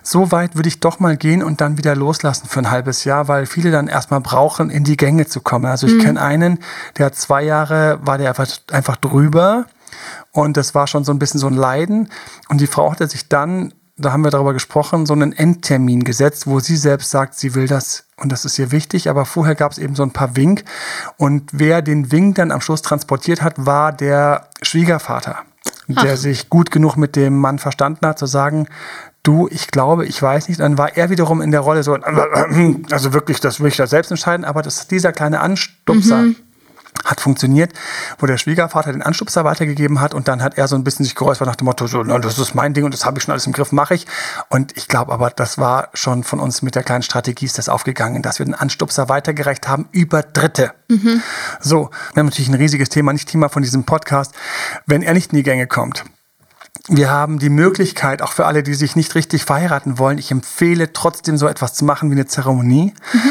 So 0.02 0.32
weit 0.32 0.56
würde 0.56 0.68
ich 0.68 0.80
doch 0.80 1.00
mal 1.00 1.16
gehen 1.16 1.42
und 1.42 1.60
dann 1.60 1.78
wieder 1.78 1.94
loslassen 1.94 2.48
für 2.48 2.58
ein 2.58 2.70
halbes 2.70 3.04
Jahr, 3.04 3.28
weil 3.28 3.46
viele 3.46 3.70
dann 3.70 3.88
erstmal 3.88 4.20
brauchen, 4.20 4.68
in 4.68 4.84
die 4.84 4.98
Gänge 4.98 5.26
zu 5.26 5.40
kommen. 5.40 5.64
Also 5.64 5.86
ich 5.86 5.94
mhm. 5.94 6.00
kenne 6.00 6.20
einen, 6.20 6.58
der 6.98 7.06
hat 7.06 7.14
zwei 7.14 7.42
Jahre, 7.42 8.00
war 8.02 8.18
der 8.18 8.28
einfach, 8.28 8.48
einfach 8.70 8.96
drüber 8.96 9.66
und 10.32 10.56
das 10.56 10.74
war 10.74 10.86
schon 10.86 11.04
so 11.04 11.12
ein 11.12 11.18
bisschen 11.18 11.40
so 11.40 11.46
ein 11.46 11.54
Leiden. 11.54 12.08
Und 12.48 12.60
die 12.60 12.66
Frau 12.66 12.90
hatte 12.90 13.06
sich 13.06 13.28
dann, 13.28 13.72
da 13.96 14.12
haben 14.12 14.24
wir 14.24 14.30
darüber 14.30 14.52
gesprochen, 14.52 15.06
so 15.06 15.12
einen 15.12 15.32
Endtermin 15.32 16.04
gesetzt, 16.04 16.46
wo 16.46 16.58
sie 16.58 16.76
selbst 16.76 17.10
sagt, 17.10 17.34
sie 17.34 17.54
will 17.54 17.68
das 17.68 18.04
und 18.16 18.32
das 18.32 18.44
ist 18.44 18.58
ihr 18.58 18.72
wichtig. 18.72 19.08
Aber 19.08 19.24
vorher 19.24 19.54
gab 19.54 19.72
es 19.72 19.78
eben 19.78 19.94
so 19.94 20.02
ein 20.02 20.10
paar 20.10 20.36
Wink. 20.36 20.64
Und 21.16 21.50
wer 21.52 21.82
den 21.82 22.10
Wink 22.10 22.36
dann 22.36 22.50
am 22.50 22.60
Schluss 22.60 22.82
transportiert 22.82 23.42
hat, 23.42 23.54
war 23.66 23.92
der 23.92 24.48
Schwiegervater, 24.62 25.38
Ach. 25.94 26.02
der 26.02 26.16
sich 26.16 26.50
gut 26.50 26.70
genug 26.70 26.96
mit 26.96 27.16
dem 27.16 27.38
Mann 27.38 27.58
verstanden 27.58 28.06
hat, 28.06 28.18
zu 28.18 28.26
sagen, 28.26 28.66
du, 29.22 29.48
ich 29.50 29.68
glaube, 29.68 30.06
ich 30.06 30.20
weiß 30.20 30.48
nicht. 30.48 30.60
Dann 30.60 30.78
war 30.78 30.96
er 30.96 31.10
wiederum 31.10 31.40
in 31.40 31.50
der 31.50 31.60
Rolle 31.60 31.82
so, 31.82 31.94
also 31.94 33.12
wirklich, 33.12 33.40
das 33.40 33.60
will 33.60 33.68
ich 33.68 33.76
da 33.76 33.86
selbst 33.86 34.10
entscheiden, 34.10 34.44
aber 34.44 34.62
das 34.62 34.78
ist 34.78 34.90
dieser 34.90 35.12
kleine 35.12 35.40
Anstupser. 35.40 36.18
Mhm 36.18 36.36
hat 37.04 37.20
funktioniert, 37.20 37.72
wo 38.18 38.26
der 38.26 38.38
Schwiegervater 38.38 38.92
den 38.92 39.02
Anstupser 39.02 39.44
weitergegeben 39.44 40.00
hat 40.00 40.14
und 40.14 40.28
dann 40.28 40.42
hat 40.42 40.56
er 40.58 40.68
so 40.68 40.76
ein 40.76 40.84
bisschen 40.84 41.04
sich 41.04 41.14
geräuspert 41.14 41.46
nach 41.46 41.56
dem 41.56 41.66
Motto, 41.66 41.86
so, 41.86 42.02
na, 42.02 42.18
das 42.18 42.38
ist 42.38 42.54
mein 42.54 42.74
Ding 42.74 42.84
und 42.84 42.94
das 42.94 43.04
habe 43.04 43.18
ich 43.18 43.24
schon 43.24 43.32
alles 43.32 43.46
im 43.46 43.52
Griff, 43.52 43.72
mache 43.72 43.94
ich. 43.94 44.06
Und 44.48 44.76
ich 44.76 44.88
glaube 44.88 45.12
aber, 45.12 45.30
das 45.30 45.58
war 45.58 45.88
schon 45.94 46.24
von 46.24 46.40
uns 46.40 46.62
mit 46.62 46.74
der 46.74 46.82
kleinen 46.82 47.02
Strategie 47.02 47.46
ist 47.46 47.58
das 47.58 47.68
aufgegangen, 47.68 48.22
dass 48.22 48.38
wir 48.38 48.46
den 48.46 48.54
Anstupser 48.54 49.08
weitergereicht 49.08 49.68
haben 49.68 49.88
über 49.92 50.22
Dritte. 50.22 50.72
Mhm. 50.88 51.22
So, 51.60 51.90
wir 52.12 52.20
haben 52.20 52.26
natürlich 52.26 52.48
ein 52.48 52.54
riesiges 52.54 52.88
Thema, 52.88 53.12
nicht 53.12 53.28
Thema 53.28 53.48
von 53.48 53.62
diesem 53.62 53.84
Podcast, 53.84 54.32
wenn 54.86 55.02
er 55.02 55.14
nicht 55.14 55.32
in 55.32 55.36
die 55.36 55.42
Gänge 55.42 55.66
kommt. 55.66 56.04
Wir 56.88 57.10
haben 57.10 57.38
die 57.38 57.48
Möglichkeit, 57.48 58.20
auch 58.20 58.32
für 58.32 58.44
alle, 58.44 58.62
die 58.62 58.74
sich 58.74 58.94
nicht 58.94 59.14
richtig 59.14 59.44
verheiraten 59.44 59.98
wollen, 59.98 60.18
ich 60.18 60.30
empfehle 60.30 60.92
trotzdem 60.92 61.38
so 61.38 61.46
etwas 61.46 61.72
zu 61.72 61.84
machen 61.84 62.10
wie 62.10 62.14
eine 62.14 62.26
Zeremonie. 62.26 62.92
Mhm 63.12 63.30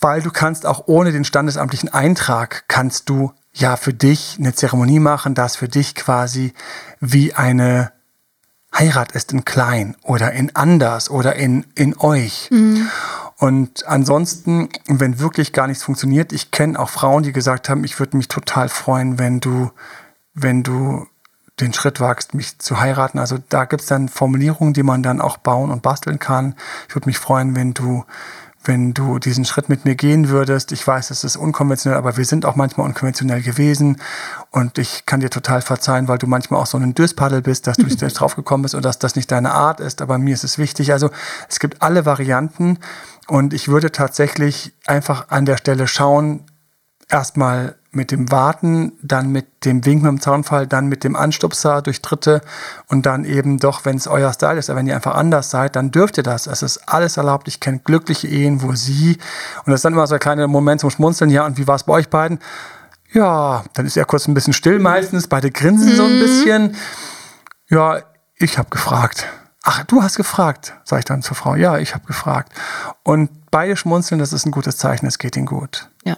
weil 0.00 0.22
du 0.22 0.30
kannst 0.30 0.66
auch 0.66 0.84
ohne 0.86 1.12
den 1.12 1.24
standesamtlichen 1.24 1.92
Eintrag 1.92 2.64
kannst 2.68 3.08
du 3.08 3.32
ja 3.52 3.76
für 3.76 3.94
dich 3.94 4.36
eine 4.38 4.54
Zeremonie 4.54 5.00
machen, 5.00 5.34
das 5.34 5.56
für 5.56 5.68
dich 5.68 5.94
quasi 5.94 6.52
wie 7.00 7.32
eine 7.32 7.92
Heirat 8.76 9.12
ist 9.12 9.32
in 9.32 9.44
klein 9.44 9.96
oder 10.02 10.32
in 10.32 10.54
anders 10.54 11.10
oder 11.10 11.36
in, 11.36 11.64
in 11.74 11.98
euch. 11.98 12.48
Mhm. 12.50 12.88
Und 13.38 13.86
ansonsten, 13.86 14.68
wenn 14.86 15.18
wirklich 15.18 15.52
gar 15.52 15.66
nichts 15.66 15.82
funktioniert, 15.82 16.32
ich 16.32 16.50
kenne 16.50 16.78
auch 16.78 16.90
Frauen, 16.90 17.22
die 17.22 17.32
gesagt 17.32 17.68
haben, 17.68 17.84
ich 17.84 17.98
würde 17.98 18.16
mich 18.16 18.28
total 18.28 18.68
freuen, 18.68 19.18
wenn 19.18 19.40
du, 19.40 19.70
wenn 20.34 20.62
du 20.62 21.06
den 21.60 21.72
Schritt 21.72 22.00
wagst, 22.00 22.34
mich 22.34 22.58
zu 22.58 22.80
heiraten. 22.80 23.18
Also 23.18 23.38
da 23.48 23.64
gibt 23.64 23.82
es 23.82 23.88
dann 23.88 24.08
Formulierungen, 24.08 24.74
die 24.74 24.82
man 24.82 25.02
dann 25.02 25.20
auch 25.20 25.38
bauen 25.38 25.70
und 25.70 25.82
basteln 25.82 26.18
kann. 26.18 26.54
Ich 26.88 26.94
würde 26.94 27.08
mich 27.08 27.18
freuen, 27.18 27.56
wenn 27.56 27.72
du 27.72 28.04
wenn 28.68 28.94
du 28.94 29.18
diesen 29.18 29.44
Schritt 29.44 29.68
mit 29.68 29.84
mir 29.84 29.94
gehen 29.94 30.28
würdest. 30.28 30.72
Ich 30.72 30.86
weiß, 30.86 31.10
es 31.10 31.24
ist 31.24 31.36
unkonventionell, 31.36 31.98
aber 31.98 32.16
wir 32.16 32.24
sind 32.24 32.46
auch 32.46 32.56
manchmal 32.56 32.86
unkonventionell 32.86 33.42
gewesen. 33.42 34.00
Und 34.50 34.78
ich 34.78 35.06
kann 35.06 35.20
dir 35.20 35.30
total 35.30 35.62
verzeihen, 35.62 36.08
weil 36.08 36.18
du 36.18 36.26
manchmal 36.26 36.60
auch 36.60 36.66
so 36.66 36.78
ein 36.78 36.94
Döspaddel 36.94 37.42
bist, 37.42 37.66
dass 37.66 37.76
du 37.76 37.84
nicht 37.86 38.00
drauf 38.00 38.36
gekommen 38.36 38.62
bist 38.62 38.74
und 38.74 38.84
dass 38.84 38.98
das 38.98 39.16
nicht 39.16 39.30
deine 39.30 39.52
Art 39.52 39.80
ist. 39.80 40.02
Aber 40.02 40.18
mir 40.18 40.34
ist 40.34 40.44
es 40.44 40.58
wichtig. 40.58 40.92
Also 40.92 41.10
es 41.48 41.58
gibt 41.60 41.82
alle 41.82 42.06
Varianten. 42.06 42.78
Und 43.28 43.54
ich 43.54 43.68
würde 43.68 43.90
tatsächlich 43.90 44.72
einfach 44.86 45.28
an 45.30 45.46
der 45.46 45.56
Stelle 45.56 45.88
schauen, 45.88 46.44
erstmal 47.08 47.76
mit 47.92 48.10
dem 48.10 48.30
Warten, 48.30 48.92
dann 49.02 49.30
mit 49.32 49.64
dem 49.64 49.84
Wink 49.86 50.02
mit 50.02 50.10
dem 50.10 50.20
Zaunfall, 50.20 50.66
dann 50.66 50.86
mit 50.86 51.02
dem 51.02 51.16
Anstupser 51.16 51.80
durch 51.80 52.02
Dritte 52.02 52.42
und 52.88 53.06
dann 53.06 53.24
eben 53.24 53.58
doch, 53.58 53.84
wenn 53.84 53.96
es 53.96 54.06
euer 54.06 54.32
Style 54.32 54.58
ist, 54.58 54.68
aber 54.68 54.78
wenn 54.78 54.86
ihr 54.86 54.94
einfach 54.94 55.14
anders 55.14 55.50
seid, 55.50 55.76
dann 55.76 55.90
dürft 55.90 56.18
ihr 56.18 56.22
das. 56.22 56.46
Es 56.46 56.62
ist 56.62 56.88
alles 56.88 57.16
erlaubt. 57.16 57.48
Ich 57.48 57.58
kenne 57.58 57.80
glückliche 57.82 58.28
Ehen, 58.28 58.62
wo 58.62 58.74
sie, 58.74 59.18
und 59.64 59.70
das 59.70 59.76
ist 59.76 59.84
dann 59.84 59.94
immer 59.94 60.06
so 60.06 60.14
ein 60.14 60.20
kleiner 60.20 60.46
Moment 60.46 60.82
zum 60.82 60.90
Schmunzeln, 60.90 61.30
ja, 61.30 61.46
und 61.46 61.56
wie 61.56 61.66
war 61.66 61.76
es 61.76 61.84
bei 61.84 61.94
euch 61.94 62.10
beiden? 62.10 62.38
Ja, 63.12 63.64
dann 63.72 63.86
ist 63.86 63.96
er 63.96 64.04
kurz 64.04 64.28
ein 64.28 64.34
bisschen 64.34 64.52
still 64.52 64.78
meistens, 64.78 65.26
beide 65.26 65.50
grinsen 65.50 65.92
mhm. 65.92 65.96
so 65.96 66.04
ein 66.04 66.16
mhm. 66.16 66.20
bisschen. 66.20 66.76
Ja, 67.68 68.02
ich 68.36 68.58
habe 68.58 68.68
gefragt. 68.68 69.26
Ach, 69.62 69.84
du 69.84 70.02
hast 70.02 70.16
gefragt, 70.16 70.74
sage 70.84 71.00
ich 71.00 71.04
dann 71.06 71.22
zur 71.22 71.34
Frau. 71.34 71.56
Ja, 71.56 71.78
ich 71.78 71.94
habe 71.94 72.06
gefragt. 72.06 72.52
Und 73.02 73.50
beide 73.50 73.76
schmunzeln, 73.76 74.18
das 74.18 74.32
ist 74.32 74.46
ein 74.46 74.52
gutes 74.52 74.76
Zeichen, 74.76 75.06
es 75.06 75.18
geht 75.18 75.36
ihnen 75.36 75.46
gut. 75.46 75.88
Ja. 76.04 76.16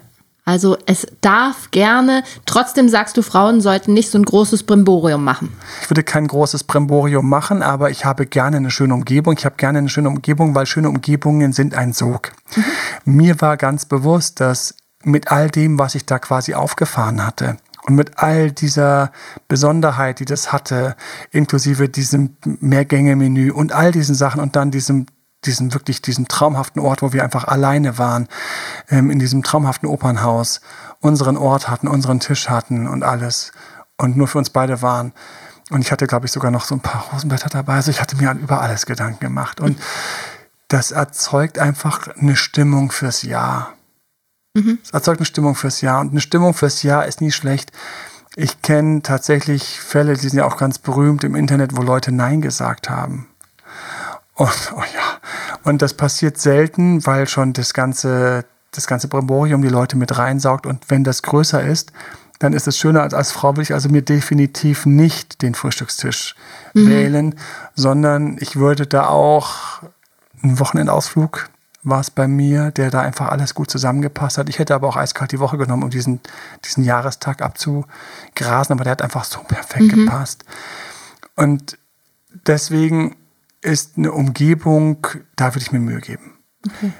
Also 0.48 0.78
es 0.86 1.06
darf 1.20 1.70
gerne, 1.72 2.22
trotzdem 2.46 2.88
sagst 2.88 3.18
du, 3.18 3.22
Frauen 3.22 3.60
sollten 3.60 3.92
nicht 3.92 4.10
so 4.10 4.16
ein 4.16 4.24
großes 4.24 4.62
Brimborium 4.62 5.22
machen. 5.22 5.52
Ich 5.82 5.90
würde 5.90 6.02
kein 6.02 6.26
großes 6.26 6.64
Brimborium 6.64 7.28
machen, 7.28 7.60
aber 7.60 7.90
ich 7.90 8.06
habe 8.06 8.24
gerne 8.24 8.56
eine 8.56 8.70
schöne 8.70 8.94
Umgebung. 8.94 9.34
Ich 9.36 9.44
habe 9.44 9.56
gerne 9.56 9.80
eine 9.80 9.90
schöne 9.90 10.08
Umgebung, 10.08 10.54
weil 10.54 10.64
schöne 10.64 10.88
Umgebungen 10.88 11.52
sind 11.52 11.74
ein 11.74 11.92
Sog. 11.92 12.32
Mhm. 12.56 12.64
Mir 13.04 13.40
war 13.42 13.58
ganz 13.58 13.84
bewusst, 13.84 14.40
dass 14.40 14.74
mit 15.04 15.30
all 15.30 15.50
dem, 15.50 15.78
was 15.78 15.94
ich 15.94 16.06
da 16.06 16.18
quasi 16.18 16.54
aufgefahren 16.54 17.26
hatte, 17.26 17.58
und 17.86 17.94
mit 17.94 18.18
all 18.18 18.50
dieser 18.50 19.12
Besonderheit, 19.48 20.18
die 20.18 20.24
das 20.24 20.50
hatte, 20.50 20.96
inklusive 21.30 21.90
diesem 21.90 22.36
Mehrgänge-Menü 22.44 23.50
und 23.50 23.72
all 23.72 23.92
diesen 23.92 24.14
Sachen 24.14 24.40
und 24.40 24.56
dann 24.56 24.70
diesem 24.70 25.06
diesen 25.44 25.72
wirklich 25.72 26.02
diesem 26.02 26.26
traumhaften 26.26 26.82
Ort, 26.82 27.02
wo 27.02 27.12
wir 27.12 27.22
einfach 27.22 27.44
alleine 27.44 27.98
waren, 27.98 28.28
ähm, 28.88 29.10
in 29.10 29.18
diesem 29.18 29.42
traumhaften 29.42 29.88
Opernhaus, 29.88 30.60
unseren 31.00 31.36
Ort 31.36 31.68
hatten, 31.68 31.88
unseren 31.88 32.20
Tisch 32.20 32.48
hatten 32.48 32.86
und 32.88 33.02
alles 33.02 33.52
und 33.96 34.16
nur 34.16 34.28
für 34.28 34.38
uns 34.38 34.50
beide 34.50 34.82
waren. 34.82 35.12
Und 35.70 35.82
ich 35.82 35.92
hatte, 35.92 36.06
glaube 36.06 36.26
ich, 36.26 36.32
sogar 36.32 36.50
noch 36.50 36.64
so 36.64 36.74
ein 36.74 36.80
paar 36.80 37.06
Rosenblätter 37.12 37.50
dabei. 37.50 37.74
Also 37.74 37.90
ich 37.90 38.00
hatte 38.00 38.16
mir 38.16 38.32
über 38.32 38.62
alles 38.62 38.86
Gedanken 38.86 39.20
gemacht. 39.20 39.60
Und 39.60 39.78
das 40.68 40.92
erzeugt 40.92 41.58
einfach 41.58 42.08
eine 42.16 42.36
Stimmung 42.36 42.90
fürs 42.90 43.22
Jahr. 43.22 43.74
Mhm. 44.54 44.78
Es 44.82 44.90
erzeugt 44.90 45.20
eine 45.20 45.26
Stimmung 45.26 45.54
fürs 45.54 45.80
Jahr. 45.82 46.00
Und 46.00 46.12
eine 46.12 46.20
Stimmung 46.20 46.54
fürs 46.54 46.82
Jahr 46.82 47.06
ist 47.06 47.20
nie 47.20 47.32
schlecht. 47.32 47.72
Ich 48.36 48.62
kenne 48.62 49.02
tatsächlich 49.02 49.80
Fälle, 49.80 50.14
die 50.14 50.28
sind 50.28 50.38
ja 50.38 50.46
auch 50.46 50.56
ganz 50.56 50.78
berühmt 50.78 51.24
im 51.24 51.34
Internet, 51.34 51.76
wo 51.76 51.82
Leute 51.82 52.12
Nein 52.12 52.40
gesagt 52.40 52.88
haben. 52.88 53.26
Und, 54.34 54.72
oh 54.76 54.84
ja, 54.94 55.18
und 55.64 55.82
das 55.82 55.94
passiert 55.94 56.38
selten, 56.38 57.04
weil 57.04 57.26
schon 57.26 57.52
das 57.52 57.74
ganze, 57.74 58.44
das 58.70 58.86
ganze 58.86 59.08
Brimborium 59.08 59.62
die 59.62 59.68
Leute 59.68 59.96
mit 59.96 60.16
reinsaugt. 60.18 60.66
Und 60.66 60.90
wenn 60.90 61.04
das 61.04 61.22
größer 61.22 61.62
ist, 61.62 61.92
dann 62.38 62.52
ist 62.52 62.68
es 62.68 62.78
schöner 62.78 63.02
als 63.02 63.14
als 63.14 63.32
Frau 63.32 63.56
will 63.56 63.62
ich 63.62 63.74
also 63.74 63.88
mir 63.88 64.02
definitiv 64.02 64.86
nicht 64.86 65.42
den 65.42 65.54
Frühstückstisch 65.54 66.36
mhm. 66.74 66.88
wählen, 66.88 67.34
sondern 67.74 68.36
ich 68.40 68.56
würde 68.56 68.86
da 68.86 69.08
auch 69.08 69.82
einen 70.42 70.58
Wochenendausflug 70.58 71.50
war 71.82 72.00
es 72.00 72.10
bei 72.10 72.28
mir, 72.28 72.70
der 72.70 72.90
da 72.90 73.00
einfach 73.00 73.28
alles 73.28 73.54
gut 73.54 73.70
zusammengepasst 73.70 74.38
hat. 74.38 74.48
Ich 74.48 74.58
hätte 74.58 74.74
aber 74.74 74.88
auch 74.88 74.96
eiskalt 74.96 75.32
die 75.32 75.38
Woche 75.38 75.58
genommen, 75.58 75.84
um 75.84 75.90
diesen, 75.90 76.20
diesen 76.64 76.84
Jahrestag 76.84 77.40
abzugrasen, 77.40 78.72
aber 78.72 78.84
der 78.84 78.92
hat 78.92 79.02
einfach 79.02 79.24
so 79.24 79.40
perfekt 79.40 79.92
mhm. 79.96 80.04
gepasst. 80.04 80.44
Und 81.36 81.78
deswegen 82.46 83.16
ist 83.60 83.96
eine 83.96 84.12
Umgebung, 84.12 85.06
da 85.36 85.54
würde 85.54 85.62
ich 85.62 85.72
mir 85.72 85.78
Mühe 85.78 86.00
geben. 86.00 86.34
Okay. 86.66 86.92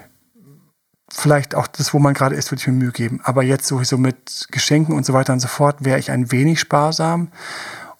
Vielleicht 1.11 1.55
auch 1.55 1.67
das, 1.67 1.93
wo 1.93 1.99
man 1.99 2.13
gerade 2.13 2.35
ist, 2.35 2.51
würde 2.51 2.61
ich 2.61 2.67
mir 2.67 2.73
Mühe 2.73 2.91
geben. 2.91 3.19
Aber 3.23 3.43
jetzt 3.43 3.67
sowieso 3.67 3.97
mit 3.97 4.47
Geschenken 4.51 4.95
und 4.95 5.05
so 5.05 5.13
weiter 5.13 5.33
und 5.33 5.39
so 5.39 5.47
fort 5.47 5.83
wäre 5.83 5.99
ich 5.99 6.11
ein 6.11 6.31
wenig 6.31 6.59
sparsam. 6.59 7.29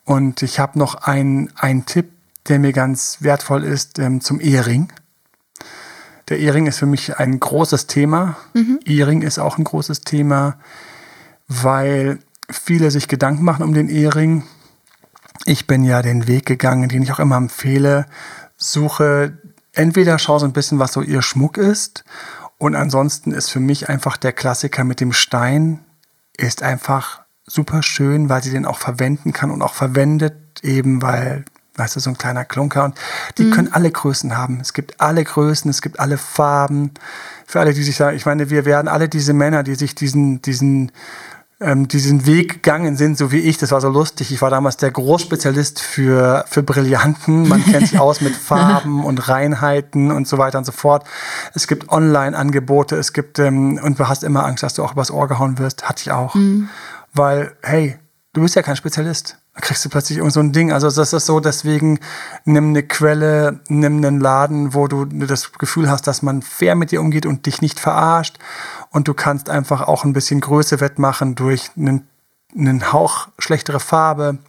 Und 0.05 0.41
ich 0.41 0.59
habe 0.59 0.77
noch 0.77 0.95
einen 0.95 1.85
Tipp, 1.85 2.11
der 2.47 2.59
mir 2.59 2.73
ganz 2.73 3.17
wertvoll 3.21 3.63
ist 3.63 3.99
ähm, 3.99 4.21
zum 4.21 4.39
Ehering. 4.39 4.91
Der 6.29 6.39
Ehering 6.39 6.67
ist 6.67 6.77
für 6.77 6.85
mich 6.85 7.17
ein 7.17 7.39
großes 7.39 7.87
Thema. 7.87 8.37
Mhm. 8.53 8.79
Ehering 8.85 9.21
ist 9.23 9.39
auch 9.39 9.57
ein 9.57 9.63
großes 9.63 10.01
Thema, 10.01 10.57
weil 11.47 12.19
viele 12.49 12.91
sich 12.91 13.07
Gedanken 13.07 13.43
machen 13.43 13.63
um 13.63 13.73
den 13.73 13.89
Ehering. 13.89 14.43
Ich 15.45 15.65
bin 15.65 15.83
ja 15.83 16.01
den 16.01 16.27
Weg 16.27 16.45
gegangen, 16.45 16.89
den 16.89 17.01
ich 17.01 17.11
auch 17.11 17.19
immer 17.19 17.37
empfehle, 17.37 18.05
suche, 18.57 19.37
entweder 19.73 20.19
schau 20.19 20.37
so 20.37 20.45
ein 20.45 20.53
bisschen, 20.53 20.79
was 20.79 20.93
so 20.93 21.01
ihr 21.01 21.21
Schmuck 21.21 21.57
ist. 21.57 22.03
Und 22.59 22.75
ansonsten 22.75 23.31
ist 23.31 23.49
für 23.49 23.61
mich 23.61 23.89
einfach 23.89 24.17
der 24.17 24.33
Klassiker 24.33 24.83
mit 24.83 24.99
dem 24.99 25.13
Stein, 25.13 25.79
ist 26.37 26.61
einfach 26.61 27.21
super 27.47 27.81
schön, 27.81 28.29
weil 28.29 28.43
sie 28.43 28.51
den 28.51 28.65
auch 28.65 28.77
verwenden 28.77 29.33
kann 29.33 29.49
und 29.49 29.61
auch 29.61 29.73
verwendet, 29.73 30.35
eben 30.61 31.01
weil, 31.01 31.45
weißt 31.75 31.95
du, 31.95 32.01
so 32.01 32.09
ein 32.09 32.17
kleiner 32.17 32.43
Klunker. 32.43 32.83
Und 32.83 32.95
die 33.37 33.45
mhm. 33.45 33.51
können 33.51 33.73
alle 33.73 33.89
Größen 33.89 34.37
haben. 34.37 34.59
Es 34.59 34.73
gibt 34.73 34.99
alle 34.99 35.23
Größen, 35.23 35.71
es 35.71 35.81
gibt 35.81 36.01
alle 36.01 36.17
Farben. 36.17 36.91
Für 37.47 37.61
alle, 37.61 37.73
die 37.73 37.81
sich 37.81 37.95
sagen, 37.95 38.17
ich 38.17 38.25
meine, 38.25 38.49
wir 38.49 38.65
werden 38.65 38.89
alle 38.89 39.07
diese 39.07 39.33
Männer, 39.33 39.63
die 39.63 39.75
sich 39.75 39.95
diesen, 39.95 40.41
diesen 40.41 40.91
ähm, 41.61 41.89
diesen 41.89 42.25
Weg 42.25 42.63
gegangen 42.63 42.95
sind, 42.95 43.17
so 43.17 43.31
wie 43.31 43.39
ich. 43.39 43.57
Das 43.57 43.71
war 43.71 43.81
so 43.81 43.89
lustig. 43.89 44.31
Ich 44.31 44.41
war 44.41 44.49
damals 44.49 44.77
der 44.77 44.91
Großspezialist 44.91 45.81
für, 45.81 46.45
für 46.47 46.63
Brillanten. 46.63 47.47
Man 47.47 47.63
kennt 47.63 47.87
sich 47.87 47.99
aus 47.99 48.21
mit 48.21 48.35
Farben 48.35 49.03
und 49.03 49.27
Reinheiten 49.27 50.11
und 50.11 50.27
so 50.27 50.37
weiter 50.37 50.57
und 50.57 50.65
so 50.65 50.71
fort. 50.71 51.05
Es 51.53 51.67
gibt 51.67 51.89
Online-Angebote, 51.89 52.95
es 52.95 53.11
gibt, 53.11 53.39
ähm, 53.39 53.79
und 53.83 53.99
du 53.99 54.07
hast 54.07 54.23
immer 54.23 54.45
Angst, 54.45 54.63
dass 54.63 54.73
du 54.73 54.83
auch 54.83 54.93
übers 54.93 55.11
Ohr 55.11 55.27
gehauen 55.27 55.57
wirst. 55.57 55.87
Hatte 55.87 56.01
ich 56.01 56.11
auch. 56.11 56.33
Mhm. 56.35 56.69
Weil, 57.13 57.51
hey, 57.61 57.97
du 58.33 58.41
bist 58.41 58.55
ja 58.55 58.61
kein 58.61 58.77
Spezialist. 58.77 59.37
Da 59.55 59.61
kriegst 59.61 59.83
du 59.83 59.89
plötzlich 59.89 60.19
irgend 60.19 60.31
so 60.31 60.39
ein 60.39 60.53
Ding. 60.53 60.71
Also 60.71 60.89
das 60.89 61.11
ist 61.11 61.25
so, 61.25 61.41
deswegen 61.41 61.99
nimm 62.45 62.69
eine 62.69 62.83
Quelle, 62.83 63.59
nimm 63.67 63.97
einen 63.97 64.21
Laden, 64.21 64.73
wo 64.73 64.87
du 64.87 65.03
das 65.03 65.51
Gefühl 65.51 65.89
hast, 65.89 66.07
dass 66.07 66.21
man 66.21 66.41
fair 66.41 66.75
mit 66.75 66.91
dir 66.91 67.01
umgeht 67.01 67.25
und 67.25 67.45
dich 67.45 67.61
nicht 67.61 67.81
verarscht 67.81 68.37
und 68.91 69.07
du 69.07 69.13
kannst 69.13 69.49
einfach 69.49 69.81
auch 69.81 70.03
ein 70.03 70.13
bisschen 70.13 70.41
Größe 70.41 70.79
wettmachen 70.79 71.35
durch 71.35 71.71
einen, 71.77 72.07
einen 72.57 72.91
Hauch 72.91 73.27
schlechtere 73.37 73.79
Farbe 73.79 74.39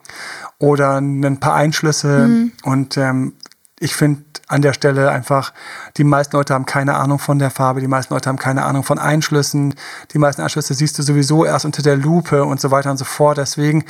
oder 0.58 0.96
ein 0.98 1.40
paar 1.40 1.54
Einschlüsse. 1.54 2.28
Mhm. 2.28 2.52
Und 2.62 2.96
ähm, 2.96 3.34
ich 3.78 3.94
finde 3.94 4.24
an 4.46 4.62
der 4.62 4.72
Stelle 4.72 5.10
einfach, 5.10 5.52
die 5.96 6.04
meisten 6.04 6.36
Leute 6.36 6.54
haben 6.54 6.66
keine 6.66 6.94
Ahnung 6.94 7.18
von 7.18 7.38
der 7.38 7.50
Farbe, 7.50 7.80
die 7.80 7.86
meisten 7.86 8.12
Leute 8.12 8.28
haben 8.28 8.38
keine 8.38 8.64
Ahnung 8.64 8.82
von 8.82 8.98
Einschlüssen. 8.98 9.74
Die 10.12 10.18
meisten 10.18 10.42
Einschlüsse 10.42 10.74
siehst 10.74 10.98
du 10.98 11.02
sowieso 11.02 11.44
erst 11.44 11.64
unter 11.64 11.82
der 11.82 11.96
Lupe 11.96 12.44
und 12.44 12.60
so 12.60 12.70
weiter 12.70 12.90
und 12.90 12.96
so 12.96 13.04
fort. 13.04 13.38
Deswegen 13.38 13.84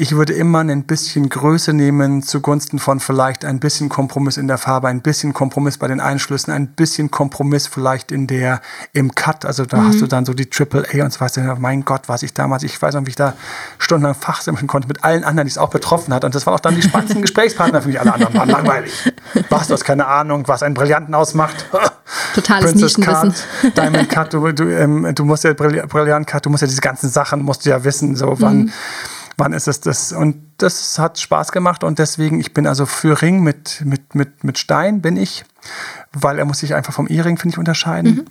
ich 0.00 0.14
würde 0.14 0.32
immer 0.32 0.60
ein 0.60 0.84
bisschen 0.84 1.28
Größe 1.28 1.72
nehmen 1.72 2.22
zugunsten 2.22 2.78
von 2.78 3.00
vielleicht 3.00 3.44
ein 3.44 3.58
bisschen 3.58 3.88
Kompromiss 3.88 4.36
in 4.36 4.46
der 4.46 4.56
Farbe, 4.56 4.86
ein 4.86 5.00
bisschen 5.00 5.34
Kompromiss 5.34 5.76
bei 5.76 5.88
den 5.88 5.98
Einschlüssen, 5.98 6.52
ein 6.52 6.68
bisschen 6.68 7.10
Kompromiss 7.10 7.66
vielleicht 7.66 8.12
in 8.12 8.28
der, 8.28 8.60
im 8.92 9.16
Cut. 9.16 9.44
Also 9.44 9.66
da 9.66 9.78
mhm. 9.78 9.88
hast 9.88 10.00
du 10.00 10.06
dann 10.06 10.24
so 10.24 10.34
die 10.34 10.48
Triple 10.48 10.86
A 10.94 11.04
und 11.04 11.12
so 11.12 11.18
weiter. 11.18 11.56
Mein 11.58 11.84
Gott, 11.84 12.02
was 12.06 12.22
ich 12.22 12.32
damals, 12.32 12.62
ich 12.62 12.80
weiß 12.80 12.94
noch, 12.94 13.06
wie 13.06 13.10
ich 13.10 13.16
da 13.16 13.34
stundenlang 13.80 14.14
fachsimpeln 14.14 14.68
konnte 14.68 14.86
mit 14.86 15.02
allen 15.02 15.24
anderen, 15.24 15.48
die 15.48 15.50
es 15.50 15.58
auch 15.58 15.70
betroffen 15.70 16.14
hat. 16.14 16.24
Und 16.24 16.32
das 16.32 16.46
waren 16.46 16.54
auch 16.54 16.60
dann 16.60 16.76
die 16.76 16.82
spannendsten 16.82 17.22
Gesprächspartner 17.22 17.82
für 17.82 17.88
mich. 17.88 17.98
Alle 17.98 18.14
anderen 18.14 18.34
waren 18.34 18.50
langweilig. 18.50 18.92
Was, 19.50 19.66
du 19.66 19.74
hast 19.74 19.84
keine 19.84 20.06
Ahnung, 20.06 20.46
was 20.46 20.62
einen 20.62 20.74
Brillanten 20.74 21.14
ausmacht. 21.14 21.66
Totales 22.34 22.70
Princess 22.70 22.94
Cut, 22.94 23.34
Diamond 23.76 24.08
Cut, 24.08 24.32
du, 24.32 24.52
du, 24.52 24.64
ähm, 24.64 25.12
du 25.14 25.24
musst 25.24 25.44
ja 25.44 25.52
Brillant 25.52 26.26
Cut, 26.26 26.46
du 26.46 26.50
musst 26.50 26.62
ja 26.62 26.68
diese 26.68 26.80
ganzen 26.80 27.10
Sachen, 27.10 27.42
musst 27.42 27.66
du 27.66 27.70
ja 27.70 27.82
wissen, 27.84 28.16
so 28.16 28.36
wann. 28.38 28.58
Mhm 28.58 28.72
wann 29.38 29.52
ist 29.52 29.68
es 29.68 29.80
das? 29.80 30.12
Und 30.12 30.36
das 30.58 30.98
hat 30.98 31.18
Spaß 31.18 31.52
gemacht 31.52 31.84
und 31.84 31.98
deswegen, 31.98 32.40
ich 32.40 32.52
bin 32.52 32.66
also 32.66 32.84
für 32.84 33.22
Ring 33.22 33.40
mit, 33.40 33.82
mit, 33.84 34.14
mit, 34.14 34.44
mit 34.44 34.58
Stein 34.58 35.00
bin 35.00 35.16
ich, 35.16 35.44
weil 36.12 36.38
er 36.38 36.44
muss 36.44 36.58
sich 36.58 36.74
einfach 36.74 36.92
vom 36.92 37.06
E-Ring, 37.08 37.38
finde 37.38 37.54
ich, 37.54 37.58
unterscheiden. 37.58 38.16
Mhm. 38.16 38.24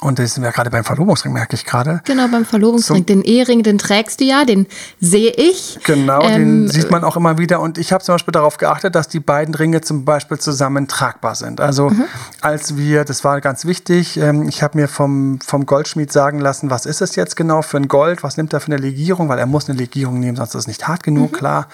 Und 0.00 0.18
das 0.18 0.34
sind 0.34 0.42
wir 0.42 0.50
gerade 0.50 0.70
beim 0.70 0.84
Verlobungsring, 0.84 1.32
merke 1.32 1.54
ich 1.54 1.64
gerade. 1.64 2.00
Genau, 2.04 2.28
beim 2.28 2.44
Verlobungsring. 2.44 2.98
So, 2.98 3.04
den 3.04 3.22
Ehering, 3.22 3.62
den 3.62 3.78
trägst 3.78 4.20
du 4.20 4.24
ja, 4.24 4.44
den 4.44 4.66
sehe 5.00 5.30
ich. 5.30 5.78
Genau, 5.84 6.22
ähm, 6.22 6.66
den 6.66 6.68
sieht 6.68 6.90
man 6.90 7.04
auch 7.04 7.16
immer 7.16 7.38
wieder. 7.38 7.60
Und 7.60 7.78
ich 7.78 7.92
habe 7.92 8.02
zum 8.02 8.14
Beispiel 8.14 8.32
darauf 8.32 8.56
geachtet, 8.56 8.94
dass 8.94 9.08
die 9.08 9.20
beiden 9.20 9.54
Ringe 9.54 9.80
zum 9.80 10.04
Beispiel 10.04 10.38
zusammen 10.38 10.88
tragbar 10.88 11.34
sind. 11.34 11.60
Also 11.60 11.90
mhm. 11.90 12.04
als 12.40 12.76
wir, 12.76 13.04
das 13.04 13.24
war 13.24 13.40
ganz 13.40 13.64
wichtig, 13.64 14.16
ähm, 14.16 14.48
ich 14.48 14.62
habe 14.62 14.78
mir 14.78 14.88
vom, 14.88 15.40
vom 15.40 15.66
Goldschmied 15.66 16.12
sagen 16.12 16.40
lassen, 16.40 16.70
was 16.70 16.86
ist 16.86 17.00
es 17.00 17.16
jetzt 17.16 17.36
genau 17.36 17.62
für 17.62 17.76
ein 17.76 17.88
Gold, 17.88 18.22
was 18.22 18.36
nimmt 18.36 18.52
er 18.52 18.60
für 18.60 18.72
eine 18.72 18.78
Legierung, 18.78 19.28
weil 19.28 19.38
er 19.38 19.46
muss 19.46 19.68
eine 19.68 19.78
Legierung 19.78 20.20
nehmen, 20.20 20.36
sonst 20.36 20.54
ist 20.54 20.62
es 20.62 20.66
nicht 20.66 20.88
hart 20.88 21.02
genug, 21.02 21.32
mhm. 21.32 21.36
klar. 21.36 21.68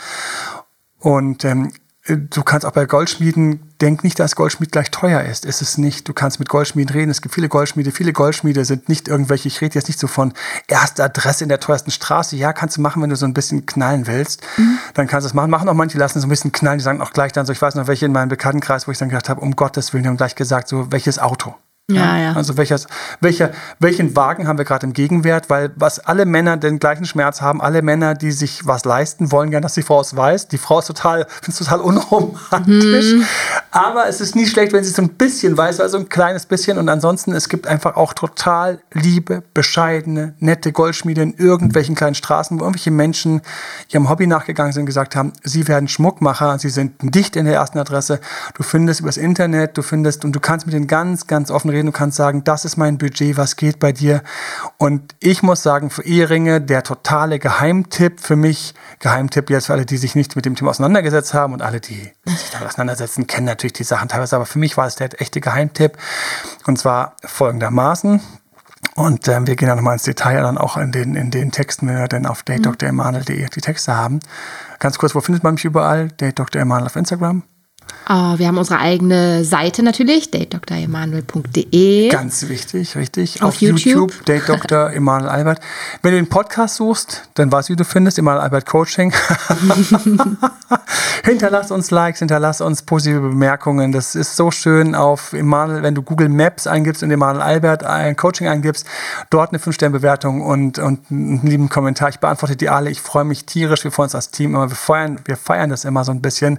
Und 0.98 1.44
ähm, 1.44 1.72
du 2.08 2.42
kannst 2.42 2.66
auch 2.66 2.72
bei 2.72 2.86
Goldschmieden, 2.86 3.60
denk 3.80 4.02
nicht, 4.02 4.18
dass 4.18 4.34
Goldschmied 4.34 4.72
gleich 4.72 4.90
teuer 4.90 5.22
ist. 5.22 5.44
Ist 5.44 5.60
es 5.60 5.78
nicht. 5.78 6.08
Du 6.08 6.14
kannst 6.14 6.38
mit 6.38 6.48
Goldschmieden 6.48 6.94
reden. 6.94 7.10
Es 7.10 7.20
gibt 7.20 7.34
viele 7.34 7.48
Goldschmiede. 7.48 7.92
Viele 7.92 8.12
Goldschmiede 8.12 8.64
sind 8.64 8.88
nicht 8.88 9.08
irgendwelche, 9.08 9.48
ich 9.48 9.60
rede 9.60 9.74
jetzt 9.74 9.88
nicht 9.88 10.00
so 10.00 10.06
von 10.06 10.32
erster 10.66 11.04
Adresse 11.04 11.44
in 11.44 11.48
der 11.48 11.60
teuersten 11.60 11.90
Straße. 11.90 12.36
Ja, 12.36 12.52
kannst 12.52 12.76
du 12.76 12.80
machen, 12.80 13.02
wenn 13.02 13.10
du 13.10 13.16
so 13.16 13.26
ein 13.26 13.34
bisschen 13.34 13.66
knallen 13.66 14.06
willst. 14.06 14.42
Mhm. 14.56 14.78
Dann 14.94 15.06
kannst 15.06 15.26
du 15.26 15.28
es 15.28 15.34
machen. 15.34 15.50
Machen 15.50 15.68
auch 15.68 15.74
manche, 15.74 15.98
lassen 15.98 16.20
so 16.20 16.26
ein 16.26 16.30
bisschen 16.30 16.52
knallen. 16.52 16.78
Die 16.78 16.84
sagen 16.84 17.00
auch 17.00 17.12
gleich 17.12 17.32
dann 17.32 17.46
so, 17.46 17.52
ich 17.52 17.60
weiß 17.60 17.74
noch 17.74 17.86
welche 17.86 18.06
in 18.06 18.12
meinem 18.12 18.28
Bekanntenkreis, 18.28 18.88
wo 18.88 18.92
ich 18.92 18.98
dann 18.98 19.08
gedacht 19.08 19.28
habe, 19.28 19.40
um 19.40 19.54
Gottes 19.54 19.92
Willen, 19.92 20.04
die 20.04 20.08
haben 20.08 20.16
gleich 20.16 20.34
gesagt, 20.34 20.68
so, 20.68 20.90
welches 20.90 21.18
Auto? 21.18 21.54
Ja, 21.90 22.18
ja. 22.18 22.32
Also 22.34 22.58
welches, 22.58 22.86
welcher, 23.22 23.50
welchen 23.78 24.14
Wagen 24.14 24.46
haben 24.46 24.58
wir 24.58 24.66
gerade 24.66 24.86
im 24.86 24.92
Gegenwert? 24.92 25.48
Weil 25.48 25.70
was 25.74 25.98
alle 25.98 26.26
Männer 26.26 26.58
den 26.58 26.78
gleichen 26.78 27.06
Schmerz 27.06 27.40
haben, 27.40 27.62
alle 27.62 27.80
Männer, 27.80 28.14
die 28.14 28.30
sich 28.30 28.66
was 28.66 28.84
leisten, 28.84 29.32
wollen 29.32 29.50
gerne, 29.50 29.62
dass 29.62 29.72
die 29.72 29.82
Frau 29.82 30.02
es 30.02 30.14
weiß. 30.14 30.48
Die 30.48 30.58
Frau 30.58 30.80
ist 30.80 30.86
total, 30.86 31.26
finde 31.42 31.52
es 31.52 31.56
total 31.56 31.80
unromantisch. 31.80 33.14
Mhm. 33.14 33.24
Aber 33.70 34.06
es 34.06 34.20
ist 34.20 34.36
nie 34.36 34.46
schlecht, 34.46 34.74
wenn 34.74 34.84
sie 34.84 34.90
so 34.90 35.00
ein 35.00 35.08
bisschen 35.08 35.56
weiß, 35.56 35.80
also 35.80 35.96
ein 35.96 36.10
kleines 36.10 36.44
bisschen. 36.44 36.76
Und 36.76 36.90
ansonsten, 36.90 37.32
es 37.32 37.48
gibt 37.48 37.66
einfach 37.66 37.96
auch 37.96 38.12
total 38.12 38.80
liebe, 38.92 39.42
bescheidene, 39.54 40.34
nette 40.40 40.72
Goldschmiede 40.72 41.22
in 41.22 41.34
irgendwelchen 41.38 41.94
kleinen 41.94 42.14
Straßen, 42.14 42.60
wo 42.60 42.64
irgendwelche 42.64 42.90
Menschen 42.90 43.40
ihrem 43.88 44.10
Hobby 44.10 44.26
nachgegangen 44.26 44.74
sind 44.74 44.82
und 44.82 44.86
gesagt 44.86 45.16
haben, 45.16 45.32
sie 45.42 45.66
werden 45.68 45.88
Schmuckmacher, 45.88 46.58
sie 46.58 46.68
sind 46.68 46.96
dicht 47.00 47.34
in 47.34 47.46
der 47.46 47.54
ersten 47.54 47.78
Adresse. 47.78 48.20
Du 48.52 48.62
findest 48.62 49.00
übers 49.00 49.16
Internet, 49.16 49.78
du 49.78 49.82
findest 49.82 50.26
und 50.26 50.32
du 50.32 50.40
kannst 50.40 50.66
mit 50.66 50.74
denen 50.74 50.86
ganz, 50.86 51.26
ganz 51.26 51.50
offen 51.50 51.70
reden 51.70 51.77
reden, 51.78 51.86
du 51.86 51.92
kannst 51.92 52.16
sagen, 52.16 52.44
das 52.44 52.64
ist 52.64 52.76
mein 52.76 52.98
Budget, 52.98 53.36
was 53.36 53.56
geht 53.56 53.78
bei 53.78 53.92
dir. 53.92 54.22
Und 54.76 55.14
ich 55.20 55.42
muss 55.42 55.62
sagen, 55.62 55.90
für 55.90 56.04
Eheringe 56.04 56.60
der 56.60 56.82
totale 56.82 57.38
Geheimtipp 57.38 58.20
für 58.20 58.36
mich, 58.36 58.74
Geheimtipp 58.98 59.50
jetzt 59.50 59.66
für 59.66 59.72
alle, 59.72 59.86
die 59.86 59.96
sich 59.96 60.14
nicht 60.14 60.36
mit 60.36 60.44
dem 60.44 60.56
Thema 60.56 60.70
auseinandergesetzt 60.70 61.34
haben 61.34 61.52
und 61.52 61.62
alle, 61.62 61.80
die 61.80 62.12
sich 62.26 62.50
damit 62.52 62.68
auseinandersetzen, 62.68 63.26
kennen 63.26 63.46
natürlich 63.46 63.72
die 63.72 63.84
Sachen 63.84 64.08
teilweise, 64.08 64.36
aber 64.36 64.46
für 64.46 64.58
mich 64.58 64.76
war 64.76 64.86
es 64.86 64.96
der 64.96 65.20
echte 65.20 65.40
Geheimtipp. 65.40 65.96
Und 66.66 66.78
zwar 66.78 67.16
folgendermaßen. 67.24 68.20
Und 68.94 69.28
ähm, 69.28 69.46
wir 69.46 69.54
gehen 69.54 69.68
dann 69.68 69.76
nochmal 69.76 69.94
ins 69.94 70.02
Detail, 70.02 70.42
dann 70.42 70.58
auch 70.58 70.76
in 70.76 70.90
den, 70.90 71.14
in 71.14 71.30
den 71.30 71.52
Texten, 71.52 71.86
wenn 71.86 71.98
wir 71.98 72.08
dann 72.08 72.26
auf 72.26 72.42
datedremanuel.de 72.42 73.48
die 73.48 73.60
Texte 73.60 73.96
haben. 73.96 74.20
Ganz 74.80 74.98
kurz, 74.98 75.14
wo 75.14 75.20
findet 75.20 75.44
man 75.44 75.54
mich 75.54 75.64
überall? 75.64 76.08
Date 76.08 76.38
Dr. 76.38 76.60
Emanuel 76.60 76.86
auf 76.86 76.96
Instagram. 76.96 77.44
Uh, 78.08 78.38
wir 78.38 78.46
haben 78.46 78.56
unsere 78.56 78.80
eigene 78.80 79.44
Seite 79.44 79.82
natürlich, 79.82 80.30
datedremanuel.de. 80.30 82.08
Ganz 82.08 82.48
wichtig, 82.48 82.96
richtig. 82.96 83.42
Auf, 83.42 83.48
Auf 83.48 83.60
YouTube. 83.60 83.84
YouTube, 83.84 84.24
Date 84.24 84.48
Dr. 84.48 84.90
Emanuel 84.92 85.28
Albert. 85.28 85.60
Wenn 86.02 86.12
du 86.12 86.16
den 86.16 86.28
Podcast 86.28 86.76
suchst, 86.76 87.28
dann 87.34 87.52
weißt 87.52 87.68
du, 87.68 87.72
wie 87.74 87.76
du 87.76 87.84
findest, 87.84 88.18
Emanuel 88.18 88.42
Albert 88.42 88.64
Coaching. 88.66 89.12
hinterlass 91.24 91.70
uns 91.70 91.90
Likes, 91.90 92.20
hinterlass 92.20 92.60
uns 92.60 92.82
positive 92.82 93.20
Bemerkungen. 93.20 93.92
Das 93.92 94.14
ist 94.14 94.36
so 94.36 94.50
schön 94.50 94.94
auf 94.94 95.32
Emanuel, 95.32 95.82
wenn 95.82 95.94
du 95.94 96.02
Google 96.02 96.28
Maps 96.28 96.66
eingibst 96.66 97.02
und 97.02 97.10
Emanuel 97.10 97.42
Albert 97.42 97.84
ein 97.84 98.16
Coaching 98.16 98.48
eingibst, 98.48 98.86
dort 99.30 99.50
eine 99.50 99.58
5-Sterne-Bewertung 99.58 100.40
und, 100.42 100.78
und 100.78 101.10
einen 101.10 101.46
lieben 101.46 101.68
Kommentar. 101.68 102.08
Ich 102.08 102.20
beantworte 102.20 102.56
die 102.56 102.68
alle. 102.68 102.90
Ich 102.90 103.00
freue 103.00 103.24
mich 103.24 103.44
tierisch. 103.44 103.84
Wir 103.84 103.92
freuen 103.92 104.06
uns 104.06 104.14
als 104.14 104.30
Team 104.30 104.54
immer. 104.54 104.68
Wir 104.70 104.76
feiern, 104.76 105.20
wir 105.24 105.36
feiern 105.36 105.70
das 105.70 105.84
immer 105.84 106.04
so 106.04 106.12
ein 106.12 106.22
bisschen, 106.22 106.58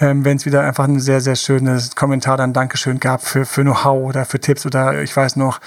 ähm, 0.00 0.24
wenn 0.24 0.36
es 0.36 0.46
wieder 0.46 0.62
einfach 0.70 0.84
ein 0.84 1.00
sehr, 1.00 1.20
sehr 1.20 1.34
schönes 1.34 1.96
Kommentar, 1.96 2.36
dann 2.36 2.52
Dankeschön 2.52 3.00
gab 3.00 3.22
für, 3.24 3.44
für 3.44 3.62
Know-how 3.62 4.08
oder 4.08 4.24
für 4.24 4.38
Tipps 4.38 4.64
oder 4.64 5.02
ich 5.02 5.14
weiß 5.14 5.34
noch, 5.34 5.60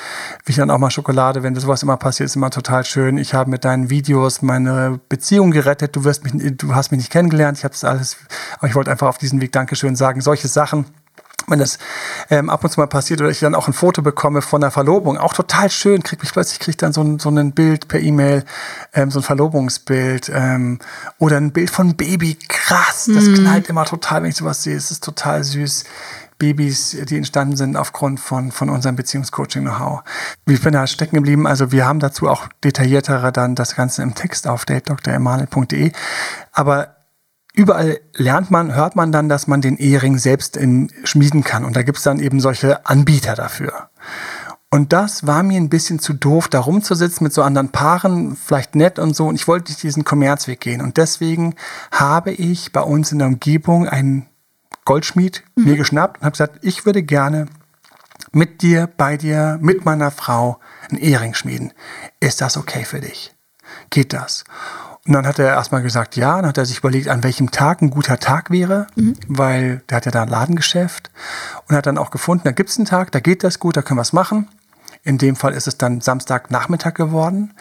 wie 0.45 0.51
ich 0.51 0.55
dann 0.55 0.71
auch 0.71 0.77
mal 0.77 0.91
Schokolade, 0.91 1.43
wenn 1.43 1.55
sowas 1.55 1.83
immer 1.83 1.97
passiert, 1.97 2.27
ist 2.27 2.37
immer 2.37 2.49
total 2.49 2.85
schön. 2.85 3.17
Ich 3.17 3.33
habe 3.33 3.49
mit 3.49 3.65
deinen 3.65 3.89
Videos 3.89 4.41
meine 4.41 4.99
Beziehung 5.09 5.51
gerettet, 5.51 5.95
du 5.95 6.05
wirst 6.05 6.23
mich, 6.23 6.57
du 6.57 6.73
hast 6.73 6.91
mich 6.91 6.99
nicht 6.99 7.11
kennengelernt, 7.11 7.57
ich 7.57 7.65
habe 7.65 7.73
das 7.73 7.83
alles, 7.83 8.17
aber 8.57 8.67
ich 8.67 8.75
wollte 8.75 8.91
einfach 8.91 9.07
auf 9.09 9.17
diesem 9.17 9.41
Weg 9.41 9.51
Dankeschön 9.51 9.97
sagen. 9.97 10.21
Solche 10.21 10.47
Sachen 10.47 10.85
wenn 11.47 11.59
das 11.59 11.77
ähm, 12.29 12.49
ab 12.49 12.63
und 12.63 12.69
zu 12.69 12.79
mal 12.79 12.87
passiert 12.87 13.21
oder 13.21 13.29
ich 13.29 13.39
dann 13.39 13.55
auch 13.55 13.67
ein 13.67 13.73
Foto 13.73 14.01
bekomme 14.01 14.41
von 14.41 14.61
der 14.61 14.71
Verlobung, 14.71 15.17
auch 15.17 15.33
total 15.33 15.69
schön, 15.69 16.03
krieg 16.03 16.21
mich 16.21 16.31
plötzlich 16.31 16.59
krieg 16.59 16.77
dann 16.77 16.93
so 16.93 17.01
ein, 17.01 17.19
so 17.19 17.29
ein 17.29 17.51
Bild 17.51 17.87
per 17.87 17.99
E-Mail, 17.99 18.43
ähm, 18.93 19.11
so 19.11 19.19
ein 19.19 19.23
Verlobungsbild 19.23 20.31
ähm, 20.33 20.79
oder 21.19 21.37
ein 21.37 21.51
Bild 21.51 21.69
von 21.69 21.95
Baby, 21.95 22.37
krass, 22.47 23.09
das 23.13 23.25
mhm. 23.25 23.35
knallt 23.35 23.69
immer 23.69 23.85
total, 23.85 24.23
wenn 24.23 24.29
ich 24.29 24.37
sowas 24.37 24.63
sehe, 24.63 24.75
es 24.75 24.91
ist 24.91 25.03
total 25.03 25.43
süß. 25.43 25.85
Babys, 26.39 26.97
die 27.07 27.15
entstanden 27.15 27.55
sind 27.55 27.77
aufgrund 27.77 28.19
von, 28.19 28.51
von 28.51 28.69
unserem 28.69 28.97
Beziehungscoaching-Know-how. 28.97 30.01
Ich 30.45 30.61
bin 30.61 30.73
da 30.73 30.87
stecken 30.87 31.15
geblieben, 31.15 31.47
also 31.47 31.71
wir 31.71 31.85
haben 31.85 31.99
dazu 31.99 32.27
auch 32.27 32.49
detailliertere 32.63 33.31
dann 33.31 33.55
das 33.55 33.77
Ganze 33.77 34.01
im 34.01 34.13
Text 34.13 34.47
auf 34.47 34.65
datedremanuel.de, 34.65 35.93
aber 36.51 36.95
überall 37.53 37.99
lernt 38.15 38.51
man, 38.51 38.75
hört 38.75 38.95
man 38.95 39.11
dann, 39.11 39.29
dass 39.29 39.47
man 39.47 39.61
den 39.61 39.77
Ehering 39.77 40.17
selbst 40.17 40.57
in, 40.57 40.91
schmieden 41.03 41.43
kann. 41.43 41.63
Und 41.63 41.75
da 41.75 41.83
gibt's 41.83 42.03
dann 42.03 42.19
eben 42.19 42.39
solche 42.39 42.85
Anbieter 42.85 43.35
dafür. 43.35 43.89
Und 44.69 44.91
das 44.91 45.27
war 45.27 45.43
mir 45.43 45.57
ein 45.57 45.69
bisschen 45.69 45.99
zu 45.99 46.13
doof, 46.13 46.47
da 46.47 46.59
rumzusitzen 46.59 47.23
mit 47.23 47.31
so 47.31 47.43
anderen 47.43 47.69
Paaren, 47.69 48.35
vielleicht 48.35 48.73
nett 48.73 48.97
und 48.97 49.15
so. 49.15 49.27
Und 49.27 49.35
ich 49.35 49.47
wollte 49.47 49.71
diesen 49.71 50.03
Kommerzweg 50.03 50.59
gehen. 50.59 50.81
Und 50.81 50.97
deswegen 50.97 51.53
habe 51.91 52.31
ich 52.31 52.71
bei 52.71 52.81
uns 52.81 53.11
in 53.11 53.19
der 53.19 53.27
Umgebung 53.27 53.87
einen 53.87 54.27
Goldschmied 54.85 55.43
mhm. 55.55 55.65
mir 55.65 55.75
geschnappt 55.77 56.17
und 56.17 56.25
habe 56.25 56.31
gesagt, 56.31 56.59
ich 56.63 56.87
würde 56.87 57.03
gerne 57.03 57.45
mit 58.31 58.63
dir, 58.63 58.89
bei 58.97 59.15
dir, 59.15 59.59
mit 59.61 59.85
meiner 59.85 60.09
Frau 60.09 60.59
einen 60.89 60.99
Ehering 60.99 61.35
schmieden. 61.35 61.71
Ist 62.19 62.41
das 62.41 62.57
okay 62.57 62.83
für 62.83 62.99
dich? 62.99 63.35
Geht 63.91 64.11
das? 64.11 64.43
Und 65.05 65.13
dann 65.13 65.27
hat 65.27 65.37
er 65.37 65.47
erstmal 65.47 65.81
gesagt, 65.81 66.15
ja. 66.15 66.37
Dann 66.37 66.47
hat 66.47 66.57
er 66.57 66.65
sich 66.65 66.79
überlegt, 66.79 67.09
an 67.09 67.23
welchem 67.23 67.51
Tag 67.51 67.81
ein 67.81 67.89
guter 67.89 68.19
Tag 68.19 68.51
wäre, 68.51 68.87
mhm. 68.95 69.15
weil 69.27 69.81
der 69.89 69.97
hat 69.97 70.05
ja 70.05 70.11
da 70.11 70.23
ein 70.23 70.29
Ladengeschäft. 70.29 71.11
Und 71.67 71.75
hat 71.75 71.85
dann 71.85 71.97
auch 71.97 72.11
gefunden, 72.11 72.43
da 72.45 72.51
gibt 72.51 72.69
es 72.69 72.77
einen 72.77 72.85
Tag, 72.85 73.11
da 73.11 73.19
geht 73.19 73.43
das 73.43 73.59
gut, 73.59 73.75
da 73.75 73.81
können 73.81 73.97
wir 73.97 74.03
es 74.03 74.13
machen. 74.13 74.47
In 75.03 75.17
dem 75.17 75.35
Fall 75.35 75.53
ist 75.53 75.67
es 75.67 75.77
dann 75.77 75.99
Samstagnachmittag 75.99 76.93
geworden. 76.93 77.53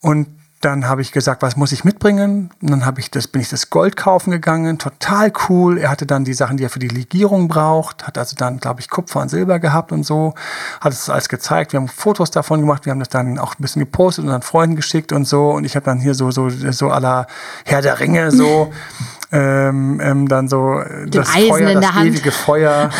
Und 0.00 0.28
dann 0.60 0.88
habe 0.88 1.02
ich 1.02 1.12
gesagt, 1.12 1.42
was 1.42 1.56
muss 1.56 1.70
ich 1.70 1.84
mitbringen? 1.84 2.50
Und 2.60 2.70
dann 2.70 2.84
habe 2.84 3.00
ich 3.00 3.12
das, 3.12 3.28
bin 3.28 3.40
ich 3.40 3.48
das 3.48 3.70
Gold 3.70 3.96
kaufen 3.96 4.32
gegangen. 4.32 4.78
Total 4.78 5.32
cool. 5.48 5.78
Er 5.78 5.88
hatte 5.88 6.04
dann 6.04 6.24
die 6.24 6.34
Sachen, 6.34 6.56
die 6.56 6.64
er 6.64 6.70
für 6.70 6.80
die 6.80 6.88
Legierung 6.88 7.46
braucht. 7.46 8.08
Hat 8.08 8.18
also 8.18 8.34
dann, 8.34 8.58
glaube 8.58 8.80
ich, 8.80 8.90
Kupfer 8.90 9.20
und 9.20 9.28
Silber 9.28 9.60
gehabt 9.60 9.92
und 9.92 10.04
so. 10.04 10.34
Hat 10.80 10.92
es 10.92 11.08
alles 11.08 11.28
gezeigt. 11.28 11.72
Wir 11.72 11.80
haben 11.80 11.86
Fotos 11.86 12.32
davon 12.32 12.60
gemacht. 12.60 12.86
Wir 12.86 12.90
haben 12.90 12.98
das 12.98 13.08
dann 13.08 13.38
auch 13.38 13.54
ein 13.54 13.62
bisschen 13.62 13.80
gepostet 13.80 14.24
und 14.24 14.30
dann 14.30 14.42
Freunden 14.42 14.74
geschickt 14.74 15.12
und 15.12 15.26
so. 15.26 15.50
Und 15.50 15.64
ich 15.64 15.76
habe 15.76 15.84
dann 15.84 16.00
hier 16.00 16.14
so, 16.14 16.32
so, 16.32 16.48
so 16.50 16.88
aller 16.88 17.28
Herr 17.64 17.80
der 17.80 18.00
Ringe 18.00 18.32
so, 18.32 18.72
ähm, 19.32 20.00
ähm, 20.02 20.26
dann 20.26 20.48
so 20.48 20.80
Den 20.80 21.10
das 21.12 21.36
Eisen 21.36 21.50
Feuer, 21.50 21.80
das 21.80 21.96
ewige 22.02 22.32
Feuer. 22.32 22.90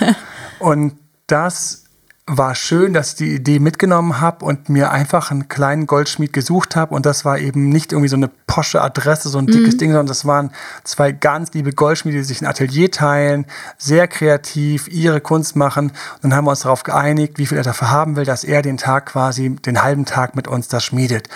und 0.60 0.96
das 1.26 1.84
war 2.32 2.54
schön, 2.54 2.92
dass 2.92 3.10
ich 3.10 3.14
die 3.16 3.34
Idee 3.34 3.58
mitgenommen 3.58 4.20
habe 4.20 4.44
und 4.44 4.68
mir 4.68 4.92
einfach 4.92 5.32
einen 5.32 5.48
kleinen 5.48 5.88
Goldschmied 5.88 6.32
gesucht 6.32 6.76
habe. 6.76 6.94
Und 6.94 7.04
das 7.04 7.24
war 7.24 7.38
eben 7.38 7.68
nicht 7.68 7.90
irgendwie 7.90 8.08
so 8.08 8.16
eine 8.16 8.28
posche 8.46 8.80
Adresse, 8.80 9.28
so 9.28 9.38
ein 9.38 9.48
dickes 9.48 9.74
mhm. 9.74 9.78
Ding, 9.78 9.90
sondern 9.90 10.06
das 10.06 10.24
waren 10.24 10.50
zwei 10.84 11.10
ganz 11.10 11.52
liebe 11.54 11.72
Goldschmiede, 11.72 12.18
die 12.18 12.24
sich 12.24 12.40
ein 12.40 12.46
Atelier 12.46 12.90
teilen, 12.90 13.46
sehr 13.78 14.06
kreativ, 14.06 14.86
ihre 14.86 15.20
Kunst 15.20 15.56
machen. 15.56 15.90
Und 15.90 16.24
dann 16.24 16.34
haben 16.34 16.44
wir 16.44 16.50
uns 16.50 16.60
darauf 16.60 16.84
geeinigt, 16.84 17.38
wie 17.38 17.46
viel 17.46 17.58
er 17.58 17.64
dafür 17.64 17.90
haben 17.90 18.14
will, 18.14 18.24
dass 18.24 18.44
er 18.44 18.62
den 18.62 18.76
Tag 18.76 19.06
quasi, 19.06 19.50
den 19.56 19.82
halben 19.82 20.04
Tag 20.04 20.36
mit 20.36 20.46
uns 20.46 20.68
das 20.68 20.84
schmiedet. 20.84 21.28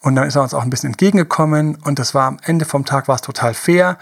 Und 0.00 0.16
dann 0.16 0.28
ist 0.28 0.36
er 0.36 0.42
uns 0.42 0.52
auch 0.52 0.62
ein 0.62 0.70
bisschen 0.70 0.90
entgegengekommen. 0.90 1.78
Und 1.82 1.98
das 1.98 2.14
war 2.14 2.26
am 2.26 2.36
Ende 2.42 2.66
vom 2.66 2.84
Tag 2.84 3.08
war 3.08 3.14
es 3.14 3.22
total 3.22 3.54
fair. 3.54 3.96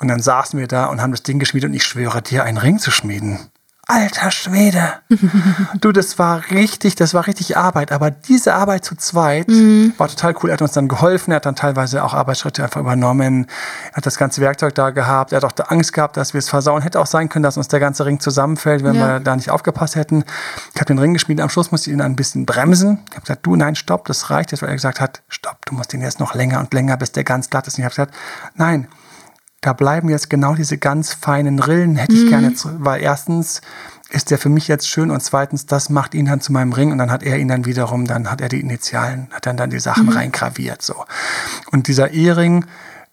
Und 0.00 0.08
dann 0.08 0.20
saßen 0.20 0.58
wir 0.58 0.66
da 0.66 0.86
und 0.86 1.02
haben 1.02 1.10
das 1.10 1.22
Ding 1.22 1.38
geschmiedet 1.38 1.68
und 1.68 1.74
ich 1.74 1.84
schwöre 1.84 2.22
dir, 2.22 2.44
einen 2.44 2.56
Ring 2.56 2.78
zu 2.78 2.90
schmieden 2.90 3.50
alter 3.90 4.30
Schwede. 4.30 4.94
du, 5.80 5.92
das 5.92 6.18
war 6.18 6.50
richtig, 6.50 6.94
das 6.94 7.12
war 7.12 7.26
richtig 7.26 7.56
Arbeit. 7.56 7.92
Aber 7.92 8.10
diese 8.10 8.54
Arbeit 8.54 8.84
zu 8.84 8.94
zweit 8.94 9.48
mhm. 9.48 9.92
war 9.98 10.08
total 10.08 10.34
cool. 10.42 10.50
Er 10.50 10.54
hat 10.54 10.62
uns 10.62 10.72
dann 10.72 10.88
geholfen. 10.88 11.32
Er 11.32 11.36
hat 11.36 11.46
dann 11.46 11.56
teilweise 11.56 12.04
auch 12.04 12.14
Arbeitsschritte 12.14 12.62
einfach 12.62 12.80
übernommen. 12.80 13.46
Er 13.90 13.96
hat 13.96 14.06
das 14.06 14.16
ganze 14.16 14.40
Werkzeug 14.40 14.74
da 14.74 14.90
gehabt. 14.90 15.32
Er 15.32 15.40
hat 15.42 15.44
auch 15.44 15.70
Angst 15.70 15.92
gehabt, 15.92 16.16
dass 16.16 16.32
wir 16.34 16.38
es 16.38 16.48
versauen. 16.48 16.82
Hätte 16.82 17.00
auch 17.00 17.06
sein 17.06 17.28
können, 17.28 17.42
dass 17.42 17.56
uns 17.56 17.68
der 17.68 17.80
ganze 17.80 18.06
Ring 18.06 18.20
zusammenfällt, 18.20 18.84
wenn 18.84 18.94
ja. 18.94 19.06
wir 19.06 19.20
da 19.20 19.34
nicht 19.34 19.50
aufgepasst 19.50 19.96
hätten. 19.96 20.24
Ich 20.74 20.80
habe 20.80 20.86
den 20.86 20.98
Ring 20.98 21.12
geschmiedet. 21.12 21.42
Am 21.42 21.50
Schluss 21.50 21.72
musste 21.72 21.90
ich 21.90 21.94
ihn 21.94 22.00
ein 22.00 22.16
bisschen 22.16 22.46
bremsen. 22.46 23.00
Ich 23.08 23.16
habe 23.16 23.22
gesagt, 23.22 23.44
du, 23.44 23.56
nein, 23.56 23.74
stopp, 23.74 24.06
das 24.06 24.30
reicht 24.30 24.52
jetzt, 24.52 24.62
weil 24.62 24.68
er 24.68 24.76
gesagt 24.76 25.00
hat, 25.00 25.22
stopp, 25.28 25.66
du 25.66 25.74
musst 25.74 25.92
den 25.92 26.00
jetzt 26.00 26.20
noch 26.20 26.34
länger 26.34 26.60
und 26.60 26.72
länger, 26.72 26.96
bis 26.96 27.12
der 27.12 27.24
ganz 27.24 27.50
glatt 27.50 27.66
ist. 27.66 27.74
Und 27.74 27.80
ich 27.80 27.84
habe 27.84 27.94
gesagt, 27.94 28.14
nein, 28.54 28.86
da 29.60 29.72
bleiben 29.72 30.08
jetzt 30.08 30.30
genau 30.30 30.54
diese 30.54 30.78
ganz 30.78 31.12
feinen 31.12 31.58
Rillen, 31.58 31.96
hätte 31.96 32.14
ich 32.14 32.24
mhm. 32.24 32.28
gerne, 32.28 32.54
weil 32.78 33.02
erstens 33.02 33.60
ist 34.08 34.30
der 34.30 34.38
für 34.38 34.48
mich 34.48 34.68
jetzt 34.68 34.88
schön 34.88 35.10
und 35.10 35.22
zweitens, 35.22 35.66
das 35.66 35.90
macht 35.90 36.14
ihn 36.14 36.26
dann 36.26 36.40
zu 36.40 36.52
meinem 36.52 36.72
Ring 36.72 36.92
und 36.92 36.98
dann 36.98 37.10
hat 37.10 37.22
er 37.22 37.38
ihn 37.38 37.48
dann 37.48 37.64
wiederum, 37.64 38.06
dann 38.06 38.30
hat 38.30 38.40
er 38.40 38.48
die 38.48 38.60
Initialen, 38.60 39.28
hat 39.32 39.46
dann 39.46 39.56
dann 39.56 39.70
die 39.70 39.78
Sachen 39.78 40.06
mhm. 40.06 40.12
reingraviert, 40.12 40.82
so. 40.82 41.04
Und 41.70 41.86
dieser 41.88 42.10
Ehering, 42.10 42.64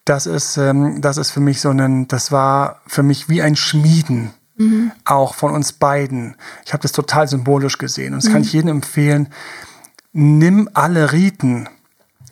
das 0.05 0.25
ist, 0.25 0.57
ähm, 0.57 1.01
das 1.01 1.17
ist 1.17 1.31
für 1.31 1.41
mich 1.41 1.59
so 1.59 1.69
ein, 1.69 2.07
das 2.07 2.31
war 2.31 2.81
für 2.87 3.03
mich 3.03 3.29
wie 3.29 3.41
ein 3.41 3.55
Schmieden. 3.55 4.31
Mhm. 4.55 4.91
Auch 5.05 5.35
von 5.35 5.53
uns 5.53 5.73
beiden. 5.73 6.35
Ich 6.65 6.73
habe 6.73 6.81
das 6.81 6.91
total 6.91 7.27
symbolisch 7.27 7.77
gesehen. 7.77 8.13
Und 8.13 8.23
das 8.23 8.29
mhm. 8.29 8.33
kann 8.33 8.41
ich 8.41 8.53
jedem 8.53 8.69
empfehlen. 8.69 9.29
Nimm 10.13 10.67
alle 10.73 11.11
Riten, 11.11 11.69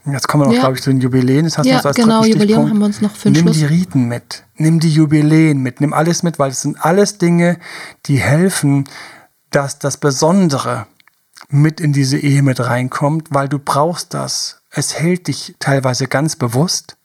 Jetzt 0.05 0.27
kommen 0.27 0.43
wir 0.43 0.47
noch, 0.47 0.53
ja. 0.53 0.59
glaube 0.61 0.75
ich, 0.75 0.83
zu 0.83 0.91
den 0.91 1.01
Jubiläen. 1.01 1.45
Das 1.45 1.57
hast 1.57 1.65
ja, 1.65 1.81
du 1.81 1.87
als 1.87 1.97
genau, 1.97 2.23
Jubiläum 2.23 2.69
haben 2.69 2.77
wir 2.77 2.85
uns 2.85 3.01
noch 3.01 3.15
für 3.15 3.29
Nimm 3.29 3.43
Schluss. 3.43 3.57
die 3.57 3.65
Riten 3.65 4.07
mit, 4.07 4.43
nimm 4.55 4.79
die 4.79 4.91
Jubiläen 4.91 5.59
mit, 5.59 5.81
nimm 5.81 5.93
alles 5.93 6.21
mit, 6.21 6.37
weil 6.37 6.51
es 6.51 6.61
sind 6.61 6.83
alles 6.83 7.17
Dinge, 7.17 7.57
die 8.05 8.17
helfen, 8.17 8.85
dass 9.49 9.79
das 9.79 9.97
Besondere 9.97 10.87
mit 11.49 11.79
in 11.81 11.93
diese 11.93 12.17
Ehe 12.17 12.43
mit 12.43 12.59
reinkommt, 12.59 13.29
weil 13.31 13.49
du 13.49 13.59
brauchst 13.59 14.13
das. 14.13 14.61
Es 14.69 14.99
hält 14.99 15.27
dich 15.27 15.55
teilweise 15.59 16.07
ganz 16.07 16.35
bewusst 16.35 16.97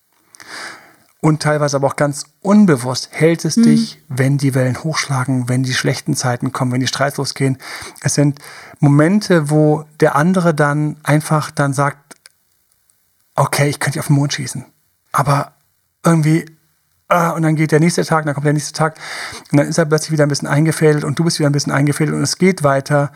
und 1.21 1.43
teilweise 1.43 1.77
aber 1.77 1.89
auch 1.89 1.97
ganz 1.97 2.25
unbewusst 2.41 3.09
hält 3.13 3.45
es 3.45 3.57
mhm. 3.57 3.63
dich, 3.65 4.03
wenn 4.09 4.39
die 4.39 4.55
Wellen 4.55 4.83
hochschlagen, 4.83 5.49
wenn 5.49 5.63
die 5.63 5.75
schlechten 5.75 6.15
Zeiten 6.15 6.53
kommen, 6.53 6.73
wenn 6.73 6.81
die 6.81 6.87
Streits 6.87 7.19
losgehen. 7.19 7.59
Es 8.03 8.15
sind 8.15 8.39
Momente, 8.79 9.51
wo 9.51 9.85
der 10.01 10.17
andere 10.17 10.55
dann 10.55 10.97
einfach 11.03 11.51
dann 11.51 11.75
sagt, 11.75 12.10
okay, 13.41 13.69
ich 13.69 13.81
könnte 13.81 13.99
auf 13.99 14.09
den 14.09 14.17
Mond 14.17 14.35
schießen. 14.35 14.67
Aber 15.13 15.53
irgendwie, 16.05 16.45
äh, 17.09 17.31
und 17.31 17.43
dann 17.43 17.57
geht 17.57 17.73
der 17.73 17.81
nächste 17.81 18.05
Tag, 18.05 18.27
dann 18.27 18.35
kommt 18.35 18.47
der 18.47 18.53
nächste 18.53 18.73
Tag, 18.73 18.97
und 19.51 19.59
dann 19.59 19.67
ist 19.67 19.79
er 19.79 19.87
plötzlich 19.87 20.13
wieder 20.13 20.25
ein 20.25 20.29
bisschen 20.29 20.49
eingefädelt 20.49 21.05
und 21.05 21.19
du 21.19 21.25
bist 21.25 21.39
wieder 21.39 21.49
ein 21.49 21.53
bisschen 21.53 21.73
eingefädelt 21.73 22.17
und 22.17 22.23
es 22.23 22.37
geht 22.37 22.63
weiter, 22.63 23.13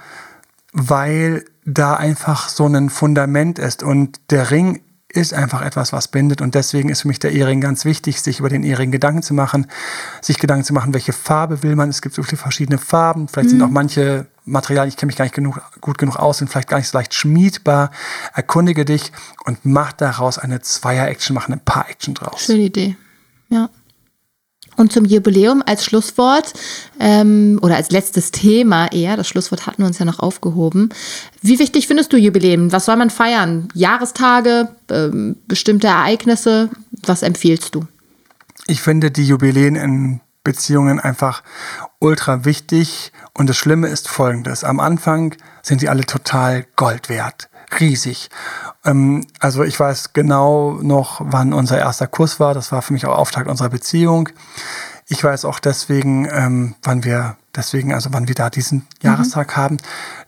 weil 0.72 1.44
da 1.66 1.94
einfach 1.94 2.48
so 2.48 2.66
ein 2.66 2.88
Fundament 2.90 3.58
ist 3.58 3.82
und 3.82 4.18
der 4.30 4.50
Ring 4.50 4.80
ist 5.08 5.34
einfach 5.34 5.62
etwas, 5.62 5.92
was 5.92 6.08
bindet 6.08 6.40
und 6.40 6.54
deswegen 6.54 6.88
ist 6.88 7.02
für 7.02 7.08
mich 7.08 7.20
der 7.20 7.32
Ehering 7.32 7.60
ganz 7.60 7.84
wichtig, 7.84 8.20
sich 8.20 8.40
über 8.40 8.48
den 8.48 8.64
Ehering 8.64 8.90
Gedanken 8.90 9.22
zu 9.22 9.34
machen, 9.34 9.66
sich 10.20 10.38
Gedanken 10.38 10.64
zu 10.64 10.72
machen, 10.72 10.92
welche 10.92 11.12
Farbe 11.12 11.62
will 11.62 11.76
man. 11.76 11.90
Es 11.90 12.02
gibt 12.02 12.14
so 12.14 12.22
viele 12.22 12.38
verschiedene 12.38 12.78
Farben, 12.78 13.28
vielleicht 13.28 13.48
mhm. 13.48 13.50
sind 13.50 13.62
auch 13.62 13.70
manche 13.70 14.26
Materialien, 14.44 14.90
ich 14.90 14.96
kenne 14.96 15.08
mich 15.08 15.16
gar 15.16 15.24
nicht 15.24 15.34
genug, 15.34 15.60
gut 15.80 15.98
genug 15.98 16.16
aus, 16.16 16.38
sind 16.38 16.48
vielleicht 16.48 16.68
gar 16.68 16.78
nicht 16.78 16.88
so 16.88 16.98
leicht 16.98 17.14
schmiedbar. 17.14 17.90
Erkundige 18.34 18.84
dich 18.84 19.12
und 19.44 19.58
mach 19.64 19.92
daraus 19.92 20.38
eine 20.38 20.60
Zweier-Action, 20.60 21.34
mach 21.34 21.48
eine 21.48 21.56
Paar-Action 21.56 22.14
draus. 22.14 22.44
Schöne 22.44 22.64
Idee. 22.64 22.96
Ja. 23.48 23.70
Und 24.76 24.92
zum 24.92 25.04
Jubiläum 25.04 25.62
als 25.64 25.84
Schlusswort 25.84 26.52
ähm, 26.98 27.60
oder 27.62 27.76
als 27.76 27.90
letztes 27.90 28.32
Thema 28.32 28.90
eher, 28.90 29.16
das 29.16 29.28
Schlusswort 29.28 29.66
hatten 29.66 29.82
wir 29.82 29.86
uns 29.86 29.98
ja 29.98 30.04
noch 30.04 30.18
aufgehoben. 30.18 30.88
Wie 31.40 31.58
wichtig 31.58 31.86
findest 31.86 32.12
du 32.12 32.16
Jubiläen? 32.16 32.72
Was 32.72 32.86
soll 32.86 32.96
man 32.96 33.10
feiern? 33.10 33.68
Jahrestage, 33.74 34.68
ähm, 34.90 35.36
bestimmte 35.46 35.86
Ereignisse? 35.86 36.70
Was 37.06 37.22
empfiehlst 37.22 37.74
du? 37.74 37.86
Ich 38.66 38.82
finde 38.82 39.10
die 39.10 39.26
Jubiläen 39.26 39.76
in 39.76 40.20
Beziehungen 40.42 40.98
einfach 41.00 41.42
ultra 42.04 42.44
wichtig. 42.44 43.12
Und 43.32 43.48
das 43.48 43.56
Schlimme 43.56 43.88
ist 43.88 44.08
folgendes. 44.08 44.62
Am 44.62 44.78
Anfang 44.78 45.34
sind 45.62 45.80
die 45.80 45.88
alle 45.88 46.04
total 46.04 46.66
Gold 46.76 47.08
wert. 47.08 47.48
Riesig. 47.80 48.28
Ähm, 48.84 49.26
also 49.40 49.64
ich 49.64 49.80
weiß 49.80 50.12
genau 50.12 50.78
noch, 50.82 51.20
wann 51.24 51.52
unser 51.52 51.78
erster 51.78 52.06
Kurs 52.06 52.38
war. 52.38 52.54
Das 52.54 52.70
war 52.70 52.82
für 52.82 52.92
mich 52.92 53.06
auch 53.06 53.16
Auftakt 53.16 53.48
unserer 53.48 53.70
Beziehung. 53.70 54.28
Ich 55.06 55.22
weiß 55.22 55.44
auch 55.44 55.58
deswegen, 55.58 56.28
ähm, 56.30 56.74
wann 56.82 57.04
wir 57.04 57.36
deswegen, 57.56 57.92
also 57.92 58.10
wann 58.12 58.28
wir 58.28 58.34
da 58.34 58.50
diesen 58.50 58.78
mhm. 58.78 58.84
Jahrestag 59.02 59.56
haben. 59.56 59.78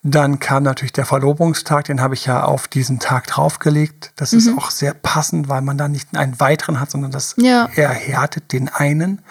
Dann 0.03 0.39
kam 0.39 0.63
natürlich 0.63 0.93
der 0.93 1.07
Verlobungstag, 1.07 1.87
den 1.87 2.01
habe 2.01 2.15
ich 2.15 2.27
ja 2.27 2.45
auf 2.45 2.69
diesen 2.69 2.99
Tag 2.99 3.27
draufgelegt. 3.27 4.13
Das 4.17 4.33
mhm. 4.33 4.39
ist 4.39 4.59
auch 4.59 4.71
sehr 4.71 4.95
passend, 4.95 5.49
weil 5.49 5.63
man 5.63 5.79
da 5.79 5.89
nicht 5.89 6.17
einen 6.17 6.41
weiteren 6.41 6.81
hat, 6.81 6.91
sondern 6.91 7.11
das 7.11 7.35
ja. 7.39 7.69
erhärtet 7.75 8.53
den 8.53 8.69
einen. 8.69 9.23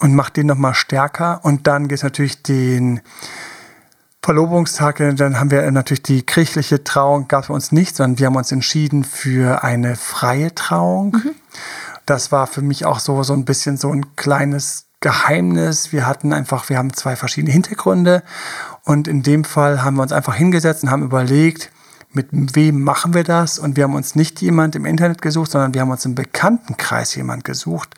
Und 0.00 0.14
macht 0.14 0.36
den 0.36 0.46
nochmal 0.46 0.74
stärker. 0.74 1.40
Und 1.42 1.66
dann 1.66 1.88
geht 1.88 1.98
es 1.98 2.02
natürlich 2.02 2.42
den 2.42 3.00
Verlobungstag, 4.22 4.96
dann 5.16 5.38
haben 5.38 5.52
wir 5.52 5.70
natürlich 5.70 6.02
die 6.02 6.22
kirchliche 6.22 6.82
Trauung, 6.82 7.28
gab 7.28 7.44
es 7.44 7.50
uns 7.50 7.70
nicht, 7.70 7.94
sondern 7.94 8.18
wir 8.18 8.26
haben 8.26 8.34
uns 8.34 8.50
entschieden 8.50 9.04
für 9.04 9.62
eine 9.62 9.94
freie 9.94 10.52
Trauung. 10.52 11.12
Mhm. 11.12 11.30
Das 12.06 12.32
war 12.32 12.48
für 12.48 12.62
mich 12.62 12.84
auch 12.84 12.98
so, 12.98 13.22
so 13.22 13.34
ein 13.34 13.44
bisschen 13.44 13.76
so 13.76 13.92
ein 13.92 14.16
kleines 14.16 14.86
Geheimnis. 14.98 15.92
Wir 15.92 16.08
hatten 16.08 16.32
einfach, 16.32 16.68
wir 16.68 16.76
haben 16.76 16.92
zwei 16.92 17.14
verschiedene 17.14 17.52
Hintergründe 17.52 18.24
und 18.82 19.06
in 19.06 19.22
dem 19.22 19.44
Fall 19.44 19.84
haben 19.84 19.94
wir 19.94 20.02
uns 20.02 20.12
einfach 20.12 20.34
hingesetzt 20.34 20.82
und 20.82 20.90
haben 20.90 21.04
überlegt, 21.04 21.70
mit 22.16 22.56
wem 22.56 22.82
machen 22.82 23.14
wir 23.14 23.22
das? 23.22 23.58
Und 23.58 23.76
wir 23.76 23.84
haben 23.84 23.94
uns 23.94 24.16
nicht 24.16 24.40
jemand 24.40 24.74
im 24.74 24.86
Internet 24.86 25.22
gesucht, 25.22 25.52
sondern 25.52 25.74
wir 25.74 25.82
haben 25.82 25.90
uns 25.90 26.04
im 26.04 26.14
Bekanntenkreis 26.14 27.14
jemand 27.14 27.44
gesucht, 27.44 27.94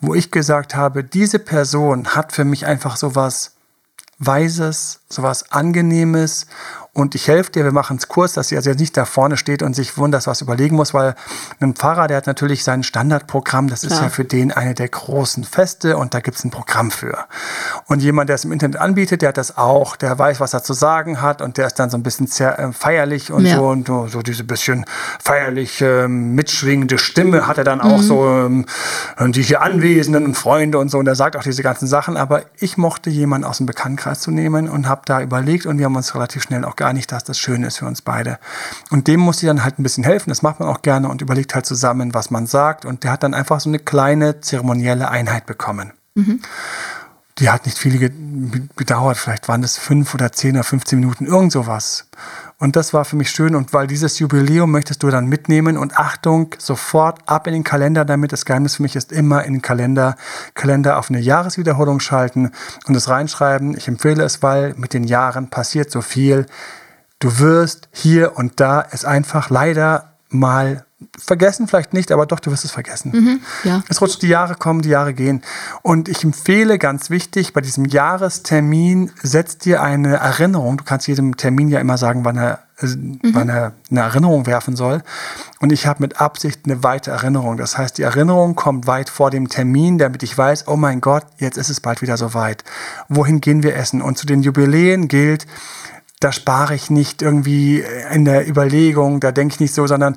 wo 0.00 0.14
ich 0.14 0.30
gesagt 0.30 0.74
habe, 0.74 1.04
diese 1.04 1.38
Person 1.38 2.08
hat 2.08 2.32
für 2.32 2.44
mich 2.44 2.66
einfach 2.66 2.96
sowas 2.96 3.52
Weises, 4.18 5.00
sowas 5.12 5.50
Angenehmes 5.50 6.46
und 6.94 7.14
ich 7.14 7.26
helfe 7.26 7.50
dir, 7.50 7.64
wir 7.64 7.72
machen 7.72 7.96
es 7.96 8.08
kurz, 8.08 8.34
dass 8.34 8.48
sie 8.48 8.56
also 8.56 8.68
jetzt 8.68 8.78
nicht 8.78 8.94
da 8.98 9.06
vorne 9.06 9.38
steht 9.38 9.62
und 9.62 9.74
sich 9.74 9.96
wundert, 9.96 10.26
was 10.26 10.42
überlegen 10.42 10.76
muss, 10.76 10.92
weil 10.92 11.14
ein 11.58 11.74
Pfarrer, 11.74 12.06
der 12.06 12.18
hat 12.18 12.26
natürlich 12.26 12.64
sein 12.64 12.82
Standardprogramm, 12.82 13.68
das 13.68 13.80
Klar. 13.80 13.92
ist 13.92 14.02
ja 14.02 14.08
für 14.10 14.26
den 14.26 14.52
eine 14.52 14.74
der 14.74 14.88
großen 14.88 15.44
Feste 15.44 15.96
und 15.96 16.12
da 16.12 16.20
gibt 16.20 16.36
es 16.36 16.44
ein 16.44 16.50
Programm 16.50 16.90
für. 16.90 17.16
Und 17.86 18.02
jemand, 18.02 18.28
der 18.28 18.34
es 18.34 18.44
im 18.44 18.52
Internet 18.52 18.76
anbietet, 18.76 19.22
der 19.22 19.30
hat 19.30 19.38
das 19.38 19.56
auch, 19.56 19.96
der 19.96 20.18
weiß, 20.18 20.38
was 20.40 20.52
er 20.52 20.62
zu 20.62 20.74
sagen 20.74 21.22
hat 21.22 21.40
und 21.40 21.56
der 21.56 21.66
ist 21.66 21.78
dann 21.78 21.88
so 21.88 21.96
ein 21.96 22.02
bisschen 22.02 22.26
sehr, 22.26 22.58
äh, 22.58 22.72
feierlich 22.72 23.32
und 23.32 23.46
ja. 23.46 23.56
so 23.56 23.68
und 23.68 23.86
so, 23.86 24.08
so 24.08 24.20
diese 24.20 24.44
bisschen 24.44 24.84
feierlich 25.18 25.80
äh, 25.80 26.08
mitschwingende 26.08 26.98
Stimme 26.98 27.46
hat 27.46 27.56
er 27.56 27.64
dann 27.64 27.80
auch 27.80 27.98
mhm. 27.98 28.02
so 28.02 28.26
ähm, 28.26 28.66
die 29.32 29.42
hier 29.42 29.62
Anwesenden 29.62 30.26
und 30.26 30.34
Freunde 30.34 30.76
und 30.76 30.90
so 30.90 30.98
und 30.98 31.06
er 31.06 31.14
sagt 31.14 31.36
auch 31.36 31.42
diese 31.42 31.62
ganzen 31.62 31.88
Sachen, 31.88 32.18
aber 32.18 32.42
ich 32.58 32.76
mochte 32.76 33.08
jemanden 33.08 33.46
aus 33.46 33.56
dem 33.56 33.66
Bekanntenkreis 33.66 34.20
zu 34.20 34.30
nehmen 34.30 34.68
und 34.68 34.88
habe 34.88 35.01
da 35.04 35.20
überlegt 35.20 35.66
und 35.66 35.78
wir 35.78 35.86
haben 35.86 35.96
uns 35.96 36.14
relativ 36.14 36.42
schnell 36.42 36.64
auch 36.64 36.76
gar 36.76 36.92
nicht, 36.92 37.12
dass 37.12 37.24
das 37.24 37.38
schön 37.38 37.62
ist 37.62 37.78
für 37.78 37.86
uns 37.86 38.02
beide. 38.02 38.38
Und 38.90 39.08
dem 39.08 39.20
muss 39.20 39.42
ich 39.42 39.46
dann 39.46 39.64
halt 39.64 39.78
ein 39.78 39.82
bisschen 39.82 40.04
helfen. 40.04 40.30
Das 40.30 40.42
macht 40.42 40.60
man 40.60 40.68
auch 40.68 40.82
gerne 40.82 41.08
und 41.08 41.22
überlegt 41.22 41.54
halt 41.54 41.66
zusammen, 41.66 42.14
was 42.14 42.30
man 42.30 42.46
sagt. 42.46 42.84
Und 42.84 43.04
der 43.04 43.12
hat 43.12 43.22
dann 43.22 43.34
einfach 43.34 43.60
so 43.60 43.68
eine 43.68 43.78
kleine 43.78 44.40
zeremonielle 44.40 45.10
Einheit 45.10 45.46
bekommen. 45.46 45.92
Mhm. 46.14 46.40
Die 47.38 47.48
hat 47.48 47.64
nicht 47.64 47.78
viel 47.78 47.98
gedauert, 48.76 49.16
vielleicht 49.16 49.48
waren 49.48 49.62
es 49.62 49.78
fünf 49.78 50.12
oder 50.14 50.32
zehn 50.32 50.54
oder 50.54 50.64
15 50.64 51.00
Minuten, 51.00 51.26
irgend 51.26 51.50
sowas. 51.50 52.08
Und 52.62 52.76
das 52.76 52.94
war 52.94 53.04
für 53.04 53.16
mich 53.16 53.28
schön. 53.28 53.56
Und 53.56 53.72
weil 53.72 53.88
dieses 53.88 54.20
Jubiläum 54.20 54.70
möchtest 54.70 55.02
du 55.02 55.10
dann 55.10 55.26
mitnehmen 55.26 55.76
und 55.76 55.98
Achtung, 55.98 56.54
sofort 56.58 57.18
ab 57.26 57.48
in 57.48 57.54
den 57.54 57.64
Kalender 57.64 58.04
damit. 58.04 58.30
Das 58.30 58.44
Geheimnis 58.44 58.76
für 58.76 58.84
mich 58.84 58.94
ist 58.94 59.10
immer 59.10 59.44
in 59.44 59.54
den 59.54 59.62
Kalender, 59.62 60.14
Kalender 60.54 60.96
auf 60.96 61.10
eine 61.10 61.18
Jahreswiederholung 61.18 61.98
schalten 61.98 62.52
und 62.86 62.94
es 62.94 63.08
reinschreiben. 63.08 63.76
Ich 63.76 63.88
empfehle 63.88 64.22
es, 64.22 64.44
weil 64.44 64.74
mit 64.76 64.94
den 64.94 65.02
Jahren 65.02 65.50
passiert 65.50 65.90
so 65.90 66.02
viel. 66.02 66.46
Du 67.18 67.40
wirst 67.40 67.88
hier 67.90 68.36
und 68.36 68.60
da 68.60 68.86
es 68.92 69.04
einfach 69.04 69.50
leider 69.50 70.12
mal 70.28 70.84
vergessen, 71.18 71.68
vielleicht 71.68 71.92
nicht, 71.92 72.12
aber 72.12 72.26
doch, 72.26 72.40
du 72.40 72.50
wirst 72.50 72.64
es 72.64 72.70
vergessen. 72.70 73.12
Mhm, 73.12 73.40
ja. 73.64 73.82
Es 73.88 74.00
rutscht, 74.00 74.22
die 74.22 74.28
Jahre 74.28 74.54
kommen, 74.54 74.82
die 74.82 74.88
Jahre 74.88 75.14
gehen. 75.14 75.42
Und 75.82 76.08
ich 76.08 76.24
empfehle 76.24 76.78
ganz 76.78 77.10
wichtig, 77.10 77.52
bei 77.52 77.60
diesem 77.60 77.84
Jahrestermin 77.84 79.10
setzt 79.22 79.64
dir 79.64 79.82
eine 79.82 80.16
Erinnerung. 80.16 80.76
Du 80.76 80.84
kannst 80.84 81.06
jedem 81.06 81.36
Termin 81.36 81.68
ja 81.68 81.80
immer 81.80 81.98
sagen, 81.98 82.24
wann 82.24 82.36
er, 82.36 82.60
äh, 82.80 82.86
mhm. 82.86 83.20
wann 83.32 83.48
er 83.48 83.72
eine 83.90 84.00
Erinnerung 84.00 84.46
werfen 84.46 84.76
soll. 84.76 85.02
Und 85.60 85.72
ich 85.72 85.86
habe 85.86 86.02
mit 86.02 86.20
Absicht 86.20 86.60
eine 86.64 86.82
weite 86.82 87.10
Erinnerung. 87.10 87.56
Das 87.56 87.78
heißt, 87.78 87.98
die 87.98 88.02
Erinnerung 88.02 88.54
kommt 88.54 88.86
weit 88.86 89.10
vor 89.10 89.30
dem 89.30 89.48
Termin, 89.48 89.98
damit 89.98 90.22
ich 90.22 90.36
weiß, 90.36 90.68
oh 90.68 90.76
mein 90.76 91.00
Gott, 91.00 91.24
jetzt 91.38 91.58
ist 91.58 91.70
es 91.70 91.80
bald 91.80 92.02
wieder 92.02 92.16
soweit. 92.16 92.64
Wohin 93.08 93.40
gehen 93.40 93.62
wir 93.62 93.76
essen? 93.76 94.02
Und 94.02 94.18
zu 94.18 94.26
den 94.26 94.42
Jubiläen 94.42 95.08
gilt, 95.08 95.46
da 96.22 96.30
spare 96.30 96.74
ich 96.74 96.88
nicht 96.88 97.20
irgendwie 97.20 97.84
in 98.12 98.24
der 98.24 98.48
Überlegung, 98.48 99.18
da 99.18 99.32
denke 99.32 99.54
ich 99.54 99.60
nicht 99.60 99.74
so, 99.74 99.86
sondern 99.86 100.16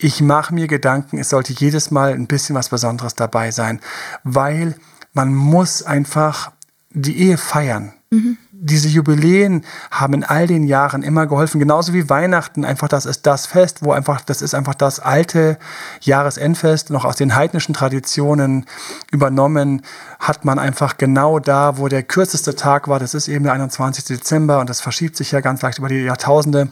ich 0.00 0.20
mache 0.20 0.54
mir 0.54 0.68
Gedanken, 0.68 1.18
es 1.18 1.28
sollte 1.28 1.52
jedes 1.52 1.90
Mal 1.90 2.12
ein 2.12 2.28
bisschen 2.28 2.54
was 2.54 2.68
Besonderes 2.68 3.14
dabei 3.14 3.50
sein, 3.50 3.80
weil 4.22 4.76
man 5.12 5.34
muss 5.34 5.82
einfach 5.82 6.52
die 6.90 7.18
Ehe 7.18 7.36
feiern. 7.36 7.92
Mhm. 8.10 8.38
Diese 8.52 8.88
Jubiläen 8.88 9.64
haben 9.90 10.14
in 10.14 10.24
all 10.24 10.46
den 10.46 10.64
Jahren 10.64 11.02
immer 11.02 11.26
geholfen, 11.26 11.60
genauso 11.60 11.92
wie 11.92 12.08
Weihnachten. 12.08 12.64
Einfach, 12.64 12.88
das 12.88 13.06
ist 13.06 13.26
das 13.26 13.46
Fest, 13.46 13.82
wo 13.82 13.92
einfach, 13.92 14.20
das 14.20 14.40
ist 14.40 14.54
einfach 14.54 14.74
das 14.74 14.98
alte 14.98 15.58
Jahresendfest, 16.00 16.90
noch 16.90 17.04
aus 17.04 17.16
den 17.16 17.36
heidnischen 17.36 17.74
Traditionen 17.74 18.66
übernommen, 19.12 19.82
hat 20.18 20.44
man 20.44 20.58
einfach 20.58 20.96
genau 20.96 21.38
da, 21.38 21.78
wo 21.78 21.88
der 21.88 22.02
kürzeste 22.02 22.56
Tag 22.56 22.88
war, 22.88 22.98
das 22.98 23.14
ist 23.14 23.28
eben 23.28 23.44
der 23.44 23.52
21. 23.52 24.04
Dezember 24.04 24.60
und 24.60 24.70
das 24.70 24.80
verschiebt 24.80 25.16
sich 25.16 25.32
ja 25.32 25.40
ganz 25.40 25.62
leicht 25.62 25.78
über 25.78 25.88
die 25.88 26.02
Jahrtausende 26.02 26.68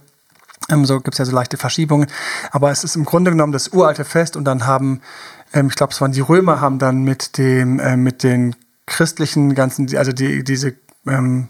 so 0.83 1.01
gibt 1.01 1.15
es 1.15 1.19
ja 1.19 1.25
so 1.25 1.33
leichte 1.33 1.57
Verschiebungen. 1.57 2.09
Aber 2.51 2.71
es 2.71 2.85
ist 2.85 2.97
im 2.97 3.05
Grunde 3.05 3.31
genommen 3.31 3.53
das 3.53 3.69
uralte 3.69 4.05
Fest 4.05 4.37
und 4.37 4.45
dann 4.45 4.67
haben, 4.67 5.01
ähm, 5.53 5.69
ich 5.69 5.77
glaube, 5.77 5.93
es 5.93 6.01
waren 6.01 6.13
die 6.13 6.21
Römer, 6.21 6.61
haben 6.61 6.79
dann 6.79 7.03
mit 7.03 7.39
dem, 7.39 7.79
äh, 7.79 7.97
mit 7.97 8.23
den 8.23 8.57
christlichen 8.87 9.55
ganzen, 9.55 9.95
also 9.97 10.13
die, 10.13 10.45
diese, 10.45 10.75
ähm, 11.07 11.49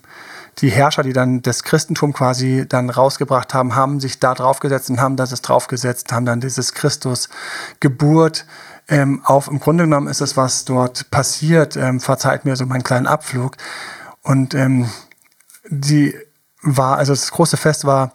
die 0.59 0.71
Herrscher, 0.71 1.03
die 1.03 1.13
dann 1.13 1.43
das 1.43 1.63
Christentum 1.65 2.13
quasi 2.13 2.65
dann 2.67 2.89
rausgebracht 2.89 3.53
haben, 3.53 3.77
haben 3.77 4.01
sich 4.01 4.21
da 4.21 4.35
draufgesetzt 4.35 4.89
und 4.89 5.01
haben 5.01 5.17
das 5.17 5.31
draufgesetzt, 5.43 6.13
haben 6.13 6.25
dann 6.25 6.41
dieses 6.41 6.73
Christus 6.73 7.29
Geburt 7.81 8.47
ähm, 8.89 9.21
auf. 9.25 9.49
Im 9.49 9.61
Grunde 9.61 9.85
genommen 9.85 10.09
ist 10.09 10.23
es, 10.23 10.37
was 10.37 10.65
dort 10.65 11.11
passiert, 11.11 11.77
ähm, 11.77 12.01
verzeiht 12.01 12.45
mir 12.45 12.57
so 12.57 12.65
meinen 12.65 12.85
kleinen 12.85 13.07
Abflug. 13.07 13.57
Und 14.23 14.55
ähm, 14.55 14.89
die 15.69 16.15
war, 16.63 16.97
also 16.97 17.13
das 17.13 17.31
große 17.31 17.57
Fest 17.57 17.85
war 17.85 18.13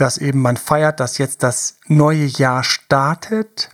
dass 0.00 0.18
eben 0.18 0.40
man 0.40 0.56
feiert, 0.56 1.00
dass 1.00 1.18
jetzt 1.18 1.42
das 1.42 1.76
neue 1.86 2.24
Jahr 2.24 2.64
startet 2.64 3.70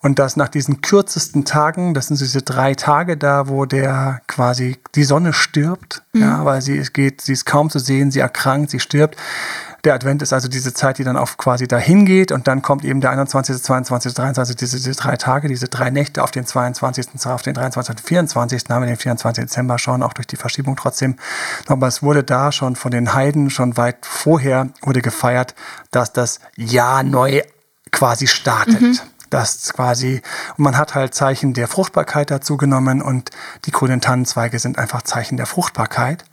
und 0.00 0.18
dass 0.18 0.36
nach 0.36 0.48
diesen 0.48 0.80
kürzesten 0.80 1.44
Tagen, 1.44 1.94
das 1.94 2.08
sind 2.08 2.20
diese 2.20 2.42
drei 2.42 2.74
Tage 2.74 3.16
da, 3.16 3.48
wo 3.48 3.64
der 3.64 4.20
quasi 4.26 4.78
die 4.94 5.04
Sonne 5.04 5.32
stirbt, 5.32 6.02
mhm. 6.12 6.22
ja, 6.22 6.44
weil 6.44 6.62
sie 6.62 6.76
es 6.76 6.92
geht, 6.92 7.20
sie 7.20 7.32
ist 7.32 7.44
kaum 7.44 7.70
zu 7.70 7.78
sehen, 7.78 8.10
sie 8.10 8.20
erkrankt, 8.20 8.70
sie 8.70 8.80
stirbt, 8.80 9.16
der 9.84 9.94
Advent 9.94 10.22
ist 10.22 10.32
also 10.32 10.46
diese 10.46 10.72
Zeit, 10.72 10.98
die 10.98 11.04
dann 11.04 11.16
auch 11.16 11.36
quasi 11.36 11.66
dahin 11.66 12.06
geht 12.06 12.30
und 12.30 12.46
dann 12.46 12.62
kommt 12.62 12.84
eben 12.84 13.00
der 13.00 13.10
21., 13.10 13.60
22., 13.60 14.14
23., 14.14 14.56
diese, 14.56 14.76
diese 14.76 14.92
drei 14.92 15.16
Tage, 15.16 15.48
diese 15.48 15.66
drei 15.66 15.90
Nächte 15.90 16.22
auf 16.22 16.30
den 16.30 16.46
22., 16.46 17.26
auf 17.26 17.42
den 17.42 17.54
23., 17.54 17.96
24. 18.00 18.64
haben 18.68 18.82
wir 18.82 18.86
den 18.86 18.96
24. 18.96 19.44
Dezember 19.44 19.78
schon, 19.78 20.04
auch 20.04 20.12
durch 20.12 20.28
die 20.28 20.36
Verschiebung 20.36 20.76
trotzdem. 20.76 21.16
Aber 21.66 21.88
es 21.88 22.02
wurde 22.02 22.22
da 22.22 22.52
schon 22.52 22.76
von 22.76 22.92
den 22.92 23.12
Heiden 23.12 23.50
schon 23.50 23.76
weit 23.76 24.06
vorher 24.06 24.68
wurde 24.82 25.02
gefeiert, 25.02 25.56
dass 25.90 26.12
das 26.12 26.38
Jahr 26.56 27.02
neu 27.02 27.42
quasi 27.90 28.28
startet. 28.28 28.80
Mhm 28.80 28.98
das 29.32 29.72
quasi, 29.72 30.20
und 30.56 30.64
man 30.64 30.76
hat 30.76 30.94
halt 30.94 31.14
Zeichen 31.14 31.54
der 31.54 31.66
Fruchtbarkeit 31.66 32.30
dazu 32.30 32.56
genommen 32.56 33.00
und 33.00 33.30
die 33.64 33.70
grünen 33.70 34.00
Tannenzweige 34.00 34.58
sind 34.58 34.78
einfach 34.78 35.02
Zeichen 35.02 35.36
der 35.36 35.46
Fruchtbarkeit. 35.46 36.24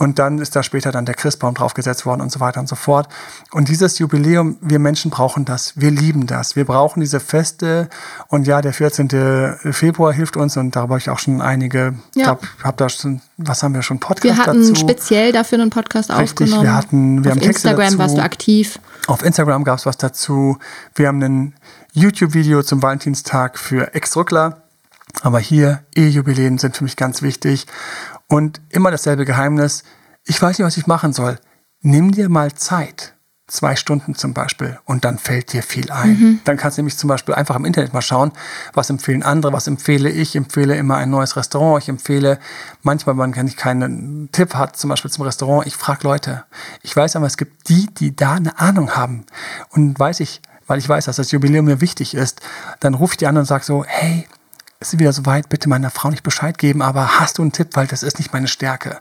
Und 0.00 0.18
dann 0.18 0.38
ist 0.38 0.56
da 0.56 0.62
später 0.62 0.92
dann 0.92 1.04
der 1.04 1.14
Christbaum 1.14 1.52
draufgesetzt 1.52 2.06
worden 2.06 2.22
und 2.22 2.32
so 2.32 2.40
weiter 2.40 2.58
und 2.58 2.70
so 2.70 2.74
fort. 2.74 3.06
Und 3.52 3.68
dieses 3.68 3.98
Jubiläum, 3.98 4.56
wir 4.62 4.78
Menschen 4.78 5.10
brauchen 5.10 5.44
das. 5.44 5.74
Wir 5.76 5.90
lieben 5.90 6.26
das. 6.26 6.56
Wir 6.56 6.64
brauchen 6.64 7.00
diese 7.00 7.20
Feste. 7.20 7.90
Und 8.28 8.46
ja, 8.46 8.62
der 8.62 8.72
14. 8.72 9.58
Februar 9.72 10.14
hilft 10.14 10.38
uns 10.38 10.56
und 10.56 10.74
darüber 10.74 10.94
habe 10.94 11.00
ich 11.00 11.10
auch 11.10 11.18
schon 11.18 11.42
einige, 11.42 11.96
ja. 12.14 12.24
glaube, 12.24 12.48
hab 12.64 12.78
da 12.78 12.88
schon, 12.88 13.20
was 13.36 13.62
haben 13.62 13.74
wir 13.74 13.82
schon, 13.82 14.00
Podcast 14.00 14.24
Wir 14.24 14.38
hatten 14.38 14.62
dazu. 14.62 14.74
speziell 14.74 15.32
dafür 15.32 15.60
einen 15.60 15.68
Podcast 15.68 16.08
Richtig, 16.08 16.30
aufgenommen. 16.30 16.62
wir 16.62 16.74
hatten, 16.74 17.22
wir 17.22 17.32
Auf 17.32 17.36
haben 17.36 17.42
Texte 17.42 17.68
Instagram 17.68 17.84
dazu. 17.90 17.98
warst 17.98 18.16
du 18.16 18.22
aktiv. 18.22 18.78
Auf 19.06 19.22
Instagram 19.22 19.64
gab 19.64 19.78
es 19.80 19.84
was 19.84 19.98
dazu. 19.98 20.56
Wir 20.94 21.08
haben 21.08 21.22
ein 21.22 21.54
YouTube-Video 21.92 22.62
zum 22.62 22.82
Valentinstag 22.82 23.58
für 23.58 23.94
Ex-Rückler. 23.94 24.62
Aber 25.22 25.40
hier, 25.40 25.80
E-Jubiläen 25.94 26.56
sind 26.56 26.76
für 26.76 26.84
mich 26.84 26.96
ganz 26.96 27.20
wichtig. 27.20 27.66
Und 28.30 28.60
immer 28.70 28.92
dasselbe 28.92 29.24
Geheimnis. 29.24 29.82
Ich 30.24 30.40
weiß 30.40 30.58
nicht, 30.58 30.66
was 30.66 30.76
ich 30.76 30.86
machen 30.86 31.12
soll. 31.12 31.38
Nimm 31.82 32.12
dir 32.12 32.28
mal 32.28 32.54
Zeit. 32.54 33.14
Zwei 33.48 33.74
Stunden 33.74 34.14
zum 34.14 34.32
Beispiel. 34.32 34.78
Und 34.84 35.04
dann 35.04 35.18
fällt 35.18 35.52
dir 35.52 35.64
viel 35.64 35.90
ein. 35.90 36.10
Mhm. 36.10 36.40
Dann 36.44 36.56
kannst 36.56 36.78
du 36.78 36.82
nämlich 36.82 36.96
zum 36.96 37.08
Beispiel 37.08 37.34
einfach 37.34 37.56
im 37.56 37.64
Internet 37.64 37.92
mal 37.92 38.02
schauen, 38.02 38.30
was 38.72 38.88
empfehlen 38.88 39.24
andere, 39.24 39.52
was 39.52 39.66
empfehle 39.66 40.08
ich. 40.08 40.36
Empfehle 40.36 40.76
immer 40.76 40.96
ein 40.98 41.10
neues 41.10 41.34
Restaurant. 41.36 41.82
Ich 41.82 41.88
empfehle 41.88 42.38
manchmal, 42.82 43.18
wenn 43.18 43.32
man 43.32 43.56
keinen 43.56 44.28
Tipp 44.30 44.54
hat, 44.54 44.76
zum 44.76 44.90
Beispiel 44.90 45.10
zum 45.10 45.24
Restaurant, 45.24 45.66
ich 45.66 45.74
frage 45.74 46.04
Leute. 46.04 46.44
Ich 46.82 46.94
weiß 46.94 47.16
aber, 47.16 47.26
es 47.26 47.36
gibt 47.36 47.68
die, 47.68 47.88
die 47.92 48.14
da 48.14 48.34
eine 48.34 48.60
Ahnung 48.60 48.92
haben. 48.92 49.26
Und 49.70 49.98
weiß 49.98 50.20
ich, 50.20 50.40
weil 50.68 50.78
ich 50.78 50.88
weiß, 50.88 51.06
dass 51.06 51.16
das 51.16 51.32
Jubiläum 51.32 51.64
mir 51.64 51.80
wichtig 51.80 52.14
ist, 52.14 52.40
dann 52.78 52.94
rufe 52.94 53.14
ich 53.14 53.18
die 53.18 53.26
an 53.26 53.36
und 53.36 53.46
sage 53.46 53.64
so, 53.64 53.84
hey, 53.84 54.28
ist 54.80 54.98
wieder 54.98 55.12
so 55.12 55.26
weit, 55.26 55.50
bitte 55.50 55.68
meiner 55.68 55.90
Frau 55.90 56.08
nicht 56.08 56.22
Bescheid 56.22 56.56
geben, 56.56 56.80
aber 56.80 57.20
hast 57.20 57.36
du 57.36 57.42
einen 57.42 57.52
Tipp, 57.52 57.68
weil 57.74 57.86
das 57.86 58.02
ist 58.02 58.18
nicht 58.18 58.32
meine 58.32 58.48
Stärke. 58.48 58.98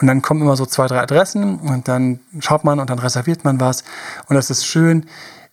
Und 0.00 0.08
dann 0.08 0.22
kommen 0.22 0.42
immer 0.42 0.56
so 0.56 0.66
zwei, 0.66 0.88
drei 0.88 1.00
Adressen 1.00 1.60
und 1.60 1.86
dann 1.86 2.18
schaut 2.40 2.64
man 2.64 2.80
und 2.80 2.90
dann 2.90 2.98
reserviert 2.98 3.44
man 3.44 3.60
was 3.60 3.84
und 4.28 4.34
das 4.34 4.50
ist 4.50 4.66
schön. 4.66 5.06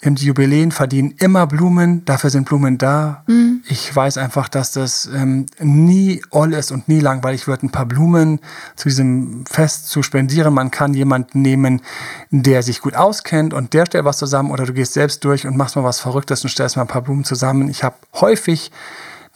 Die 0.03 0.25
Jubiläen 0.25 0.71
verdienen 0.71 1.15
immer 1.17 1.47
Blumen, 1.47 2.05
dafür 2.05 2.29
sind 2.29 2.47
Blumen 2.47 2.77
da. 2.77 3.23
Mhm. 3.25 3.63
Ich 3.67 3.95
weiß 3.95 4.19
einfach, 4.19 4.47
dass 4.47 4.71
das 4.71 5.09
ähm, 5.13 5.47
nie 5.59 6.21
all 6.31 6.53
ist 6.53 6.71
und 6.71 6.87
nie 6.87 6.99
langweilig 6.99 7.47
wird, 7.47 7.63
ein 7.63 7.71
paar 7.71 7.87
Blumen 7.87 8.39
zu 8.75 8.89
diesem 8.89 9.43
Fest 9.47 9.89
zu 9.89 10.03
spendieren. 10.03 10.53
Man 10.53 10.69
kann 10.69 10.93
jemanden 10.93 11.41
nehmen, 11.41 11.81
der 12.29 12.61
sich 12.61 12.81
gut 12.81 12.95
auskennt 12.95 13.55
und 13.55 13.73
der 13.73 13.87
stellt 13.87 14.05
was 14.05 14.17
zusammen 14.17 14.51
oder 14.51 14.65
du 14.65 14.73
gehst 14.73 14.93
selbst 14.93 15.23
durch 15.23 15.47
und 15.47 15.57
machst 15.57 15.75
mal 15.75 15.83
was 15.83 15.99
Verrücktes 15.99 16.43
und 16.43 16.49
stellst 16.51 16.77
mal 16.77 16.83
ein 16.83 16.87
paar 16.87 17.01
Blumen 17.01 17.23
zusammen. 17.23 17.67
Ich 17.67 17.83
habe 17.83 17.95
häufig 18.13 18.71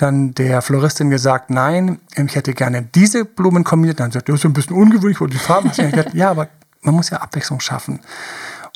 dann 0.02 0.34
der 0.34 0.62
Floristin 0.62 1.10
gesagt, 1.10 1.50
nein, 1.50 2.00
ich 2.16 2.36
hätte 2.36 2.54
gerne 2.54 2.82
diese 2.84 3.26
Blumen 3.26 3.64
kombiniert. 3.64 4.00
Dann 4.00 4.12
sagt, 4.12 4.30
das 4.30 4.36
ist 4.36 4.46
ein 4.46 4.54
bisschen 4.54 4.76
ungewöhnlich 4.76 5.22
und 5.22 5.34
die 5.34 5.38
Farben. 5.38 5.70
Gesagt, 5.70 6.14
ja, 6.14 6.32
aber 6.32 6.48
man 6.82 6.96
muss 6.96 7.10
ja 7.10 7.18
Abwechslung 7.18 7.60
schaffen. 7.60 8.00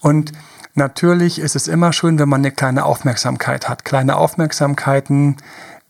Und 0.02 0.32
natürlich 0.76 1.40
ist 1.40 1.56
es 1.56 1.68
immer 1.68 1.94
schön, 1.94 2.20
wenn 2.20 2.30
man 2.30 2.42
eine 2.42 2.52
kleine 2.52 2.86
Aufmerksamkeit 2.86 3.70
hat. 3.70 3.86
Kleine 3.86 4.18
Aufmerksamkeiten 4.18 5.38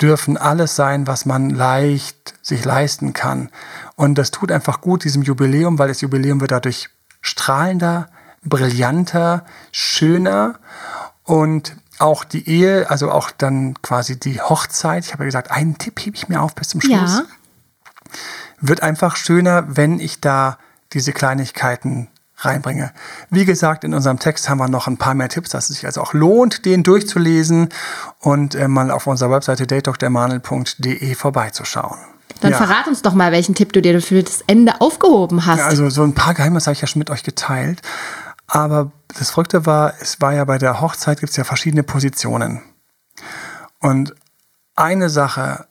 dürfen 0.01 0.37
alles 0.37 0.75
sein, 0.75 1.07
was 1.07 1.25
man 1.25 1.49
leicht 1.49 2.33
sich 2.41 2.65
leisten 2.65 3.13
kann. 3.13 3.49
Und 3.95 4.17
das 4.17 4.31
tut 4.31 4.51
einfach 4.51 4.81
gut 4.81 5.03
diesem 5.03 5.21
Jubiläum, 5.21 5.79
weil 5.79 5.87
das 5.87 6.01
Jubiläum 6.01 6.41
wird 6.41 6.51
dadurch 6.51 6.89
strahlender, 7.21 8.09
brillanter, 8.43 9.45
schöner 9.71 10.59
und 11.23 11.75
auch 11.99 12.23
die 12.23 12.47
Ehe, 12.49 12.89
also 12.89 13.11
auch 13.11 13.31
dann 13.31 13.81
quasi 13.81 14.19
die 14.19 14.41
Hochzeit, 14.41 15.05
ich 15.05 15.13
habe 15.13 15.23
ja 15.23 15.27
gesagt, 15.27 15.51
einen 15.51 15.77
Tipp 15.77 15.99
hebe 15.99 16.15
ich 16.15 16.27
mir 16.27 16.41
auf 16.41 16.55
bis 16.55 16.69
zum 16.69 16.81
Schluss, 16.81 17.19
ja. 17.19 17.23
wird 18.59 18.83
einfach 18.83 19.15
schöner, 19.15 19.65
wenn 19.77 19.99
ich 19.99 20.21
da 20.21 20.57
diese 20.93 21.13
Kleinigkeiten 21.13 22.09
reinbringe. 22.37 22.91
Wie 23.29 23.45
gesagt, 23.45 23.83
in 23.83 23.93
unserem 23.93 24.19
Text 24.19 24.49
haben 24.49 24.57
wir 24.57 24.67
noch 24.67 24.87
ein 24.87 24.97
paar 24.97 25.13
mehr 25.13 25.29
Tipps, 25.29 25.49
dass 25.49 25.69
es 25.69 25.77
sich 25.77 25.85
also 25.85 26.01
auch 26.01 26.13
lohnt, 26.13 26.65
den 26.65 26.83
durchzulesen 26.83 27.69
und 28.19 28.55
äh, 28.55 28.67
mal 28.67 28.91
auf 28.91 29.07
unserer 29.07 29.31
Webseite 29.31 29.65
datedoktermanel.de 29.65 31.15
vorbeizuschauen. 31.15 31.97
Dann 32.41 32.51
ja. 32.51 32.57
verrat 32.57 32.87
uns 32.87 33.01
doch 33.01 33.13
mal, 33.13 33.31
welchen 33.31 33.55
Tipp 33.55 33.71
du 33.71 33.81
dir 33.81 34.01
für 34.01 34.21
das 34.21 34.41
Ende 34.47 34.81
aufgehoben 34.81 35.45
hast. 35.45 35.59
Ja, 35.59 35.67
also 35.67 35.89
so 35.89 36.03
ein 36.03 36.13
paar 36.13 36.33
Geheimnisse 36.33 36.65
habe 36.65 36.73
ich 36.73 36.81
ja 36.81 36.87
schon 36.87 36.99
mit 36.99 37.09
euch 37.09 37.23
geteilt. 37.23 37.81
Aber 38.47 38.91
das 39.07 39.31
Verrückte 39.31 39.65
war, 39.65 39.93
es 39.99 40.21
war 40.21 40.33
ja 40.33 40.45
bei 40.45 40.57
der 40.57 40.81
Hochzeit 40.81 41.19
gibt 41.19 41.31
es 41.31 41.37
ja 41.37 41.43
verschiedene 41.43 41.83
Positionen. 41.83 42.61
Und 43.79 44.15
eine 44.75 45.09
Sache, 45.09 45.67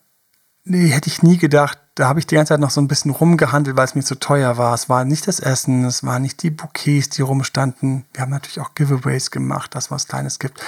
die 0.64 0.88
hätte 0.88 1.08
ich 1.08 1.22
nie 1.22 1.36
gedacht, 1.36 1.78
da 1.94 2.08
habe 2.08 2.18
ich 2.18 2.26
die 2.26 2.34
ganze 2.34 2.54
Zeit 2.54 2.60
noch 2.60 2.70
so 2.70 2.80
ein 2.80 2.88
bisschen 2.88 3.12
rumgehandelt, 3.12 3.76
weil 3.76 3.84
es 3.84 3.94
mir 3.94 4.02
zu 4.02 4.16
teuer 4.16 4.56
war. 4.56 4.74
Es 4.74 4.88
war 4.88 5.04
nicht 5.04 5.28
das 5.28 5.38
Essen, 5.38 5.84
es 5.84 6.02
waren 6.02 6.22
nicht 6.22 6.42
die 6.42 6.50
Bouquets, 6.50 7.10
die 7.10 7.22
rumstanden. 7.22 8.04
Wir 8.12 8.22
haben 8.22 8.30
natürlich 8.30 8.60
auch 8.60 8.74
Giveaways 8.74 9.30
gemacht, 9.30 9.74
das 9.74 9.90
was 9.92 10.08
Kleines 10.08 10.40
gibt. 10.40 10.60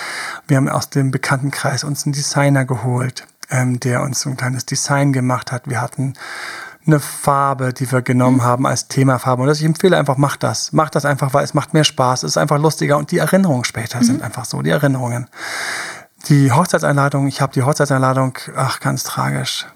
Wir 0.47 0.59
haben 0.59 0.69
aus 0.69 0.91
dem 0.91 1.11
Bekanntenkreis 1.11 1.83
uns 1.83 2.05
einen 2.05 2.13
Designer 2.13 2.65
geholt, 2.65 3.27
ähm, 3.51 3.81
der 3.81 4.03
uns 4.03 4.21
so 4.21 4.31
ein 4.31 4.37
kleines 4.37 4.67
Design 4.67 5.13
gemacht 5.13 5.51
hat. 5.51 5.69
Wir 5.69 5.81
hatten 5.81 6.15
eine 6.87 7.01
Farbe, 7.01 7.73
die 7.73 7.91
wir 7.91 8.03
genommen 8.03 8.39
mhm. 8.39 8.45
haben 8.45 8.67
als 8.67 8.89
Themafarbe. 8.89 9.43
Und 9.43 9.51
ich 9.51 9.65
empfehle 9.65 9.97
einfach, 9.97 10.17
macht 10.17 10.43
das. 10.43 10.73
Macht 10.73 10.95
das 10.95 11.05
einfach, 11.05 11.35
weil 11.35 11.45
es 11.45 11.55
macht 11.55 11.75
mehr 11.75 11.85
Spaß, 11.85 12.23
es 12.23 12.33
ist 12.33 12.37
einfach 12.37 12.59
lustiger 12.59 12.99
und 12.99 13.11
die 13.11 13.19
Erinnerungen 13.19 13.65
später 13.65 13.99
mhm. 13.99 14.05
sind 14.05 14.23
einfach 14.23 14.45
so, 14.45 14.63
die 14.63 14.71
Erinnerungen. 14.71 15.29
Die 16.29 16.51
Hochzeitseinladung, 16.51 17.29
ich 17.29 17.41
habe 17.41 17.53
die 17.53 17.63
Hochzeitseinladung, 17.63 18.37
ach, 18.57 18.81
ganz 18.81 19.05
tragisch. 19.05 19.67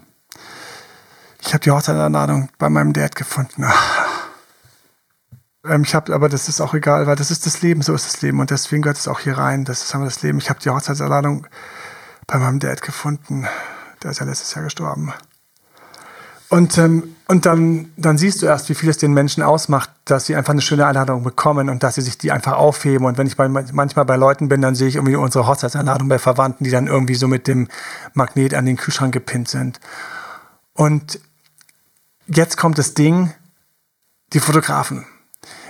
Ich 1.41 1.53
habe 1.53 1.63
die 1.63 1.71
Hochzeitseinladung 1.71 2.49
bei 2.57 2.69
meinem 2.69 2.93
Dad 2.93 3.15
gefunden. 3.15 3.65
Ähm, 5.65 5.83
ich 5.83 5.95
habe, 5.95 6.13
aber 6.13 6.29
das 6.29 6.47
ist 6.49 6.61
auch 6.61 6.73
egal, 6.73 7.07
weil 7.07 7.15
das 7.15 7.31
ist 7.31 7.45
das 7.45 7.61
Leben, 7.61 7.81
so 7.81 7.93
ist 7.93 8.05
das 8.05 8.21
Leben 8.21 8.39
und 8.39 8.49
deswegen 8.49 8.81
gehört 8.81 8.97
es 8.97 9.07
auch 9.07 9.19
hier 9.19 9.37
rein. 9.37 9.65
Das 9.65 9.83
ist 9.83 9.95
aber 9.95 10.05
das 10.05 10.21
Leben. 10.21 10.39
Ich 10.39 10.49
habe 10.49 10.59
die 10.59 10.69
Hochzeitseinladung 10.69 11.47
bei 12.27 12.37
meinem 12.37 12.59
Dad 12.59 12.81
gefunden. 12.81 13.47
Der 14.03 14.11
ist 14.11 14.19
ja 14.19 14.25
letztes 14.25 14.53
Jahr 14.55 14.63
gestorben. 14.63 15.13
Und, 16.51 16.77
ähm, 16.77 17.15
und 17.29 17.45
dann, 17.45 17.93
dann 17.95 18.17
siehst 18.17 18.41
du 18.41 18.45
erst, 18.45 18.67
wie 18.67 18.75
viel 18.75 18.89
es 18.89 18.97
den 18.97 19.13
Menschen 19.13 19.41
ausmacht, 19.41 19.89
dass 20.03 20.25
sie 20.25 20.35
einfach 20.35 20.51
eine 20.51 20.61
schöne 20.61 20.85
Einladung 20.85 21.23
bekommen 21.23 21.69
und 21.69 21.81
dass 21.81 21.95
sie 21.95 22.01
sich 22.01 22.17
die 22.17 22.29
einfach 22.29 22.51
aufheben. 22.51 23.07
Und 23.07 23.17
wenn 23.17 23.25
ich 23.25 23.37
bei, 23.37 23.47
manchmal 23.47 24.03
bei 24.03 24.17
Leuten 24.17 24.49
bin, 24.49 24.61
dann 24.61 24.75
sehe 24.75 24.89
ich 24.89 24.95
irgendwie 24.95 25.15
unsere 25.15 25.47
Hochzeitseinladung 25.47 26.09
bei 26.09 26.19
Verwandten, 26.19 26.65
die 26.65 26.69
dann 26.69 26.87
irgendwie 26.87 27.15
so 27.15 27.29
mit 27.29 27.47
dem 27.47 27.69
Magnet 28.13 28.53
an 28.53 28.65
den 28.65 28.75
Kühlschrank 28.75 29.13
gepinnt 29.13 29.47
sind. 29.47 29.79
Und 30.73 31.21
jetzt 32.27 32.57
kommt 32.57 32.77
das 32.77 32.95
Ding, 32.95 33.33
die 34.33 34.41
Fotografen. 34.41 35.05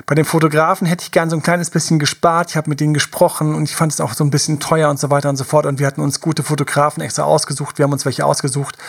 Bei 0.07 0.15
den 0.15 0.25
Fotografen 0.25 0.87
hätte 0.87 1.03
ich 1.03 1.11
gern 1.11 1.29
so 1.29 1.35
ein 1.35 1.43
kleines 1.43 1.69
bisschen 1.69 1.99
gespart. 1.99 2.49
Ich 2.49 2.57
habe 2.57 2.71
mit 2.71 2.79
denen 2.79 2.95
gesprochen 2.95 3.53
und 3.53 3.69
ich 3.69 3.75
fand 3.75 3.93
es 3.93 4.01
auch 4.01 4.13
so 4.13 4.23
ein 4.23 4.31
bisschen 4.31 4.59
teuer 4.59 4.89
und 4.89 4.99
so 4.99 5.11
weiter 5.11 5.29
und 5.29 5.37
so 5.37 5.43
fort. 5.43 5.67
Und 5.67 5.77
wir 5.77 5.85
hatten 5.85 6.01
uns 6.01 6.21
gute 6.21 6.41
Fotografen 6.41 7.03
extra 7.03 7.21
ausgesucht. 7.21 7.77
Wir 7.77 7.83
haben 7.83 7.93
uns 7.93 8.05
welche 8.05 8.25
ausgesucht 8.25 8.79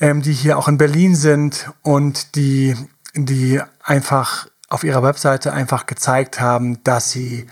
ähm, 0.00 0.22
die 0.22 0.32
hier 0.32 0.58
auch 0.58 0.68
in 0.68 0.78
Berlin 0.78 1.14
sind 1.14 1.70
und 1.82 2.34
die, 2.34 2.76
die 3.14 3.60
einfach 3.82 4.48
auf 4.68 4.84
ihrer 4.84 5.02
Webseite 5.02 5.52
einfach 5.52 5.86
gezeigt 5.86 6.40
haben, 6.40 6.82
dass 6.84 7.10
sie 7.10 7.46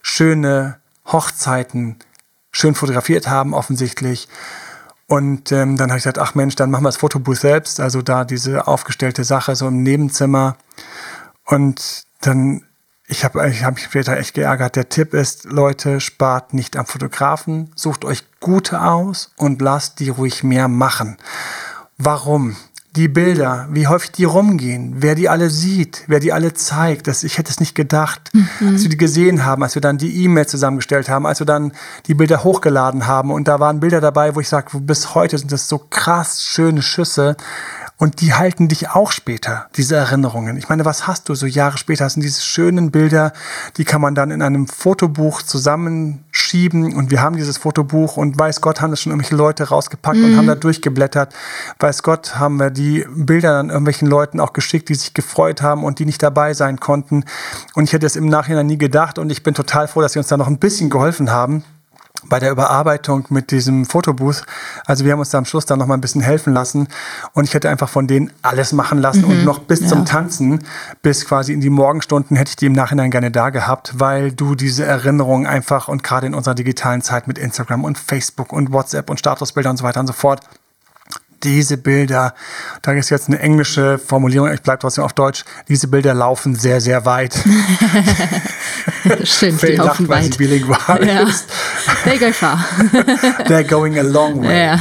schöne 0.00 0.78
Hochzeiten 1.06 1.96
schön 2.52 2.74
fotografiert 2.74 3.28
haben, 3.28 3.54
offensichtlich. 3.54 4.28
Und 5.06 5.52
ähm, 5.52 5.76
dann 5.76 5.90
habe 5.90 5.98
ich 5.98 6.04
gesagt, 6.04 6.18
ach 6.18 6.34
Mensch, 6.34 6.54
dann 6.54 6.70
machen 6.70 6.84
wir 6.84 6.88
das 6.88 6.96
Fotobooth 6.96 7.38
selbst, 7.38 7.80
also 7.80 8.02
da 8.02 8.24
diese 8.24 8.66
aufgestellte 8.66 9.24
Sache 9.24 9.56
so 9.56 9.68
im 9.68 9.82
Nebenzimmer. 9.82 10.56
Und 11.44 12.04
dann, 12.20 12.62
ich 13.06 13.24
habe 13.24 13.48
ich 13.50 13.64
hab 13.64 13.74
mich 13.74 13.84
später 13.84 14.16
echt 14.16 14.34
geärgert. 14.34 14.76
Der 14.76 14.88
Tipp 14.88 15.12
ist, 15.12 15.44
Leute, 15.44 16.00
spart 16.00 16.54
nicht 16.54 16.76
am 16.76 16.86
Fotografen, 16.86 17.72
sucht 17.74 18.04
euch 18.04 18.24
gute 18.40 18.80
aus 18.80 19.32
und 19.36 19.60
lasst 19.60 20.00
die 20.00 20.08
ruhig 20.08 20.44
mehr 20.44 20.68
machen. 20.68 21.18
Warum? 22.04 22.56
Die 22.96 23.06
Bilder, 23.06 23.68
wie 23.70 23.86
häufig 23.86 24.10
die 24.10 24.24
rumgehen, 24.24 24.96
wer 24.96 25.14
die 25.14 25.28
alle 25.28 25.50
sieht, 25.50 26.02
wer 26.08 26.18
die 26.18 26.32
alle 26.32 26.52
zeigt. 26.52 27.06
Das, 27.06 27.22
ich 27.22 27.38
hätte 27.38 27.50
es 27.50 27.60
nicht 27.60 27.76
gedacht, 27.76 28.30
mhm. 28.32 28.48
als 28.72 28.82
wir 28.82 28.90
die 28.90 28.96
gesehen 28.96 29.44
haben, 29.44 29.62
als 29.62 29.76
wir 29.76 29.80
dann 29.80 29.98
die 29.98 30.24
E-Mail 30.24 30.46
zusammengestellt 30.46 31.08
haben, 31.08 31.26
als 31.26 31.38
wir 31.38 31.46
dann 31.46 31.72
die 32.08 32.14
Bilder 32.14 32.42
hochgeladen 32.42 33.06
haben. 33.06 33.30
Und 33.30 33.46
da 33.46 33.60
waren 33.60 33.78
Bilder 33.78 34.00
dabei, 34.00 34.34
wo 34.34 34.40
ich 34.40 34.48
sage, 34.48 34.80
bis 34.80 35.14
heute 35.14 35.38
sind 35.38 35.52
das 35.52 35.68
so 35.68 35.78
krass 35.78 36.42
schöne 36.42 36.82
Schüsse. 36.82 37.36
Und 37.98 38.20
die 38.20 38.34
halten 38.34 38.66
dich 38.66 38.90
auch 38.90 39.12
später, 39.12 39.68
diese 39.76 39.94
Erinnerungen. 39.94 40.56
Ich 40.56 40.68
meine, 40.68 40.84
was 40.84 41.06
hast 41.06 41.28
du 41.28 41.34
so 41.34 41.46
Jahre 41.46 41.78
später? 41.78 42.04
Das 42.04 42.14
sind 42.14 42.22
diese 42.22 42.42
schönen 42.42 42.90
Bilder, 42.90 43.32
die 43.76 43.84
kann 43.84 44.00
man 44.00 44.14
dann 44.14 44.32
in 44.32 44.42
einem 44.42 44.66
Fotobuch 44.66 45.42
zusammenschieben. 45.42 46.94
Und 46.94 47.10
wir 47.12 47.22
haben 47.22 47.36
dieses 47.36 47.58
Fotobuch 47.58 48.16
und 48.16 48.38
weiß 48.38 48.60
Gott, 48.60 48.80
haben 48.80 48.90
das 48.90 49.00
schon 49.00 49.12
irgendwelche 49.12 49.36
Leute 49.36 49.68
rausgepackt 49.68 50.18
mhm. 50.18 50.24
und 50.24 50.36
haben 50.36 50.46
da 50.48 50.56
durchgeblättert. 50.56 51.32
Weiß 51.78 52.02
Gott, 52.02 52.36
haben 52.36 52.56
wir 52.56 52.70
die 52.70 53.06
Bilder 53.14 53.52
dann 53.52 53.68
irgendwelchen 53.68 54.08
Leuten 54.08 54.40
auch 54.40 54.52
geschickt, 54.52 54.88
die 54.88 54.94
sich 54.94 55.14
gefreut 55.14 55.62
haben 55.62 55.84
und 55.84 56.00
die 56.00 56.06
nicht 56.06 56.22
dabei 56.22 56.54
sein 56.54 56.80
konnten. 56.80 57.24
Und 57.74 57.84
ich 57.84 57.92
hätte 57.92 58.06
es 58.06 58.16
im 58.16 58.26
Nachhinein 58.26 58.66
nie 58.66 58.78
gedacht. 58.78 59.18
Und 59.18 59.30
ich 59.30 59.44
bin 59.44 59.54
total 59.54 59.86
froh, 59.86 60.00
dass 60.00 60.14
sie 60.14 60.18
uns 60.18 60.28
da 60.28 60.36
noch 60.36 60.48
ein 60.48 60.58
bisschen 60.58 60.90
geholfen 60.90 61.30
haben 61.30 61.62
bei 62.28 62.38
der 62.38 62.50
Überarbeitung 62.50 63.26
mit 63.30 63.50
diesem 63.50 63.84
Fotobooth. 63.84 64.44
Also 64.86 65.04
wir 65.04 65.12
haben 65.12 65.20
uns 65.20 65.30
da 65.30 65.38
am 65.38 65.44
Schluss 65.44 65.66
dann 65.66 65.78
noch 65.78 65.86
mal 65.86 65.94
ein 65.94 66.00
bisschen 66.00 66.20
helfen 66.20 66.52
lassen 66.52 66.88
und 67.32 67.44
ich 67.44 67.54
hätte 67.54 67.68
einfach 67.68 67.88
von 67.88 68.06
denen 68.06 68.32
alles 68.42 68.72
machen 68.72 68.98
lassen 68.98 69.22
mhm, 69.22 69.30
und 69.30 69.44
noch 69.44 69.58
bis 69.60 69.80
ja. 69.80 69.88
zum 69.88 70.04
Tanzen, 70.04 70.64
bis 71.02 71.26
quasi 71.26 71.52
in 71.52 71.60
die 71.60 71.70
Morgenstunden 71.70 72.36
hätte 72.36 72.50
ich 72.50 72.56
die 72.56 72.66
im 72.66 72.72
Nachhinein 72.72 73.10
gerne 73.10 73.30
da 73.30 73.50
gehabt, 73.50 73.94
weil 73.98 74.32
du 74.32 74.54
diese 74.54 74.84
Erinnerung 74.84 75.46
einfach 75.46 75.88
und 75.88 76.02
gerade 76.02 76.26
in 76.26 76.34
unserer 76.34 76.54
digitalen 76.54 77.02
Zeit 77.02 77.26
mit 77.26 77.38
Instagram 77.38 77.84
und 77.84 77.98
Facebook 77.98 78.52
und 78.52 78.72
WhatsApp 78.72 79.10
und 79.10 79.18
Statusbilder 79.18 79.70
und 79.70 79.76
so 79.76 79.84
weiter 79.84 80.00
und 80.00 80.06
so 80.06 80.12
fort 80.12 80.40
diese 81.44 81.76
Bilder, 81.76 82.34
da 82.82 82.92
ist 82.92 83.10
jetzt 83.10 83.28
eine 83.28 83.38
englische 83.38 83.98
Formulierung, 83.98 84.52
ich 84.52 84.62
bleibe 84.62 84.80
trotzdem 84.80 85.04
auf 85.04 85.12
Deutsch, 85.12 85.44
diese 85.68 85.88
Bilder 85.88 86.14
laufen 86.14 86.54
sehr, 86.54 86.80
sehr 86.80 87.04
weit. 87.04 87.34
Stimmt, 89.24 89.62
die 89.62 89.72
laufen 89.72 90.06
lacht, 90.06 90.24
weit. 90.24 90.38
bilingual 90.38 91.06
ja. 91.06 91.22
ist. 91.22 91.46
They 92.04 92.18
go 92.18 92.32
far. 92.32 92.64
They're 93.46 93.68
going 93.68 93.98
a 93.98 94.02
long 94.02 94.42
way. 94.42 94.66
Ja. 94.66 94.80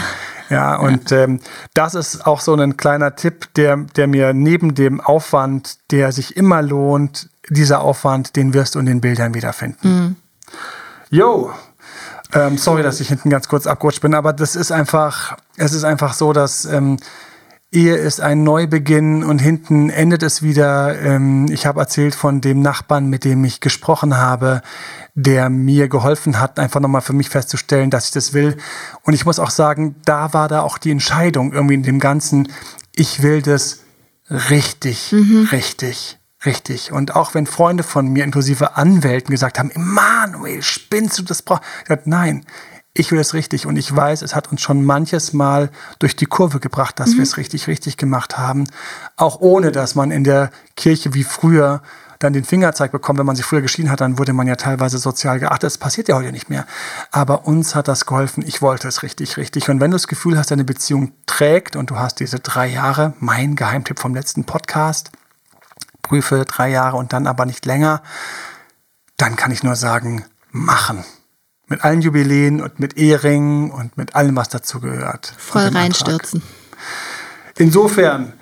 Ja, 0.49 0.76
und 0.76 1.14
ähm, 1.14 1.39
das 1.74 1.95
ist 1.95 2.28
auch 2.28 2.41
so 2.41 2.53
ein 2.53 2.76
kleiner 2.76 3.16
Tipp, 3.16 3.53
der, 3.55 3.78
der 3.78 4.07
mir 4.07 4.34
neben 4.34 4.76
dem 4.76 4.99
Aufwand, 4.99 5.78
der 5.91 6.12
sich 6.12 6.36
immer 6.36 6.62
lohnt, 6.62 7.30
dieser 7.49 7.80
Aufwand, 7.80 8.36
den 8.36 8.53
wirst 8.53 8.76
du 8.76 8.80
in 8.80 8.86
den 8.86 8.99
Bildern 8.99 9.34
wiederfinden. 9.34 9.88
Mhm. 9.88 10.16
Jo, 11.09 11.51
ähm, 12.34 12.57
sorry, 12.57 12.84
dass 12.84 12.99
ich 12.99 13.09
hinten 13.09 13.29
ganz 13.29 13.47
kurz 13.47 13.67
abgerutscht 13.67 14.01
bin, 14.01 14.13
aber 14.13 14.34
das 14.34 14.55
ist 14.55 14.71
einfach, 14.71 15.38
es 15.57 15.73
ist 15.73 15.84
einfach 15.84 16.13
so, 16.13 16.34
dass 16.34 16.65
ähm, 16.65 16.97
Ehe 17.73 17.95
ist 17.95 18.19
ein 18.19 18.43
Neubeginn 18.43 19.23
und 19.23 19.39
hinten 19.39 19.89
endet 19.89 20.23
es 20.23 20.41
wieder. 20.41 20.99
Ähm, 20.99 21.45
ich 21.49 21.65
habe 21.65 21.79
erzählt 21.79 22.15
von 22.15 22.41
dem 22.41 22.61
Nachbarn, 22.61 23.07
mit 23.07 23.23
dem 23.23 23.45
ich 23.45 23.61
gesprochen 23.61 24.17
habe, 24.17 24.61
der 25.15 25.49
mir 25.49 25.88
geholfen 25.88 26.39
hat, 26.39 26.59
einfach 26.59 26.82
nochmal 26.82 27.01
für 27.01 27.13
mich 27.13 27.29
festzustellen, 27.29 27.89
dass 27.89 28.07
ich 28.07 28.11
das 28.11 28.34
will. 28.34 28.57
Und 29.03 29.13
ich 29.13 29.25
muss 29.25 29.39
auch 29.39 29.51
sagen, 29.51 29.95
da 30.03 30.34
war 30.34 30.49
da 30.49 30.61
auch 30.61 30.77
die 30.77 30.91
Entscheidung 30.91 31.53
irgendwie 31.53 31.75
in 31.75 31.84
dem 31.84 31.99
Ganzen, 31.99 32.49
ich 32.93 33.23
will 33.23 33.41
das 33.41 33.79
richtig, 34.29 35.13
mhm. 35.13 35.47
richtig. 35.51 36.19
Richtig. 36.45 36.91
Und 36.91 37.15
auch 37.15 37.33
wenn 37.33 37.45
Freunde 37.45 37.83
von 37.83 38.07
mir, 38.07 38.23
inklusive 38.23 38.75
Anwälten, 38.75 39.31
gesagt 39.31 39.59
haben, 39.59 39.71
Emanuel, 39.71 40.61
spinnst 40.61 41.19
du 41.19 41.23
das? 41.23 41.41
Brauch? 41.41 41.61
Ich 41.79 41.85
gesagt, 41.85 42.07
nein, 42.07 42.45
ich 42.93 43.11
will 43.11 43.19
es 43.19 43.33
richtig. 43.33 43.65
Und 43.65 43.77
ich 43.77 43.95
weiß, 43.95 44.21
es 44.21 44.35
hat 44.35 44.51
uns 44.51 44.61
schon 44.61 44.83
manches 44.83 45.33
Mal 45.33 45.69
durch 45.99 46.15
die 46.15 46.25
Kurve 46.25 46.59
gebracht, 46.59 46.99
dass 46.99 47.11
mhm. 47.11 47.17
wir 47.17 47.23
es 47.23 47.37
richtig, 47.37 47.67
richtig 47.67 47.97
gemacht 47.97 48.37
haben. 48.37 48.67
Auch 49.15 49.39
ohne, 49.39 49.71
dass 49.71 49.95
man 49.95 50.11
in 50.11 50.23
der 50.23 50.51
Kirche 50.75 51.13
wie 51.13 51.23
früher 51.23 51.81
dann 52.19 52.33
den 52.33 52.43
Fingerzeig 52.43 52.91
bekommt. 52.91 53.17
Wenn 53.17 53.25
man 53.25 53.35
sich 53.35 53.45
früher 53.45 53.61
geschieden 53.61 53.89
hat, 53.89 54.01
dann 54.01 54.17
wurde 54.17 54.33
man 54.33 54.47
ja 54.47 54.55
teilweise 54.55 54.97
sozial 54.97 55.39
geachtet. 55.39 55.63
Das 55.63 55.77
passiert 55.77 56.07
ja 56.07 56.15
heute 56.15 56.31
nicht 56.31 56.49
mehr. 56.49 56.65
Aber 57.11 57.47
uns 57.47 57.75
hat 57.75 57.87
das 57.87 58.05
geholfen. 58.05 58.43
Ich 58.45 58.61
wollte 58.61 58.87
es 58.87 59.03
richtig, 59.03 59.37
richtig. 59.37 59.69
Und 59.69 59.79
wenn 59.79 59.91
du 59.91 59.95
das 59.95 60.07
Gefühl 60.07 60.37
hast, 60.37 60.51
deine 60.51 60.63
Beziehung 60.63 61.13
trägt 61.25 61.75
und 61.75 61.89
du 61.89 61.97
hast 61.97 62.19
diese 62.19 62.39
drei 62.39 62.67
Jahre, 62.67 63.13
mein 63.19 63.55
Geheimtipp 63.55 63.99
vom 63.99 64.13
letzten 64.13 64.43
Podcast, 64.43 65.11
prüfe 66.02 66.45
drei 66.45 66.70
Jahre 66.70 66.97
und 66.97 67.14
dann 67.14 67.28
aber 67.28 67.45
nicht 67.45 67.66
länger, 67.66 68.02
dann 69.18 69.36
kann 69.36 69.52
ich 69.52 69.64
nur 69.64 69.76
sagen, 69.76 70.26
machen. 70.52 71.04
Mit 71.68 71.84
allen 71.84 72.02
Jubiläen 72.02 72.62
und 72.62 72.80
mit 72.80 72.97
Eheringen 72.97 73.72
und 73.72 73.97
mit 73.97 74.16
allem, 74.16 74.36
was 74.36 74.49
dazu 74.49 74.82
gehört. 74.82 75.34
Voll 75.38 75.68
reinstürzen. 75.68 76.41
Insofern, 77.58 78.34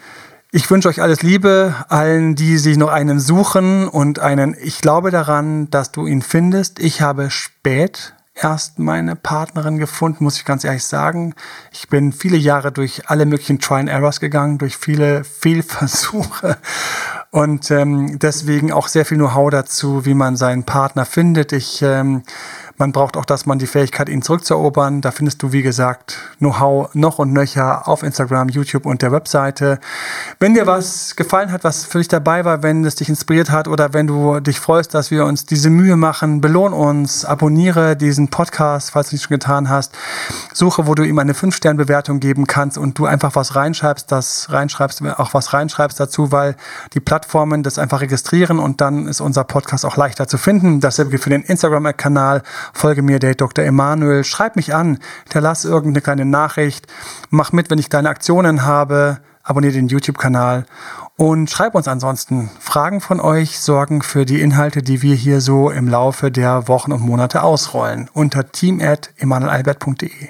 ich 0.52 0.70
wünsche 0.72 0.88
euch 0.88 1.02
alles 1.02 1.22
Liebe, 1.22 1.76
allen, 1.90 2.36
die 2.36 2.58
sich 2.58 2.78
noch 2.78 2.90
einen 2.90 3.20
suchen 3.20 3.88
und 3.88 4.20
einen, 4.20 4.56
ich 4.60 4.82
glaube 4.82 5.12
daran, 5.12 5.70
dass 5.70 5.92
du 5.92 6.08
ihn 6.08 6.22
findest. 6.22 6.80
Ich 6.80 7.02
habe 7.02 7.30
spät 7.30 8.16
erst 8.34 8.80
meine 8.80 9.16
Partnerin 9.16 9.78
gefunden, 9.78 10.24
muss 10.24 10.38
ich 10.38 10.46
ganz 10.46 10.64
ehrlich 10.64 10.86
sagen. 10.86 11.36
Ich 11.72 11.90
bin 11.90 12.14
viele 12.14 12.38
Jahre 12.38 12.72
durch 12.72 13.10
alle 13.10 13.26
möglichen 13.26 13.60
Try 13.60 13.82
and 13.82 13.90
Errors 13.90 14.20
gegangen, 14.20 14.58
durch 14.58 14.78
viele 14.78 15.24
Fehlversuche 15.24 16.58
und 17.32 17.70
ähm, 17.70 18.18
deswegen 18.20 18.72
auch 18.72 18.88
sehr 18.88 19.06
viel 19.06 19.18
Know-how 19.18 19.52
dazu, 19.52 20.06
wie 20.06 20.16
man 20.16 20.36
seinen 20.36 20.64
Partner 20.64 21.06
findet. 21.06 21.54
Ich 21.54 21.82
ähm, 21.82 22.24
man 22.80 22.94
braucht 22.94 23.18
auch, 23.18 23.26
dass 23.26 23.46
man 23.46 23.60
die 23.60 23.68
Fähigkeit, 23.68 24.08
ihn 24.08 24.22
zurückzuerobern. 24.22 25.02
Da 25.02 25.12
findest 25.12 25.44
du, 25.44 25.52
wie 25.52 25.62
gesagt, 25.62 26.18
Know-how 26.38 26.96
noch 26.96 27.20
und 27.20 27.34
nöcher 27.34 27.88
auf 27.90 28.04
Instagram, 28.04 28.48
YouTube 28.48 28.86
und 28.86 29.02
der 29.02 29.12
Webseite. 29.12 29.80
Wenn 30.40 30.54
dir 30.54 30.66
was 30.66 31.18
gefallen 31.18 31.52
hat, 31.52 31.66
was 31.66 31.84
für 31.84 31.98
dich 31.98 32.08
dabei 32.08 32.46
war, 32.46 32.64
wenn 32.64 32.86
es 32.86 32.96
dich 32.96 33.10
inspiriert 33.10 33.52
hat 33.52 33.68
oder 33.68 33.94
wenn 33.94 34.08
du 34.08 34.40
dich 34.40 34.62
freust, 34.62 34.94
dass 34.94 35.12
wir 35.12 35.26
uns 35.26 35.46
diese 35.46 35.70
Mühe 35.70 35.98
machen, 35.98 36.40
belohn 36.40 36.72
uns, 36.72 37.26
abonniere 37.26 37.98
diesen 37.98 38.30
Podcast, 38.30 38.92
falls 38.92 39.10
du 39.10 39.16
nicht 39.16 39.24
schon 39.24 39.36
getan 39.36 39.70
hast. 39.70 39.94
Suche, 40.54 40.88
wo 40.88 40.96
du 40.96 41.04
ihm 41.04 41.20
eine 41.20 41.34
5-Sterne-Bewertung 41.34 42.22
geben 42.22 42.48
kannst 42.48 42.78
und 42.78 42.98
du 42.98 43.06
einfach 43.06 43.36
was 43.36 43.56
reinschreibst, 43.58 44.10
das 44.10 44.48
reinschreibst, 44.52 45.04
auch 45.18 45.34
was 45.34 45.52
reinschreibst 45.52 46.00
dazu, 46.00 46.32
weil 46.32 46.56
die 46.94 47.02
Plattformen 47.02 47.62
das 47.62 47.78
einfach 47.78 48.00
registrieren 48.00 48.58
und 48.58 48.80
dann 48.80 49.08
ist 49.08 49.20
unser 49.20 49.44
Podcast 49.44 49.86
auch 49.86 49.98
leichter 49.98 50.30
zu 50.30 50.38
finden. 50.38 50.80
Dasselbe 50.80 51.18
für 51.18 51.30
den 51.30 51.42
Instagram-Kanal 51.42 52.44
folge 52.74 53.02
mir, 53.02 53.20
der 53.20 53.36
Dr. 53.36 53.66
Emanuel, 53.66 54.24
schreib 54.24 54.56
mich 54.56 54.74
an, 54.74 55.00
hinterlass 55.24 55.66
irgendeine 55.66 56.02
kleine 56.02 56.26
Nachricht, 56.26 56.88
mach 57.30 57.52
mit, 57.52 57.70
wenn 57.70 57.80
ich 57.80 57.90
deine 57.90 58.10
Aktionen 58.10 58.64
habe, 58.66 59.20
abonniere 59.44 59.74
den 59.74 59.88
YouTube-Kanal 59.88 60.66
und 61.18 61.50
schreib 61.50 61.76
uns 61.76 61.88
ansonsten 61.88 62.50
Fragen 62.60 63.02
von 63.02 63.20
euch, 63.20 63.60
Sorgen 63.60 64.02
für 64.02 64.26
die 64.26 64.42
Inhalte, 64.42 64.82
die 64.82 65.02
wir 65.02 65.16
hier 65.16 65.42
so 65.42 65.70
im 65.70 65.88
Laufe 65.88 66.32
der 66.32 66.68
Wochen 66.68 66.92
und 66.92 67.02
Monate 67.02 67.44
ausrollen 67.44 68.10
unter 68.14 68.52
team@emanuelalbert.de. 68.52 70.30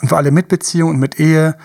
Und 0.00 0.08
für 0.08 0.16
alle 0.16 0.32
Mitbeziehungen 0.32 0.94
und 0.94 1.00
mit 1.00 1.20
Ehe, 1.20 1.56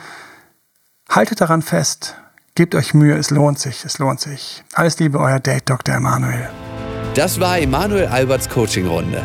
haltet 1.10 1.42
daran 1.42 1.62
fest, 1.62 2.18
gebt 2.56 2.76
euch 2.76 2.94
Mühe, 2.94 3.16
es 3.16 3.32
lohnt 3.32 3.58
sich, 3.58 3.84
es 3.84 3.98
lohnt 3.98 4.20
sich. 4.20 4.64
Alles 4.74 5.00
Liebe, 5.00 5.20
euer 5.20 5.40
Date 5.40 5.70
Dr. 5.70 5.96
Emanuel. 5.96 6.50
Das 7.16 7.40
war 7.40 7.58
Emanuel 7.58 8.08
Alberts 8.08 8.48
Coaching-Runde. 8.48 9.24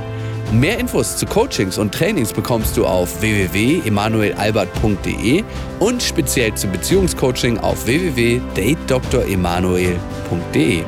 Mehr 0.60 0.78
Infos 0.78 1.16
zu 1.16 1.26
Coachings 1.26 1.78
und 1.78 1.92
Trainings 1.92 2.32
bekommst 2.32 2.76
du 2.76 2.86
auf 2.86 3.20
www.emanuelalbert.de 3.20 5.42
und 5.80 6.00
speziell 6.00 6.54
zum 6.54 6.70
Beziehungscoaching 6.70 7.58
auf 7.58 7.86
www.datedremanuel.de. 7.86 10.84